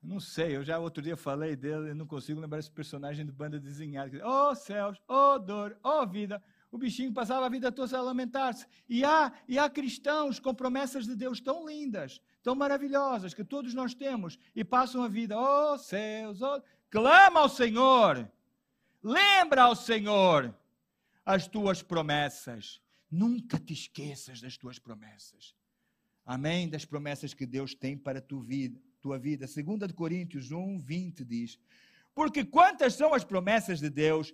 Não 0.01 0.19
sei, 0.21 0.55
eu 0.55 0.63
já 0.63 0.79
outro 0.79 1.03
dia 1.03 1.17
falei 1.17 1.53
dele, 1.53 1.93
não 1.93 2.07
consigo 2.07 2.39
lembrar 2.39 2.59
esse 2.59 2.71
personagem 2.71 3.25
de 3.25 3.31
banda 3.33 3.59
desenhada. 3.59 4.25
Oh 4.25 4.55
céus, 4.55 4.97
oh 5.09 5.37
dor, 5.37 5.77
oh 5.83 6.07
vida. 6.07 6.41
O 6.71 6.77
bichinho 6.77 7.13
passava 7.13 7.45
a 7.45 7.49
vida 7.49 7.71
toda 7.71 7.97
a 7.97 8.01
lamentar-se. 8.01 8.65
E 8.89 9.03
há, 9.03 9.31
e 9.47 9.57
há 9.57 9.69
cristãos 9.69 10.39
com 10.39 10.53
promessas 10.53 11.05
de 11.05 11.15
Deus 11.15 11.39
tão 11.39 11.65
lindas, 11.65 12.21
tão 12.43 12.55
maravilhosas, 12.55 13.33
que 13.33 13.43
todos 13.43 13.73
nós 13.73 13.93
temos, 13.93 14.37
e 14.55 14.63
passam 14.63 15.03
a 15.03 15.07
vida, 15.07 15.39
oh 15.39 15.77
céus, 15.77 16.41
oh, 16.41 16.61
clama 16.89 17.39
ao 17.39 17.49
Senhor, 17.49 18.29
lembra 19.01 19.63
ao 19.63 19.75
Senhor 19.75 20.53
as 21.25 21.47
tuas 21.47 21.81
promessas. 21.81 22.81
Nunca 23.09 23.57
te 23.57 23.73
esqueças 23.73 24.41
das 24.41 24.57
tuas 24.57 24.77
promessas. 24.77 25.55
Amém? 26.25 26.67
Das 26.67 26.83
promessas 26.83 27.33
que 27.33 27.45
Deus 27.45 27.73
tem 27.73 27.97
para 27.97 28.19
a 28.19 28.21
tua 28.21 28.43
vida. 28.43 28.81
Tua 29.01 29.17
vida. 29.17 29.45
2 29.45 29.91
Coríntios 29.93 30.51
1, 30.51 30.79
20 30.79 31.23
diz: 31.23 31.57
Porque 32.13 32.43
quantas 32.43 32.95
são 32.95 33.13
as 33.13 33.23
promessas 33.23 33.79
de 33.79 33.89
Deus, 33.89 34.33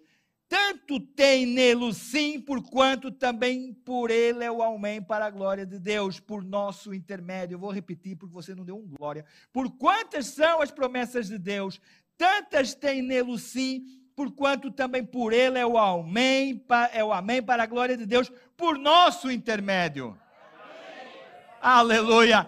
tanto 0.53 0.99
tem 0.99 1.47
nele 1.47 1.91
sim, 1.95 2.39
por 2.39 2.61
quanto 2.61 3.11
também 3.11 3.73
por 3.73 4.11
ele 4.11 4.43
é 4.43 4.51
o 4.51 4.61
amém 4.61 5.01
para 5.01 5.25
a 5.25 5.31
glória 5.31 5.65
de 5.65 5.79
Deus, 5.79 6.19
por 6.19 6.43
nosso 6.43 6.93
intermédio. 6.93 7.55
Eu 7.55 7.59
vou 7.59 7.71
repetir 7.71 8.15
porque 8.15 8.35
você 8.35 8.53
não 8.53 8.63
deu 8.63 8.77
um 8.77 8.87
glória. 8.87 9.25
Por 9.51 9.71
quantas 9.79 10.27
são 10.27 10.61
as 10.61 10.69
promessas 10.69 11.27
de 11.27 11.39
Deus, 11.39 11.81
tantas 12.15 12.75
tem 12.75 13.01
nele 13.01 13.35
sim, 13.39 13.83
porquanto 14.15 14.69
também 14.69 15.03
por 15.03 15.33
ele 15.33 15.57
é 15.57 15.65
o 15.65 15.75
amém, 15.75 16.63
é 16.91 17.03
o 17.03 17.11
amém 17.11 17.41
para 17.41 17.63
a 17.63 17.65
glória 17.65 17.97
de 17.97 18.05
Deus, 18.05 18.31
por 18.55 18.77
nosso 18.77 19.31
intermédio. 19.31 20.15
Amém. 20.53 21.11
Aleluia. 21.59 22.47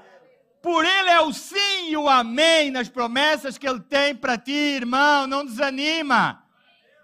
Por 0.62 0.86
ele 0.86 1.10
é 1.10 1.22
o 1.22 1.34
sim 1.34 1.89
e 1.89 1.97
o 1.97 2.08
amém 2.08 2.70
nas 2.70 2.88
promessas 2.88 3.58
que 3.58 3.68
ele 3.68 3.80
tem 3.80 4.14
para 4.14 4.38
ti, 4.38 4.51
irmão. 4.51 5.26
Não 5.26 5.43
desanima. 5.43 6.45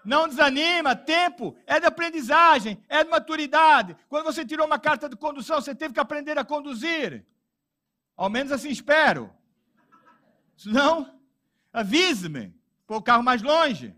Não 0.04 0.28
desanima, 0.28 0.96
tempo 0.96 1.56
é 1.66 1.78
de 1.78 1.86
aprendizagem, 1.86 2.82
é 2.88 3.04
de 3.04 3.10
maturidade. 3.10 3.96
Quando 4.08 4.24
você 4.24 4.44
tirou 4.44 4.66
uma 4.66 4.78
carta 4.78 5.08
de 5.08 5.16
condução, 5.16 5.60
você 5.60 5.74
teve 5.74 5.94
que 5.94 6.00
aprender 6.00 6.36
a 6.38 6.44
conduzir. 6.44 7.24
Ao 8.16 8.28
menos 8.28 8.52
assim 8.52 8.70
espero. 8.70 9.32
Senão, 10.56 11.20
avise-me, 11.72 12.54
pôr 12.86 12.96
o 12.96 13.02
carro 13.02 13.22
mais 13.22 13.42
longe. 13.42 13.94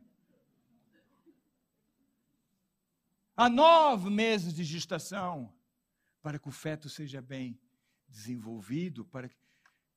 Há 3.36 3.48
nove 3.48 4.10
meses 4.10 4.54
de 4.54 4.62
gestação 4.62 5.52
para 6.22 6.38
que 6.38 6.48
o 6.48 6.52
feto 6.52 6.88
seja 6.88 7.20
bem 7.20 7.58
desenvolvido. 8.08 9.04
Para. 9.04 9.28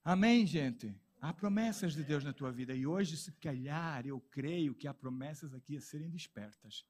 Amém, 0.04 0.46
gente? 0.46 0.96
Há 1.20 1.34
promessas 1.34 1.94
de 1.94 2.04
Deus 2.04 2.24
na 2.24 2.32
tua 2.32 2.52
vida 2.52 2.76
e 2.76 2.86
hoje, 2.86 3.18
se 3.18 3.32
calhar, 3.32 4.06
eu 4.06 4.20
creio 4.30 4.76
que 4.76 4.88
há 4.88 4.94
promessas 4.94 5.54
aqui 5.54 5.76
a 5.76 5.82
serem 5.82 6.10
despertas. 6.10 6.86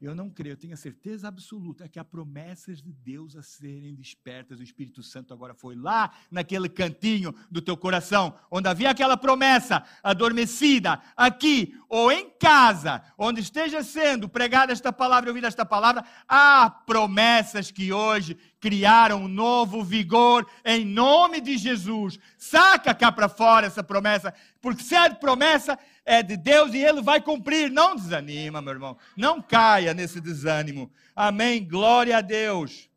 Eu 0.00 0.14
não 0.14 0.28
creio, 0.28 0.52
eu 0.52 0.56
tenho 0.58 0.74
a 0.74 0.76
certeza 0.76 1.26
absoluta 1.26 1.88
que 1.88 1.98
há 1.98 2.04
promessas 2.04 2.82
de 2.82 2.92
Deus 2.92 3.34
a 3.34 3.42
serem 3.42 3.94
despertas. 3.94 4.60
O 4.60 4.62
Espírito 4.62 5.02
Santo 5.02 5.32
agora 5.32 5.54
foi 5.54 5.74
lá 5.74 6.12
naquele 6.30 6.68
cantinho 6.68 7.34
do 7.50 7.62
teu 7.62 7.76
coração, 7.78 8.38
onde 8.50 8.68
havia 8.68 8.90
aquela 8.90 9.16
promessa 9.16 9.82
adormecida, 10.02 11.02
aqui 11.16 11.74
ou 11.88 12.12
em 12.12 12.28
casa, 12.38 13.02
onde 13.16 13.40
esteja 13.40 13.82
sendo 13.82 14.28
pregada 14.28 14.70
esta 14.70 14.92
palavra, 14.92 15.30
ouvida 15.30 15.48
esta 15.48 15.64
palavra, 15.64 16.04
há 16.28 16.68
promessas 16.68 17.70
que 17.70 17.90
hoje 17.90 18.36
criaram 18.66 19.22
um 19.22 19.28
novo 19.28 19.84
vigor 19.84 20.44
em 20.64 20.84
nome 20.84 21.40
de 21.40 21.56
Jesus. 21.56 22.18
Saca 22.36 22.92
cá 22.92 23.12
para 23.12 23.28
fora 23.28 23.68
essa 23.68 23.80
promessa, 23.80 24.34
porque 24.60 24.82
se 24.82 24.96
é 24.96 25.08
de 25.08 25.20
promessa, 25.20 25.78
é 26.04 26.20
de 26.20 26.36
Deus 26.36 26.74
e 26.74 26.78
ele 26.78 27.00
vai 27.00 27.20
cumprir. 27.20 27.70
Não 27.70 27.94
desanima, 27.94 28.60
meu 28.60 28.72
irmão. 28.72 28.98
Não 29.16 29.40
caia 29.40 29.94
nesse 29.94 30.20
desânimo. 30.20 30.90
Amém. 31.14 31.64
Glória 31.64 32.18
a 32.18 32.20
Deus. 32.20 32.90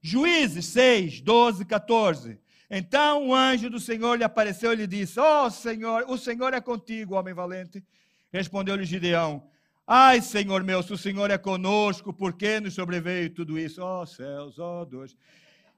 Juízes 0.00 0.64
6, 0.68 1.20
12, 1.20 1.66
14. 1.66 2.40
Então 2.70 3.28
o 3.28 3.34
anjo 3.34 3.68
do 3.68 3.78
Senhor 3.78 4.16
lhe 4.16 4.24
apareceu 4.24 4.72
e 4.72 4.76
lhe 4.76 4.86
disse: 4.86 5.20
Ó 5.20 5.44
oh, 5.44 5.50
Senhor, 5.50 6.06
o 6.08 6.16
Senhor 6.16 6.54
é 6.54 6.62
contigo, 6.62 7.14
homem 7.14 7.34
valente. 7.34 7.84
Respondeu-lhe 8.32 8.86
Gideão: 8.86 9.46
Ai, 9.86 10.22
Senhor 10.22 10.64
meu, 10.64 10.82
se 10.82 10.92
o 10.92 10.98
Senhor 10.98 11.30
é 11.30 11.36
conosco, 11.36 12.12
por 12.12 12.32
que 12.32 12.58
nos 12.58 12.74
sobreveio 12.74 13.28
tudo 13.28 13.58
isso? 13.58 13.82
Ó 13.82 14.02
oh, 14.02 14.06
céus, 14.06 14.58
ó 14.58 14.82
oh, 14.82 14.84
Deus. 14.86 15.16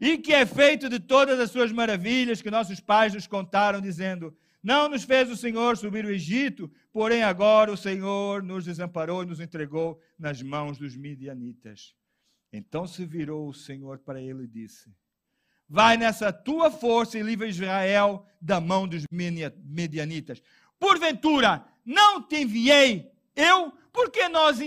E 0.00 0.16
que 0.18 0.32
é 0.32 0.46
feito 0.46 0.88
de 0.88 1.00
todas 1.00 1.40
as 1.40 1.50
suas 1.50 1.72
maravilhas 1.72 2.40
que 2.40 2.50
nossos 2.50 2.78
pais 2.78 3.14
nos 3.14 3.26
contaram, 3.26 3.80
dizendo: 3.80 4.36
não 4.62 4.88
nos 4.88 5.04
fez 5.04 5.30
o 5.30 5.36
Senhor 5.36 5.76
subir 5.76 6.04
o 6.04 6.10
Egito, 6.10 6.70
porém 6.92 7.22
agora 7.22 7.72
o 7.72 7.76
Senhor 7.76 8.42
nos 8.42 8.64
desamparou 8.64 9.22
e 9.22 9.26
nos 9.26 9.40
entregou 9.40 10.00
nas 10.18 10.42
mãos 10.42 10.78
dos 10.78 10.96
midianitas. 10.96 11.94
Então 12.52 12.86
se 12.86 13.04
virou 13.04 13.48
o 13.48 13.54
Senhor 13.54 13.98
para 13.98 14.20
ele 14.20 14.42
e 14.42 14.48
disse: 14.48 14.94
Vai 15.68 15.96
nessa 15.96 16.32
tua 16.32 16.70
força 16.70 17.18
e 17.18 17.22
livra 17.22 17.48
Israel 17.48 18.24
da 18.40 18.60
mão 18.60 18.86
dos 18.86 19.04
medianitas. 19.10 20.42
Porventura, 20.78 21.64
não 21.84 22.22
te 22.22 22.42
enviei 22.42 23.10
eu? 23.36 23.72
Porque 23.96 24.28
nós 24.28 24.58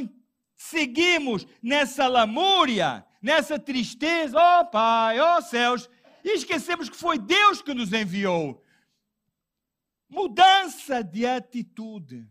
seguimos 0.55 1.45
nessa 1.61 2.07
lamúria, 2.07 3.05
nessa 3.21 3.59
tristeza, 3.59 4.36
ó 4.36 4.61
oh, 4.61 4.65
Pai, 4.65 5.19
ó 5.19 5.38
oh, 5.38 5.41
céus, 5.43 5.88
e 6.23 6.34
esquecemos 6.34 6.89
que 6.89 6.97
foi 6.97 7.19
Deus 7.19 7.61
que 7.61 7.71
nos 7.71 7.93
enviou. 7.93 8.65
Mudança 10.09 11.03
de 11.03 11.27
atitude. 11.27 12.27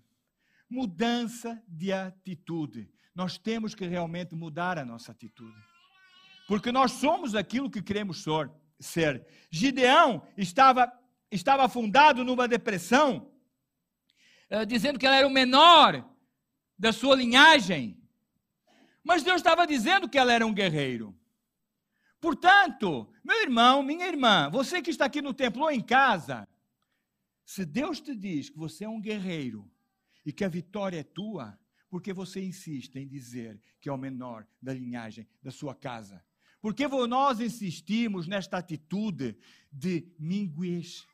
Mudança 0.68 1.62
de 1.68 1.92
atitude. 1.92 2.90
Nós 3.14 3.38
temos 3.38 3.76
que 3.76 3.86
realmente 3.86 4.34
mudar 4.34 4.76
a 4.76 4.84
nossa 4.84 5.12
atitude. 5.12 5.56
Porque 6.48 6.72
nós 6.72 6.90
somos 6.90 7.36
aquilo 7.36 7.70
que 7.70 7.80
queremos 7.80 8.24
ser. 8.80 9.24
Gideão 9.52 10.26
estava, 10.36 10.92
estava 11.30 11.64
afundado 11.64 12.24
numa 12.24 12.48
depressão, 12.48 13.30
uh, 14.50 14.66
dizendo 14.66 14.98
que 14.98 15.06
ele 15.06 15.14
era 15.14 15.26
o 15.28 15.30
menor 15.30 16.17
da 16.78 16.92
sua 16.92 17.16
linhagem. 17.16 18.00
Mas 19.02 19.22
Deus 19.22 19.36
estava 19.36 19.66
dizendo 19.66 20.08
que 20.08 20.18
ela 20.18 20.32
era 20.32 20.46
um 20.46 20.54
guerreiro. 20.54 21.18
Portanto, 22.20 23.08
meu 23.24 23.42
irmão, 23.42 23.82
minha 23.82 24.06
irmã, 24.06 24.50
você 24.50 24.82
que 24.82 24.90
está 24.90 25.04
aqui 25.04 25.22
no 25.22 25.32
templo 25.32 25.62
ou 25.62 25.70
em 25.70 25.80
casa, 25.80 26.48
se 27.44 27.64
Deus 27.64 28.00
te 28.00 28.14
diz 28.14 28.50
que 28.50 28.58
você 28.58 28.84
é 28.84 28.88
um 28.88 29.00
guerreiro 29.00 29.70
e 30.26 30.32
que 30.32 30.44
a 30.44 30.48
vitória 30.48 31.00
é 31.00 31.04
tua, 31.04 31.58
porque 31.88 32.12
você 32.12 32.44
insiste 32.44 32.96
em 32.96 33.08
dizer 33.08 33.60
que 33.80 33.88
é 33.88 33.92
o 33.92 33.96
menor 33.96 34.46
da 34.60 34.74
linhagem 34.74 35.26
da 35.42 35.50
sua 35.50 35.74
casa? 35.74 36.22
Porque 36.60 36.86
nós 36.88 37.40
insistimos 37.40 38.26
nesta 38.26 38.58
atitude 38.58 39.36
de 39.72 40.12
minguez? 40.18 41.06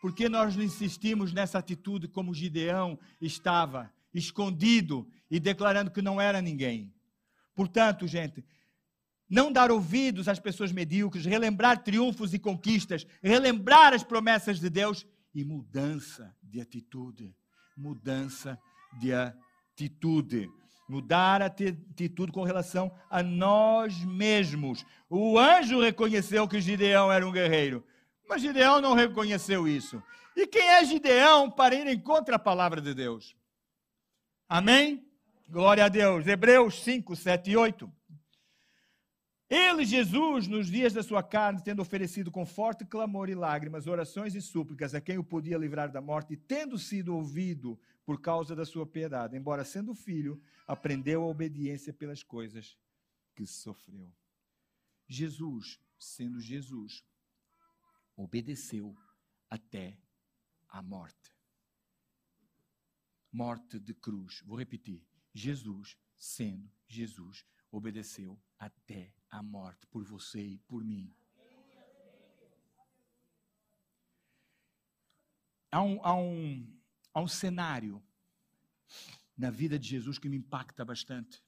Porque 0.00 0.28
nós 0.28 0.56
insistimos 0.56 1.32
nessa 1.32 1.58
atitude 1.58 2.08
como 2.08 2.34
Gideão 2.34 2.98
estava, 3.20 3.92
escondido 4.12 5.08
e 5.30 5.40
declarando 5.40 5.90
que 5.90 6.02
não 6.02 6.20
era 6.20 6.40
ninguém? 6.40 6.92
Portanto, 7.54 8.06
gente, 8.06 8.44
não 9.28 9.50
dar 9.50 9.70
ouvidos 9.70 10.28
às 10.28 10.38
pessoas 10.38 10.72
medíocres, 10.72 11.24
relembrar 11.24 11.82
triunfos 11.82 12.34
e 12.34 12.38
conquistas, 12.38 13.06
relembrar 13.22 13.94
as 13.94 14.04
promessas 14.04 14.60
de 14.60 14.68
Deus 14.68 15.06
e 15.34 15.44
mudança 15.44 16.34
de 16.42 16.60
atitude. 16.60 17.34
Mudança 17.76 18.58
de 19.00 19.12
atitude. 19.14 20.50
Mudar 20.88 21.40
a 21.40 21.46
atitude 21.46 22.30
com 22.32 22.42
relação 22.42 22.92
a 23.08 23.22
nós 23.22 24.04
mesmos. 24.04 24.84
O 25.08 25.38
anjo 25.38 25.80
reconheceu 25.80 26.46
que 26.46 26.60
Gideão 26.60 27.10
era 27.10 27.26
um 27.26 27.32
guerreiro, 27.32 27.82
mas 28.28 28.42
Gideão 28.42 28.80
não 28.80 28.92
reconheceu 28.92 29.66
isso. 29.66 30.02
E 30.36 30.46
quem 30.46 30.68
é 30.68 30.84
Gideão 30.84 31.50
para 31.50 31.74
ir 31.74 31.86
em 31.86 31.98
contra 31.98 32.36
a 32.36 32.38
palavra 32.38 32.80
de 32.80 32.92
Deus? 32.92 33.34
Amém? 34.54 35.02
Glória 35.48 35.86
a 35.86 35.88
Deus. 35.88 36.26
Hebreus 36.26 36.84
5, 36.84 37.16
7 37.16 37.52
e 37.52 37.56
8. 37.56 37.90
Ele, 39.48 39.82
Jesus, 39.82 40.46
nos 40.46 40.66
dias 40.66 40.92
da 40.92 41.02
sua 41.02 41.22
carne, 41.22 41.62
tendo 41.64 41.80
oferecido 41.80 42.30
com 42.30 42.44
forte 42.44 42.84
clamor 42.84 43.30
e 43.30 43.34
lágrimas, 43.34 43.86
orações 43.86 44.34
e 44.34 44.42
súplicas 44.42 44.94
a 44.94 45.00
quem 45.00 45.16
o 45.16 45.24
podia 45.24 45.56
livrar 45.56 45.90
da 45.90 46.02
morte, 46.02 46.34
e 46.34 46.36
tendo 46.36 46.78
sido 46.78 47.16
ouvido 47.16 47.80
por 48.04 48.20
causa 48.20 48.54
da 48.54 48.66
sua 48.66 48.86
piedade, 48.86 49.38
embora 49.38 49.64
sendo 49.64 49.94
filho, 49.94 50.38
aprendeu 50.68 51.22
a 51.22 51.28
obediência 51.28 51.90
pelas 51.90 52.22
coisas 52.22 52.76
que 53.34 53.46
sofreu. 53.46 54.12
Jesus, 55.08 55.80
sendo 55.98 56.38
Jesus, 56.38 57.02
obedeceu 58.14 58.94
até 59.48 59.96
a 60.68 60.82
morte. 60.82 61.31
Morte 63.32 63.80
de 63.80 63.94
cruz. 63.94 64.42
Vou 64.44 64.58
repetir. 64.58 65.02
Jesus, 65.32 65.96
sendo 66.16 66.70
Jesus, 66.86 67.44
obedeceu 67.70 68.38
até 68.58 69.12
a 69.30 69.42
morte 69.42 69.86
por 69.86 70.04
você 70.04 70.40
e 70.40 70.58
por 70.58 70.84
mim. 70.84 71.12
Há 75.70 75.82
um, 75.82 76.04
há 76.04 76.14
um, 76.14 76.78
há 77.14 77.20
um 77.22 77.28
cenário 77.28 78.02
na 79.36 79.50
vida 79.50 79.78
de 79.78 79.88
Jesus 79.88 80.18
que 80.18 80.28
me 80.28 80.36
impacta 80.36 80.84
bastante. 80.84 81.42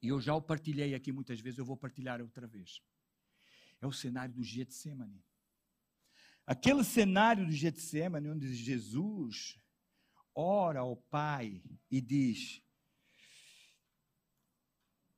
E 0.00 0.08
eu 0.08 0.20
já 0.20 0.34
o 0.34 0.40
partilhei 0.40 0.94
aqui 0.94 1.10
muitas 1.10 1.40
vezes, 1.40 1.58
eu 1.58 1.64
vou 1.64 1.76
partilhar 1.76 2.20
outra 2.22 2.46
vez. 2.46 2.80
É 3.80 3.86
o 3.86 3.92
cenário 3.92 4.32
do 4.32 4.42
Getsemane. 4.44 5.20
Aquele 6.46 6.84
cenário 6.84 7.44
do 7.44 7.52
Getsemane 7.52 8.28
onde 8.28 8.54
Jesus 8.54 9.58
ora 10.40 10.80
ao 10.80 10.96
Pai 10.96 11.60
e 11.90 12.00
diz: 12.00 12.62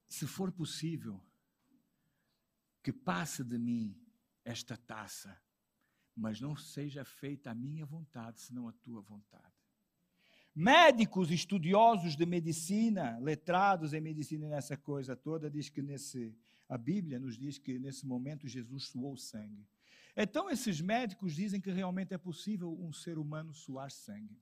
Se 0.09 0.27
for 0.27 0.51
possível, 0.51 1.23
que 2.83 2.93
passe 2.93 3.45
de 3.45 3.59
mim 3.59 3.95
esta 4.45 4.77
taça, 4.77 5.39
mas 6.16 6.41
não 6.41 6.57
seja 6.57 7.05
feita 7.05 7.51
a 7.51 7.55
minha 7.55 7.85
vontade, 7.85 8.41
senão 8.41 8.66
a 8.66 8.73
tua 8.73 9.03
vontade. 9.03 9.55
Médicos 10.55 11.31
estudiosos 11.31 12.16
de 12.16 12.27
medicina, 12.27 13.18
letrados 13.18 13.93
em 13.93 14.01
medicina 14.01 14.49
nessa 14.49 14.77
coisa 14.77 15.14
toda, 15.14 15.51
diz 15.51 15.68
que 15.68 15.83
nesse 15.83 16.35
a 16.68 16.79
Bíblia 16.79 17.18
nos 17.18 17.37
diz 17.37 17.59
que 17.59 17.79
nesse 17.79 18.07
momento 18.07 18.49
Jesus 18.49 18.85
suou 18.85 19.16
sangue. 19.16 19.66
Então 20.16 20.49
esses 20.49 20.81
médicos 20.81 21.35
dizem 21.35 21.61
que 21.61 21.71
realmente 21.71 22.14
é 22.14 22.18
possível 22.18 22.73
um 22.81 22.93
ser 22.93 23.18
humano 23.18 23.53
suar 23.53 23.91
sangue. 23.91 24.41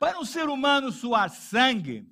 Para 0.00 0.18
um 0.18 0.24
ser 0.24 0.48
humano 0.48 0.90
suar 0.90 1.28
sangue, 1.28 2.08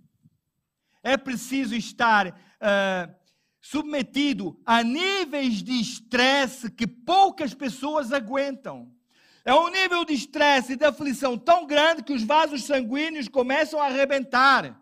é 1.02 1.16
preciso 1.16 1.74
estar 1.74 2.28
uh, 2.28 3.14
submetido 3.62 4.60
a 4.66 4.82
níveis 4.82 5.62
de 5.62 5.72
estresse 5.72 6.70
que 6.70 6.86
poucas 6.86 7.54
pessoas 7.54 8.12
aguentam. 8.12 8.94
É 9.42 9.54
um 9.54 9.70
nível 9.70 10.04
de 10.04 10.12
estresse 10.12 10.74
e 10.74 10.76
de 10.76 10.84
aflição 10.84 11.38
tão 11.38 11.66
grande 11.66 12.02
que 12.02 12.12
os 12.12 12.22
vasos 12.22 12.64
sanguíneos 12.64 13.26
começam 13.26 13.80
a 13.80 13.86
arrebentar. 13.86 14.78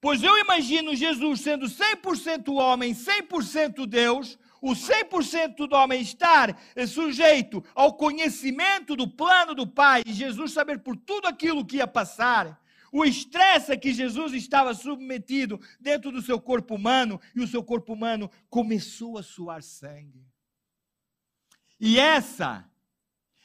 Pois 0.00 0.22
eu 0.22 0.38
imagino 0.38 0.94
Jesus 0.94 1.40
sendo 1.40 1.66
100% 1.66 2.54
homem, 2.54 2.94
100% 2.94 3.84
Deus, 3.84 4.38
o 4.60 4.72
100% 4.72 5.66
do 5.66 5.76
homem 5.76 6.00
estar 6.00 6.56
sujeito 6.86 7.62
ao 7.74 7.94
conhecimento 7.94 8.96
do 8.96 9.08
plano 9.08 9.54
do 9.54 9.66
Pai, 9.66 10.02
e 10.06 10.12
Jesus 10.12 10.52
saber 10.52 10.80
por 10.80 10.96
tudo 10.96 11.26
aquilo 11.26 11.64
que 11.64 11.76
ia 11.76 11.86
passar, 11.86 12.60
o 12.92 13.04
estresse 13.04 13.72
a 13.72 13.76
que 13.76 13.92
Jesus 13.92 14.32
estava 14.32 14.72
submetido 14.72 15.60
dentro 15.80 16.10
do 16.10 16.22
seu 16.22 16.40
corpo 16.40 16.74
humano, 16.74 17.20
e 17.34 17.40
o 17.40 17.48
seu 17.48 17.62
corpo 17.62 17.92
humano 17.92 18.30
começou 18.48 19.18
a 19.18 19.22
suar 19.22 19.62
sangue. 19.62 20.26
E 21.78 21.98
essa 21.98 22.64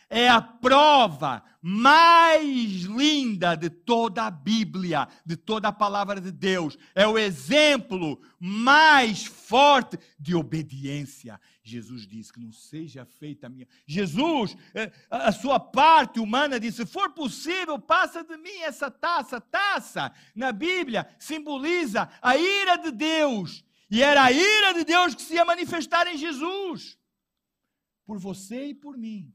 é 0.10 0.30
a 0.30 0.42
prova 0.42 1.44
mais 1.62 2.82
linda 2.84 3.56
de 3.56 3.70
toda 3.70 4.24
a 4.24 4.32
Bíblia, 4.32 5.08
de 5.24 5.38
toda 5.38 5.68
a 5.68 5.74
palavra 5.74 6.20
de 6.20 6.32
Deus. 6.32 6.78
É 6.96 7.06
o 7.06 7.20
exemplo 7.20 8.20
mais 8.40 9.26
forte 9.26 9.98
de 10.20 10.34
obediência. 10.34 11.40
Jesus 11.64 12.08
disse 12.08 12.34
que 12.34 12.40
não 12.40 12.52
seja 12.52 13.06
feita 13.06 13.46
a 13.46 13.50
minha. 13.50 13.68
Jesus, 13.86 14.58
eh, 14.74 14.92
a 15.10 15.32
sua 15.32 15.60
parte 15.60 16.20
humana, 16.20 16.60
disse: 16.60 16.78
se 16.78 16.86
for 16.86 17.12
possível, 17.12 17.78
passa 17.78 18.24
de 18.24 18.36
mim 18.38 18.58
essa 18.62 18.90
taça. 18.90 19.40
Taça, 19.40 20.12
na 20.36 20.52
Bíblia, 20.52 21.08
simboliza 21.20 22.10
a 22.22 22.36
ira 22.36 22.78
de 22.78 22.92
Deus. 22.92 23.64
E 23.90 24.02
era 24.02 24.24
a 24.24 24.32
ira 24.32 24.74
de 24.74 24.84
Deus 24.86 25.14
que 25.14 25.22
se 25.22 25.36
ia 25.36 25.46
manifestar 25.46 26.08
em 26.08 26.18
Jesus, 26.18 26.98
por 28.06 28.18
você 28.18 28.68
e 28.68 28.74
por 28.74 28.98
mim. 28.98 29.32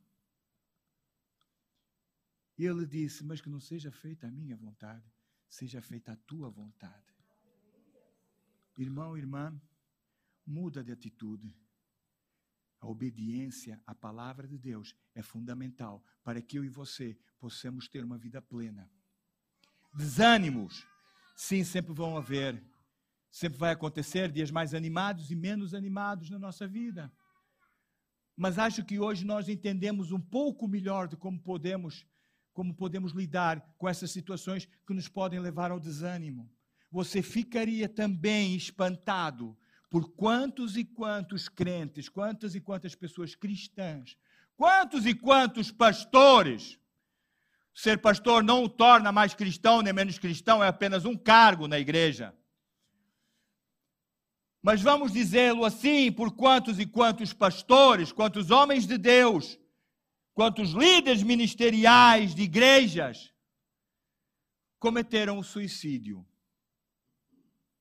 E 2.58 2.64
ele 2.64 2.86
disse: 2.86 3.24
Mas 3.24 3.40
que 3.40 3.48
não 3.48 3.60
seja 3.60 3.90
feita 3.90 4.26
a 4.26 4.30
minha 4.30 4.56
vontade, 4.56 5.04
seja 5.48 5.80
feita 5.82 6.12
a 6.12 6.16
tua 6.16 6.50
vontade. 6.50 7.14
Irmão, 8.76 9.16
irmã, 9.16 9.58
muda 10.46 10.82
de 10.82 10.92
atitude. 10.92 11.56
A 12.78 12.86
obediência 12.86 13.82
à 13.86 13.94
palavra 13.94 14.46
de 14.46 14.58
Deus 14.58 14.94
é 15.14 15.22
fundamental 15.22 16.04
para 16.22 16.42
que 16.42 16.58
eu 16.58 16.64
e 16.64 16.68
você 16.68 17.18
possamos 17.38 17.88
ter 17.88 18.04
uma 18.04 18.18
vida 18.18 18.40
plena. 18.40 18.90
Desânimos, 19.94 20.86
sim, 21.34 21.64
sempre 21.64 21.94
vão 21.94 22.16
haver. 22.16 22.62
Sempre 23.30 23.58
vai 23.58 23.72
acontecer 23.72 24.30
dias 24.30 24.50
mais 24.50 24.72
animados 24.72 25.30
e 25.30 25.34
menos 25.34 25.74
animados 25.74 26.30
na 26.30 26.38
nossa 26.38 26.66
vida. 26.66 27.12
Mas 28.36 28.58
acho 28.58 28.84
que 28.84 28.98
hoje 28.98 29.24
nós 29.24 29.48
entendemos 29.48 30.12
um 30.12 30.20
pouco 30.20 30.68
melhor 30.68 31.08
de 31.08 31.16
como 31.16 31.40
podemos 31.40 32.06
como 32.56 32.72
podemos 32.72 33.12
lidar 33.12 33.62
com 33.76 33.86
essas 33.86 34.10
situações 34.10 34.66
que 34.86 34.94
nos 34.94 35.08
podem 35.08 35.38
levar 35.38 35.70
ao 35.70 35.78
desânimo. 35.78 36.50
Você 36.90 37.20
ficaria 37.20 37.86
também 37.86 38.56
espantado 38.56 39.54
por 39.90 40.10
quantos 40.14 40.74
e 40.74 40.82
quantos 40.82 41.50
crentes, 41.50 42.08
quantas 42.08 42.54
e 42.54 42.60
quantas 42.60 42.94
pessoas 42.94 43.34
cristãs, 43.34 44.16
quantos 44.56 45.04
e 45.04 45.12
quantos 45.12 45.70
pastores. 45.70 46.78
Ser 47.74 47.98
pastor 47.98 48.42
não 48.42 48.64
o 48.64 48.70
torna 48.70 49.12
mais 49.12 49.34
cristão 49.34 49.82
nem 49.82 49.92
menos 49.92 50.18
cristão, 50.18 50.64
é 50.64 50.68
apenas 50.68 51.04
um 51.04 51.14
cargo 51.14 51.68
na 51.68 51.78
igreja. 51.78 52.34
Mas 54.62 54.80
vamos 54.80 55.12
dizê-lo 55.12 55.62
assim, 55.62 56.10
por 56.10 56.34
quantos 56.34 56.78
e 56.78 56.86
quantos 56.86 57.34
pastores, 57.34 58.12
quantos 58.12 58.50
homens 58.50 58.86
de 58.86 58.96
Deus 58.96 59.58
quantos 60.36 60.72
líderes 60.72 61.22
ministeriais 61.22 62.34
de 62.34 62.42
igrejas 62.42 63.32
cometeram 64.78 65.38
o 65.38 65.42
suicídio 65.42 66.28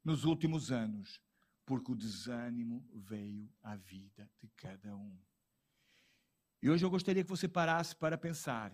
nos 0.02 0.24
últimos 0.24 0.72
anos, 0.72 1.22
porque 1.66 1.92
o 1.92 1.96
desânimo 1.96 2.88
veio 2.94 3.52
à 3.62 3.76
vida 3.76 4.32
de 4.42 4.48
cada 4.56 4.96
um. 4.96 5.20
E 6.64 6.70
hoje 6.70 6.86
eu 6.86 6.90
gostaria 6.90 7.26
que 7.26 7.30
você 7.30 7.46
parasse 7.46 7.94
para 7.94 8.18
pensar 8.18 8.74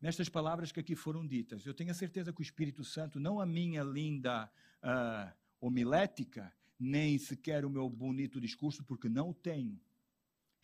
nestas 0.00 0.28
palavras 0.28 0.72
que 0.72 0.80
aqui 0.80 0.96
foram 0.96 1.24
ditas. 1.24 1.64
Eu 1.64 1.74
tenho 1.74 1.92
a 1.92 1.94
certeza 1.94 2.32
que 2.32 2.40
o 2.40 2.42
Espírito 2.42 2.82
Santo, 2.82 3.20
não 3.20 3.38
a 3.38 3.46
minha 3.46 3.84
linda 3.84 4.50
uh, 4.82 5.32
homilética, 5.60 6.52
nem 6.76 7.18
sequer 7.18 7.64
o 7.64 7.70
meu 7.70 7.88
bonito 7.88 8.40
discurso, 8.40 8.82
porque 8.82 9.08
não 9.08 9.30
o 9.30 9.34
tenho, 9.34 9.80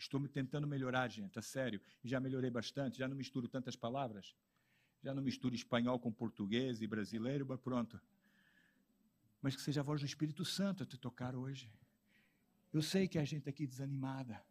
Estou 0.02 0.18
me 0.18 0.28
tentando 0.28 0.66
melhorar, 0.66 1.08
gente, 1.08 1.38
a 1.38 1.42
sério. 1.42 1.80
Já 2.02 2.18
melhorei 2.18 2.50
bastante, 2.50 2.98
já 2.98 3.06
não 3.06 3.16
misturo 3.16 3.46
tantas 3.46 3.76
palavras. 3.76 4.34
Já 5.00 5.14
não 5.14 5.22
misturo 5.22 5.54
espanhol 5.54 5.96
com 5.96 6.12
português 6.12 6.82
e 6.82 6.88
brasileiro, 6.88 7.46
mas 7.46 7.60
pronto. 7.60 8.00
Mas 9.40 9.54
que 9.54 9.62
seja 9.62 9.80
a 9.80 9.84
voz 9.84 10.00
do 10.00 10.06
Espírito 10.06 10.44
Santo 10.44 10.82
a 10.82 10.86
te 10.86 10.98
tocar 10.98 11.36
hoje. 11.36 11.72
Eu 12.72 12.82
sei 12.82 13.06
que 13.06 13.16
a 13.16 13.24
gente 13.24 13.48
aqui 13.48 13.64
desanimada. 13.64 14.44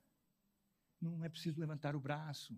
Não 1.02 1.24
é 1.24 1.28
preciso 1.28 1.60
levantar 1.60 1.98
o 1.98 2.00
braço. 2.00 2.58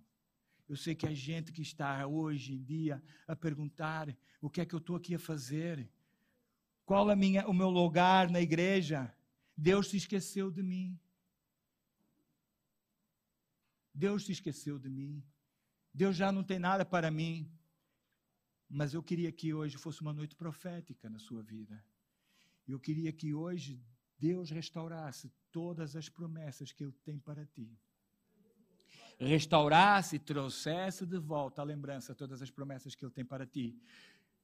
Eu 0.69 0.75
sei 0.75 0.93
que 0.93 1.07
a 1.07 1.13
gente 1.15 1.51
que 1.51 1.63
está 1.63 2.05
hoje 2.05 2.53
em 2.53 2.61
dia 2.63 3.01
a 3.27 3.35
perguntar 3.35 4.15
o 4.39 4.51
que 4.51 4.61
é 4.61 4.65
que 4.65 4.75
eu 4.75 4.79
estou 4.79 4.95
aqui 4.95 5.15
a 5.15 5.19
fazer, 5.19 5.89
qual 6.85 7.09
a 7.09 7.15
minha, 7.15 7.47
o 7.47 7.53
meu 7.53 7.69
lugar 7.71 8.29
na 8.29 8.39
igreja. 8.39 9.11
Deus 9.57 9.89
se 9.89 9.97
esqueceu 9.97 10.51
de 10.51 10.61
mim. 10.61 10.99
Deus 13.93 14.25
se 14.25 14.31
esqueceu 14.31 14.79
de 14.79 14.89
mim. 14.89 15.23
Deus 15.93 16.15
já 16.15 16.31
não 16.31 16.43
tem 16.43 16.57
nada 16.57 16.83
para 16.83 17.11
mim. 17.11 17.51
Mas 18.67 18.93
eu 18.93 19.03
queria 19.03 19.31
que 19.31 19.53
hoje 19.53 19.77
fosse 19.77 20.01
uma 20.01 20.13
noite 20.13 20.35
profética 20.35 21.09
na 21.09 21.19
sua 21.19 21.43
vida. 21.43 21.83
Eu 22.67 22.79
queria 22.79 23.11
que 23.13 23.33
hoje 23.33 23.83
Deus 24.17 24.49
restaurasse 24.49 25.31
todas 25.51 25.95
as 25.95 26.09
promessas 26.09 26.71
que 26.71 26.83
Ele 26.83 26.95
tem 27.03 27.19
para 27.19 27.45
ti. 27.45 27.77
Restaurasse 29.19 30.15
e 30.15 30.19
trouxesse 30.19 31.05
de 31.05 31.19
volta 31.19 31.61
a 31.61 31.65
lembrança 31.65 32.15
todas 32.15 32.41
as 32.41 32.49
promessas 32.49 32.95
que 32.95 33.05
Ele 33.05 33.11
tem 33.11 33.23
para 33.23 33.45
ti. 33.45 33.77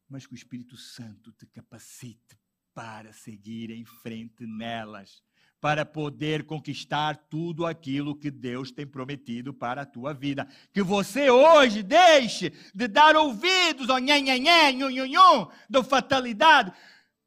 Mas 0.08 0.28
que 0.28 0.34
o 0.34 0.36
Espírito 0.36 0.78
Santo 0.78 1.32
te 1.32 1.48
capacite 1.48 2.38
para 2.74 3.12
seguir 3.14 3.72
em 3.72 3.84
frente 3.84 4.46
nelas 4.46 5.24
para 5.62 5.86
poder 5.86 6.46
conquistar 6.46 7.18
tudo 7.30 7.66
aquilo 7.66 8.16
que 8.16 8.32
Deus 8.32 8.72
tem 8.72 8.88
prometido 8.88 9.54
para 9.54 9.82
a 9.82 9.86
tua 9.86 10.14
vida. 10.14 10.48
Que 10.74 10.82
você 10.82 11.30
hoje 11.30 11.84
deixe 11.84 12.54
de 12.74 12.88
dar 12.88 13.16
ouvidos 13.16 13.90
ao 13.90 14.00
nhum, 14.00 14.90
nhum, 14.90 15.48
da 15.70 15.84
fatalidade. 15.84 16.72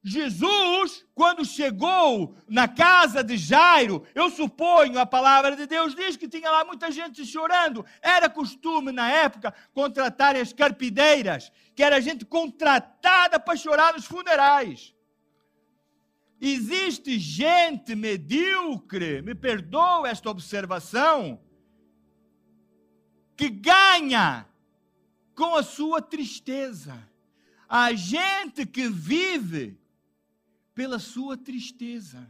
Jesus, 0.05 1.05
quando 1.14 1.45
chegou 1.45 2.37
na 2.49 2.66
casa 2.66 3.22
de 3.22 3.37
Jairo, 3.37 4.05
eu 4.14 4.30
suponho, 4.30 4.99
a 4.99 5.07
palavra 5.07 5.55
de 5.55 5.64
Deus 5.64 5.95
diz 5.95 6.16
que 6.16 6.28
tinha 6.28 6.51
lá 6.51 6.64
muita 6.64 6.91
gente 6.91 7.24
chorando. 7.24 7.85
Era 8.01 8.28
costume 8.28 8.91
na 8.91 9.09
época 9.09 9.55
contratar 9.72 10.35
as 10.35 10.53
carpideiras, 10.53 11.53
que 11.76 11.85
era 11.85 12.01
gente 12.01 12.24
contratada 12.24 13.39
para 13.39 13.57
chorar 13.57 13.93
nos 13.93 14.05
funerais. 14.05 14.91
Existe 16.45 17.20
gente 17.20 17.95
medíocre, 17.95 19.22
me 19.22 19.32
perdoa 19.32 20.09
esta 20.09 20.28
observação, 20.28 21.40
que 23.36 23.49
ganha 23.49 24.45
com 25.36 25.55
a 25.55 25.62
sua 25.62 26.03
tristeza. 26.03 27.09
A 27.68 27.93
gente 27.93 28.66
que 28.66 28.88
vive 28.88 29.78
pela 30.74 30.99
sua 30.99 31.36
tristeza. 31.36 32.28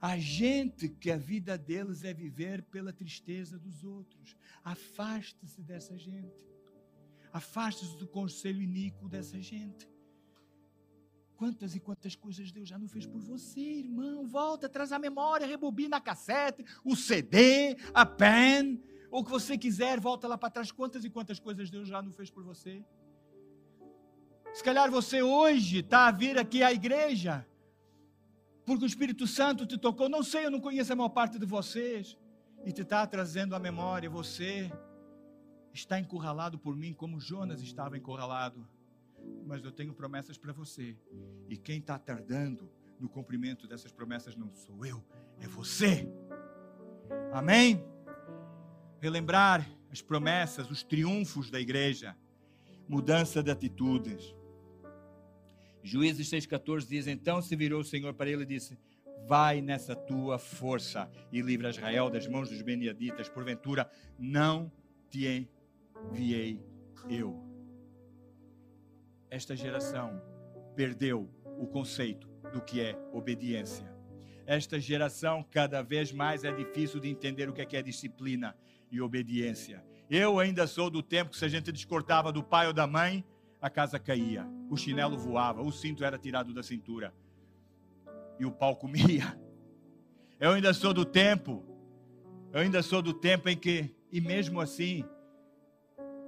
A 0.00 0.18
gente 0.18 0.88
que 0.88 1.10
a 1.10 1.16
vida 1.16 1.56
deles 1.56 2.04
é 2.04 2.12
viver 2.12 2.62
pela 2.62 2.92
tristeza 2.92 3.58
dos 3.58 3.84
outros. 3.84 4.36
Afaste-se 4.64 5.62
dessa 5.62 5.96
gente. 5.96 6.46
Afaste-se 7.32 7.96
do 7.98 8.06
conselho 8.06 8.62
iníquo 8.62 9.08
dessa 9.08 9.40
gente. 9.40 9.88
Quantas 11.38 11.76
e 11.76 11.78
quantas 11.78 12.16
coisas 12.16 12.50
Deus 12.50 12.68
já 12.68 12.76
não 12.76 12.88
fez 12.88 13.06
por 13.06 13.20
você, 13.20 13.60
irmão. 13.60 14.26
Volta, 14.26 14.68
traz 14.68 14.90
a 14.90 14.98
memória, 14.98 15.46
rebobina 15.46 15.98
a 15.98 16.00
cassete, 16.00 16.64
o 16.84 16.96
CD, 16.96 17.76
a 17.94 18.04
pen, 18.04 18.82
ou 19.08 19.20
o 19.20 19.24
que 19.24 19.30
você 19.30 19.56
quiser, 19.56 20.00
volta 20.00 20.26
lá 20.26 20.36
para 20.36 20.50
trás. 20.50 20.72
Quantas 20.72 21.04
e 21.04 21.08
quantas 21.08 21.38
coisas 21.38 21.70
Deus 21.70 21.86
já 21.86 22.02
não 22.02 22.12
fez 22.12 22.28
por 22.28 22.42
você. 22.42 22.84
Se 24.52 24.64
calhar 24.64 24.90
você 24.90 25.22
hoje 25.22 25.78
está 25.78 26.08
a 26.08 26.10
vir 26.10 26.36
aqui 26.36 26.60
à 26.60 26.72
igreja, 26.72 27.46
porque 28.66 28.84
o 28.84 28.92
Espírito 28.92 29.24
Santo 29.24 29.64
te 29.64 29.78
tocou. 29.78 30.08
Não 30.08 30.24
sei, 30.24 30.46
eu 30.46 30.50
não 30.50 30.60
conheço 30.60 30.92
a 30.92 30.96
maior 30.96 31.10
parte 31.10 31.38
de 31.38 31.46
vocês, 31.46 32.18
e 32.64 32.72
te 32.72 32.82
está 32.82 33.06
trazendo 33.06 33.54
à 33.54 33.60
memória. 33.60 34.10
Você 34.10 34.72
está 35.72 36.00
encurralado 36.00 36.58
por 36.58 36.74
mim, 36.74 36.92
como 36.92 37.20
Jonas 37.20 37.62
estava 37.62 37.96
encurralado 37.96 38.68
mas 39.46 39.64
eu 39.64 39.72
tenho 39.72 39.94
promessas 39.94 40.36
para 40.36 40.52
você. 40.52 40.96
E 41.48 41.56
quem 41.56 41.78
está 41.78 41.98
tardando 41.98 42.70
no 42.98 43.08
cumprimento 43.08 43.66
dessas 43.66 43.92
promessas 43.92 44.36
não 44.36 44.52
sou 44.54 44.84
eu, 44.84 45.04
é 45.40 45.46
você. 45.46 46.08
Amém? 47.32 47.82
relembrar 49.00 49.68
as 49.90 50.02
promessas, 50.02 50.70
os 50.70 50.82
triunfos 50.82 51.50
da 51.50 51.60
igreja, 51.60 52.16
mudança 52.88 53.42
de 53.42 53.50
atitudes. 53.50 54.34
Juízes 55.82 56.28
6,14 56.30 56.86
diz: 56.86 57.06
Então 57.06 57.40
se 57.40 57.54
virou 57.56 57.80
o 57.80 57.84
Senhor 57.84 58.12
para 58.14 58.28
ele 58.28 58.42
e 58.42 58.46
disse: 58.46 58.78
Vai 59.26 59.60
nessa 59.60 59.94
tua 59.94 60.38
força 60.38 61.10
e 61.32 61.40
livra 61.40 61.70
Israel 61.70 62.10
das 62.10 62.26
mãos 62.26 62.50
dos 62.50 62.62
Beniaditas, 62.62 63.28
porventura 63.28 63.90
não 64.18 64.70
te 65.10 65.48
enviei 66.12 66.62
eu. 67.08 67.47
Esta 69.30 69.54
geração 69.54 70.22
perdeu 70.74 71.28
o 71.58 71.66
conceito 71.66 72.28
do 72.52 72.60
que 72.60 72.80
é 72.80 72.98
obediência. 73.12 73.92
Esta 74.46 74.80
geração 74.80 75.44
cada 75.50 75.82
vez 75.82 76.10
mais 76.10 76.44
é 76.44 76.52
difícil 76.52 76.98
de 76.98 77.08
entender 77.08 77.48
o 77.48 77.52
que 77.52 77.60
é, 77.60 77.66
que 77.66 77.76
é 77.76 77.82
disciplina 77.82 78.56
e 78.90 79.00
obediência. 79.00 79.84
Eu 80.08 80.38
ainda 80.38 80.66
sou 80.66 80.88
do 80.88 81.02
tempo 81.02 81.32
que 81.32 81.36
se 81.36 81.44
a 81.44 81.48
gente 81.48 81.70
descortava 81.70 82.32
do 82.32 82.42
pai 82.42 82.66
ou 82.66 82.72
da 82.72 82.86
mãe, 82.86 83.22
a 83.60 83.68
casa 83.68 83.98
caía, 83.98 84.46
o 84.70 84.76
chinelo 84.76 85.18
voava, 85.18 85.60
o 85.60 85.70
cinto 85.70 86.02
era 86.02 86.16
tirado 86.16 86.54
da 86.54 86.62
cintura 86.62 87.12
e 88.38 88.46
o 88.46 88.50
pau 88.50 88.76
comia. 88.76 89.38
Eu 90.40 90.52
ainda 90.52 90.72
sou 90.72 90.94
do 90.94 91.04
tempo, 91.04 91.64
eu 92.52 92.60
ainda 92.60 92.82
sou 92.82 93.02
do 93.02 93.12
tempo 93.12 93.48
em 93.48 93.56
que, 93.56 93.94
e 94.10 94.20
mesmo 94.20 94.60
assim, 94.60 95.04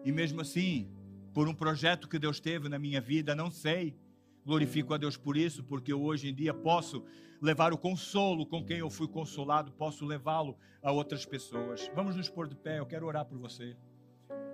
e 0.04 0.10
mesmo 0.10 0.40
assim, 0.40 0.90
por 1.32 1.48
um 1.48 1.54
projeto 1.54 2.08
que 2.08 2.18
Deus 2.18 2.40
teve 2.40 2.68
na 2.68 2.78
minha 2.78 3.00
vida, 3.00 3.34
não 3.34 3.50
sei, 3.50 3.96
glorifico 4.44 4.94
a 4.94 4.98
Deus 4.98 5.16
por 5.16 5.36
isso, 5.36 5.62
porque 5.64 5.92
hoje 5.92 6.28
em 6.28 6.34
dia 6.34 6.52
posso 6.52 7.04
levar 7.40 7.72
o 7.72 7.78
consolo 7.78 8.46
com 8.46 8.64
quem 8.64 8.78
eu 8.78 8.90
fui 8.90 9.08
consolado, 9.08 9.72
posso 9.72 10.04
levá-lo 10.04 10.56
a 10.82 10.92
outras 10.92 11.24
pessoas. 11.24 11.90
Vamos 11.94 12.16
nos 12.16 12.28
pôr 12.28 12.48
de 12.48 12.54
pé, 12.54 12.78
eu 12.78 12.86
quero 12.86 13.06
orar 13.06 13.24
por 13.24 13.38
você. 13.38 13.76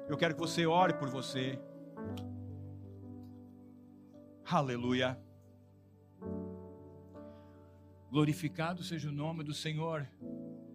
Eu 0.08 0.16
quero 0.16 0.34
que 0.34 0.40
você 0.40 0.66
ore 0.66 0.94
por 0.94 1.08
você. 1.08 1.58
Aleluia. 4.44 5.18
Glorificado 8.10 8.84
seja 8.84 9.08
o 9.08 9.12
nome 9.12 9.42
do 9.42 9.52
Senhor 9.52 10.08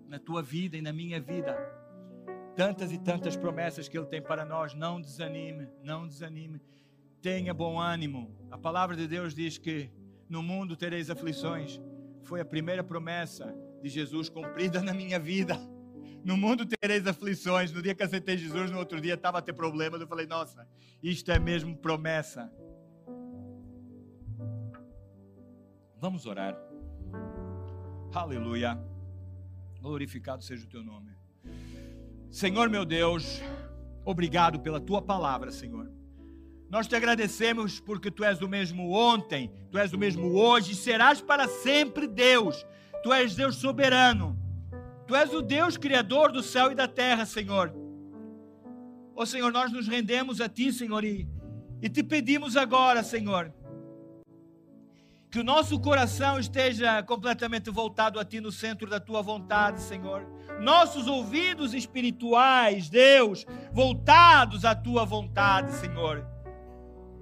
na 0.07 0.19
tua 0.19 0.43
vida 0.43 0.75
e 0.75 0.81
na 0.81 0.91
minha 0.91 1.21
vida. 1.21 1.80
Tantas 2.61 2.91
e 2.91 2.97
tantas 2.99 3.35
promessas 3.35 3.87
que 3.87 3.97
Ele 3.97 4.05
tem 4.05 4.21
para 4.21 4.45
nós. 4.45 4.75
Não 4.75 5.01
desanime, 5.01 5.67
não 5.81 6.07
desanime. 6.07 6.61
Tenha 7.19 7.55
bom 7.55 7.79
ânimo. 7.79 8.37
A 8.51 8.57
palavra 8.57 8.95
de 8.95 9.07
Deus 9.07 9.33
diz 9.33 9.57
que 9.57 9.89
no 10.29 10.43
mundo 10.43 10.75
tereis 10.75 11.09
aflições. 11.09 11.81
Foi 12.21 12.39
a 12.39 12.45
primeira 12.45 12.83
promessa 12.83 13.51
de 13.81 13.89
Jesus 13.89 14.29
cumprida 14.29 14.79
na 14.79 14.93
minha 14.93 15.19
vida. 15.19 15.57
No 16.23 16.37
mundo 16.37 16.63
tereis 16.63 17.07
aflições. 17.07 17.71
No 17.71 17.81
dia 17.81 17.95
que 17.95 18.03
aceitei 18.03 18.37
Jesus, 18.37 18.69
no 18.69 18.77
outro 18.77 19.01
dia 19.01 19.15
estava 19.15 19.39
a 19.39 19.41
ter 19.41 19.53
problemas. 19.53 19.99
Eu 19.99 20.05
falei, 20.07 20.27
nossa, 20.27 20.69
isto 21.01 21.31
é 21.31 21.39
mesmo 21.39 21.75
promessa. 21.75 22.47
Vamos 25.97 26.27
orar. 26.27 26.55
Aleluia. 28.13 28.77
Glorificado 29.79 30.43
seja 30.43 30.63
o 30.63 30.69
teu 30.69 30.83
nome. 30.83 31.20
Senhor 32.31 32.69
meu 32.69 32.85
Deus, 32.85 33.41
obrigado 34.05 34.61
pela 34.61 34.79
tua 34.79 35.01
palavra, 35.01 35.51
Senhor. 35.51 35.91
Nós 36.69 36.87
te 36.87 36.95
agradecemos 36.95 37.81
porque 37.81 38.09
tu 38.09 38.23
és 38.23 38.41
o 38.41 38.47
mesmo 38.47 38.91
ontem, 38.91 39.51
tu 39.69 39.77
és 39.77 39.91
o 39.91 39.97
mesmo 39.97 40.33
hoje 40.33 40.71
e 40.71 40.75
serás 40.75 41.19
para 41.19 41.49
sempre 41.49 42.07
Deus. 42.07 42.65
Tu 43.03 43.11
és 43.11 43.35
Deus 43.35 43.57
soberano. 43.57 44.39
Tu 45.05 45.13
és 45.13 45.33
o 45.33 45.41
Deus 45.41 45.75
criador 45.75 46.31
do 46.31 46.41
céu 46.41 46.71
e 46.71 46.75
da 46.75 46.87
terra, 46.87 47.25
Senhor. 47.25 47.73
Ó 49.13 49.23
oh, 49.23 49.25
Senhor, 49.25 49.51
nós 49.51 49.69
nos 49.69 49.89
rendemos 49.89 50.39
a 50.39 50.47
ti, 50.47 50.71
Senhor, 50.71 51.03
e, 51.03 51.27
e 51.81 51.89
te 51.89 52.01
pedimos 52.01 52.55
agora, 52.55 53.03
Senhor, 53.03 53.53
que 55.31 55.39
o 55.39 55.43
nosso 55.45 55.79
coração 55.79 56.37
esteja 56.37 57.01
completamente 57.03 57.69
voltado 57.69 58.19
a 58.19 58.25
Ti 58.25 58.41
no 58.41 58.51
centro 58.51 58.89
da 58.89 58.99
Tua 58.99 59.21
vontade, 59.21 59.81
Senhor. 59.81 60.27
Nossos 60.59 61.07
ouvidos 61.07 61.73
espirituais, 61.73 62.89
Deus, 62.89 63.45
voltados 63.71 64.65
à 64.65 64.75
Tua 64.75 65.05
vontade, 65.05 65.71
Senhor. 65.71 66.30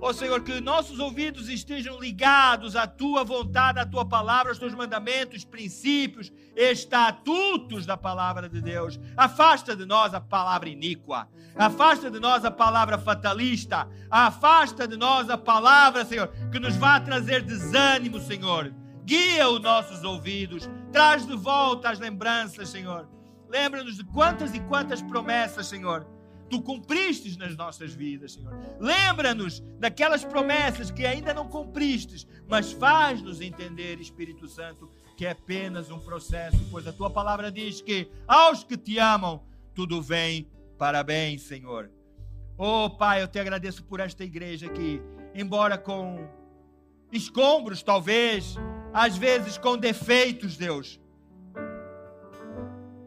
Ó 0.01 0.09
oh, 0.09 0.13
Senhor, 0.13 0.41
que 0.43 0.61
nossos 0.61 0.97
ouvidos 0.97 1.49
estejam 1.49 1.99
ligados 1.99 2.77
à 2.77 2.87
tua 2.87 3.25
vontade, 3.25 3.79
à 3.79 3.85
tua 3.85 4.05
palavra, 4.05 4.49
aos 4.49 4.57
teus 4.57 4.73
mandamentos, 4.73 5.43
princípios, 5.43 6.31
estatutos 6.55 7.85
da 7.85 7.97
palavra 7.97 8.47
de 8.47 8.61
Deus. 8.61 8.97
Afasta 9.17 9.75
de 9.75 9.85
nós 9.85 10.13
a 10.13 10.21
palavra 10.21 10.69
iníqua, 10.69 11.27
afasta 11.53 12.09
de 12.09 12.17
nós 12.17 12.45
a 12.45 12.51
palavra 12.51 12.97
fatalista, 12.97 13.89
afasta 14.09 14.87
de 14.87 14.95
nós 14.95 15.29
a 15.29 15.37
palavra, 15.37 16.05
Senhor, 16.05 16.29
que 16.49 16.59
nos 16.59 16.77
vá 16.77 17.01
trazer 17.01 17.41
desânimo, 17.41 18.21
Senhor. 18.21 18.73
Guia 19.03 19.49
os 19.49 19.59
nossos 19.59 20.05
ouvidos, 20.05 20.69
traz 20.93 21.27
de 21.27 21.35
volta 21.35 21.89
as 21.89 21.99
lembranças, 21.99 22.69
Senhor. 22.69 23.09
Lembra-nos 23.49 23.97
de 23.97 24.05
quantas 24.05 24.55
e 24.55 24.61
quantas 24.61 25.01
promessas, 25.01 25.67
Senhor 25.67 26.07
tu 26.49 26.61
cumpristes 26.61 27.37
nas 27.37 27.55
nossas 27.55 27.93
vidas, 27.93 28.33
Senhor. 28.33 28.53
Lembra-nos 28.79 29.61
daquelas 29.79 30.25
promessas 30.25 30.91
que 30.91 31.05
ainda 31.05 31.33
não 31.33 31.47
cumpristes, 31.47 32.27
mas 32.47 32.71
faz-nos 32.71 33.39
entender, 33.39 33.99
Espírito 33.99 34.47
Santo, 34.47 34.89
que 35.15 35.25
é 35.25 35.31
apenas 35.31 35.91
um 35.91 35.99
processo, 35.99 36.57
pois 36.71 36.87
a 36.87 36.93
tua 36.93 37.09
palavra 37.09 37.51
diz 37.51 37.81
que 37.81 38.09
aos 38.27 38.63
que 38.63 38.75
te 38.75 38.97
amam, 38.97 39.43
tudo 39.75 40.01
vem 40.01 40.49
para 40.77 41.03
bem, 41.03 41.37
Senhor. 41.37 41.91
Oh, 42.57 42.89
Pai, 42.89 43.21
eu 43.21 43.27
te 43.27 43.39
agradeço 43.39 43.83
por 43.83 43.99
esta 43.99 44.23
igreja 44.23 44.67
que, 44.67 45.01
embora 45.33 45.77
com 45.77 46.27
escombros, 47.11 47.83
talvez, 47.83 48.55
às 48.91 49.15
vezes 49.17 49.57
com 49.57 49.77
defeitos, 49.77 50.57
Deus, 50.57 50.99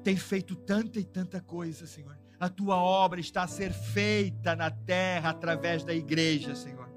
tem 0.03 0.17
feito 0.17 0.57
tanta 0.57 0.99
e 0.99 1.05
tanta 1.05 1.41
coisa, 1.41 1.87
Senhor 1.87 2.22
a 2.43 2.49
tua 2.49 2.77
obra 2.77 3.21
está 3.21 3.45
a 3.45 3.47
ser 3.47 3.73
feita 3.73 4.57
na 4.57 4.69
terra 4.69 5.31
através 5.31 5.85
da 5.85 5.95
igreja, 5.95 6.57
Senhor. 6.57 6.91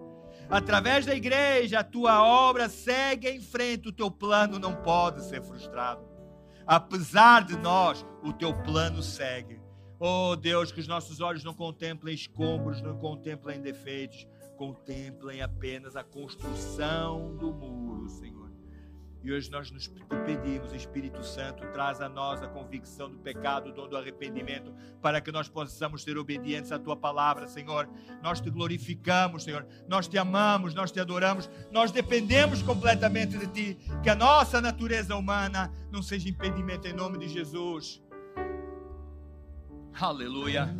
Através 0.49 1.05
da 1.05 1.13
igreja, 1.13 1.81
a 1.81 1.83
tua 1.83 2.23
obra 2.23 2.67
segue 2.67 3.29
em 3.29 3.39
frente, 3.39 3.89
o 3.89 3.91
teu 3.91 4.09
plano 4.09 4.57
não 4.57 4.73
pode 4.73 5.23
ser 5.23 5.43
frustrado. 5.43 6.03
Apesar 6.65 7.43
de 7.45 7.55
nós, 7.57 8.03
o 8.23 8.33
teu 8.33 8.55
plano 8.63 9.03
segue. 9.03 9.61
Oh 9.99 10.35
Deus, 10.35 10.71
que 10.71 10.79
os 10.79 10.87
nossos 10.87 11.21
olhos 11.21 11.43
não 11.43 11.53
contemplem 11.53 12.15
escombros, 12.15 12.81
não 12.81 12.97
contemplem 12.97 13.61
defeitos, 13.61 14.27
contemplem 14.57 15.43
apenas 15.43 15.95
a 15.95 16.03
construção 16.03 17.37
do 17.37 17.53
muro, 17.53 18.09
Senhor. 18.09 18.44
E 19.25 19.33
hoje 19.33 19.49
nós 19.49 19.71
nos 19.71 19.87
pedimos, 20.23 20.71
Espírito 20.71 21.23
Santo, 21.23 21.65
traz 21.73 21.99
a 21.99 22.07
nós 22.07 22.43
a 22.43 22.47
convicção 22.47 23.09
do 23.09 23.17
pecado, 23.17 23.73
do, 23.73 23.87
do 23.87 23.97
arrependimento, 23.97 24.71
para 25.01 25.19
que 25.19 25.31
nós 25.31 25.49
possamos 25.49 26.03
ser 26.03 26.15
obedientes 26.15 26.71
à 26.71 26.77
tua 26.77 26.95
palavra, 26.95 27.47
Senhor. 27.47 27.89
Nós 28.21 28.39
te 28.39 28.51
glorificamos, 28.51 29.43
Senhor. 29.43 29.65
Nós 29.87 30.07
te 30.07 30.15
amamos, 30.19 30.75
nós 30.75 30.91
te 30.91 30.99
adoramos, 30.99 31.49
nós 31.71 31.91
dependemos 31.91 32.61
completamente 32.61 33.35
de 33.35 33.47
ti. 33.47 33.79
Que 34.03 34.11
a 34.11 34.15
nossa 34.15 34.61
natureza 34.61 35.15
humana 35.15 35.73
não 35.91 36.03
seja 36.03 36.29
impedimento 36.29 36.87
em 36.87 36.93
nome 36.93 37.17
de 37.17 37.27
Jesus. 37.27 37.99
Aleluia. 39.99 40.75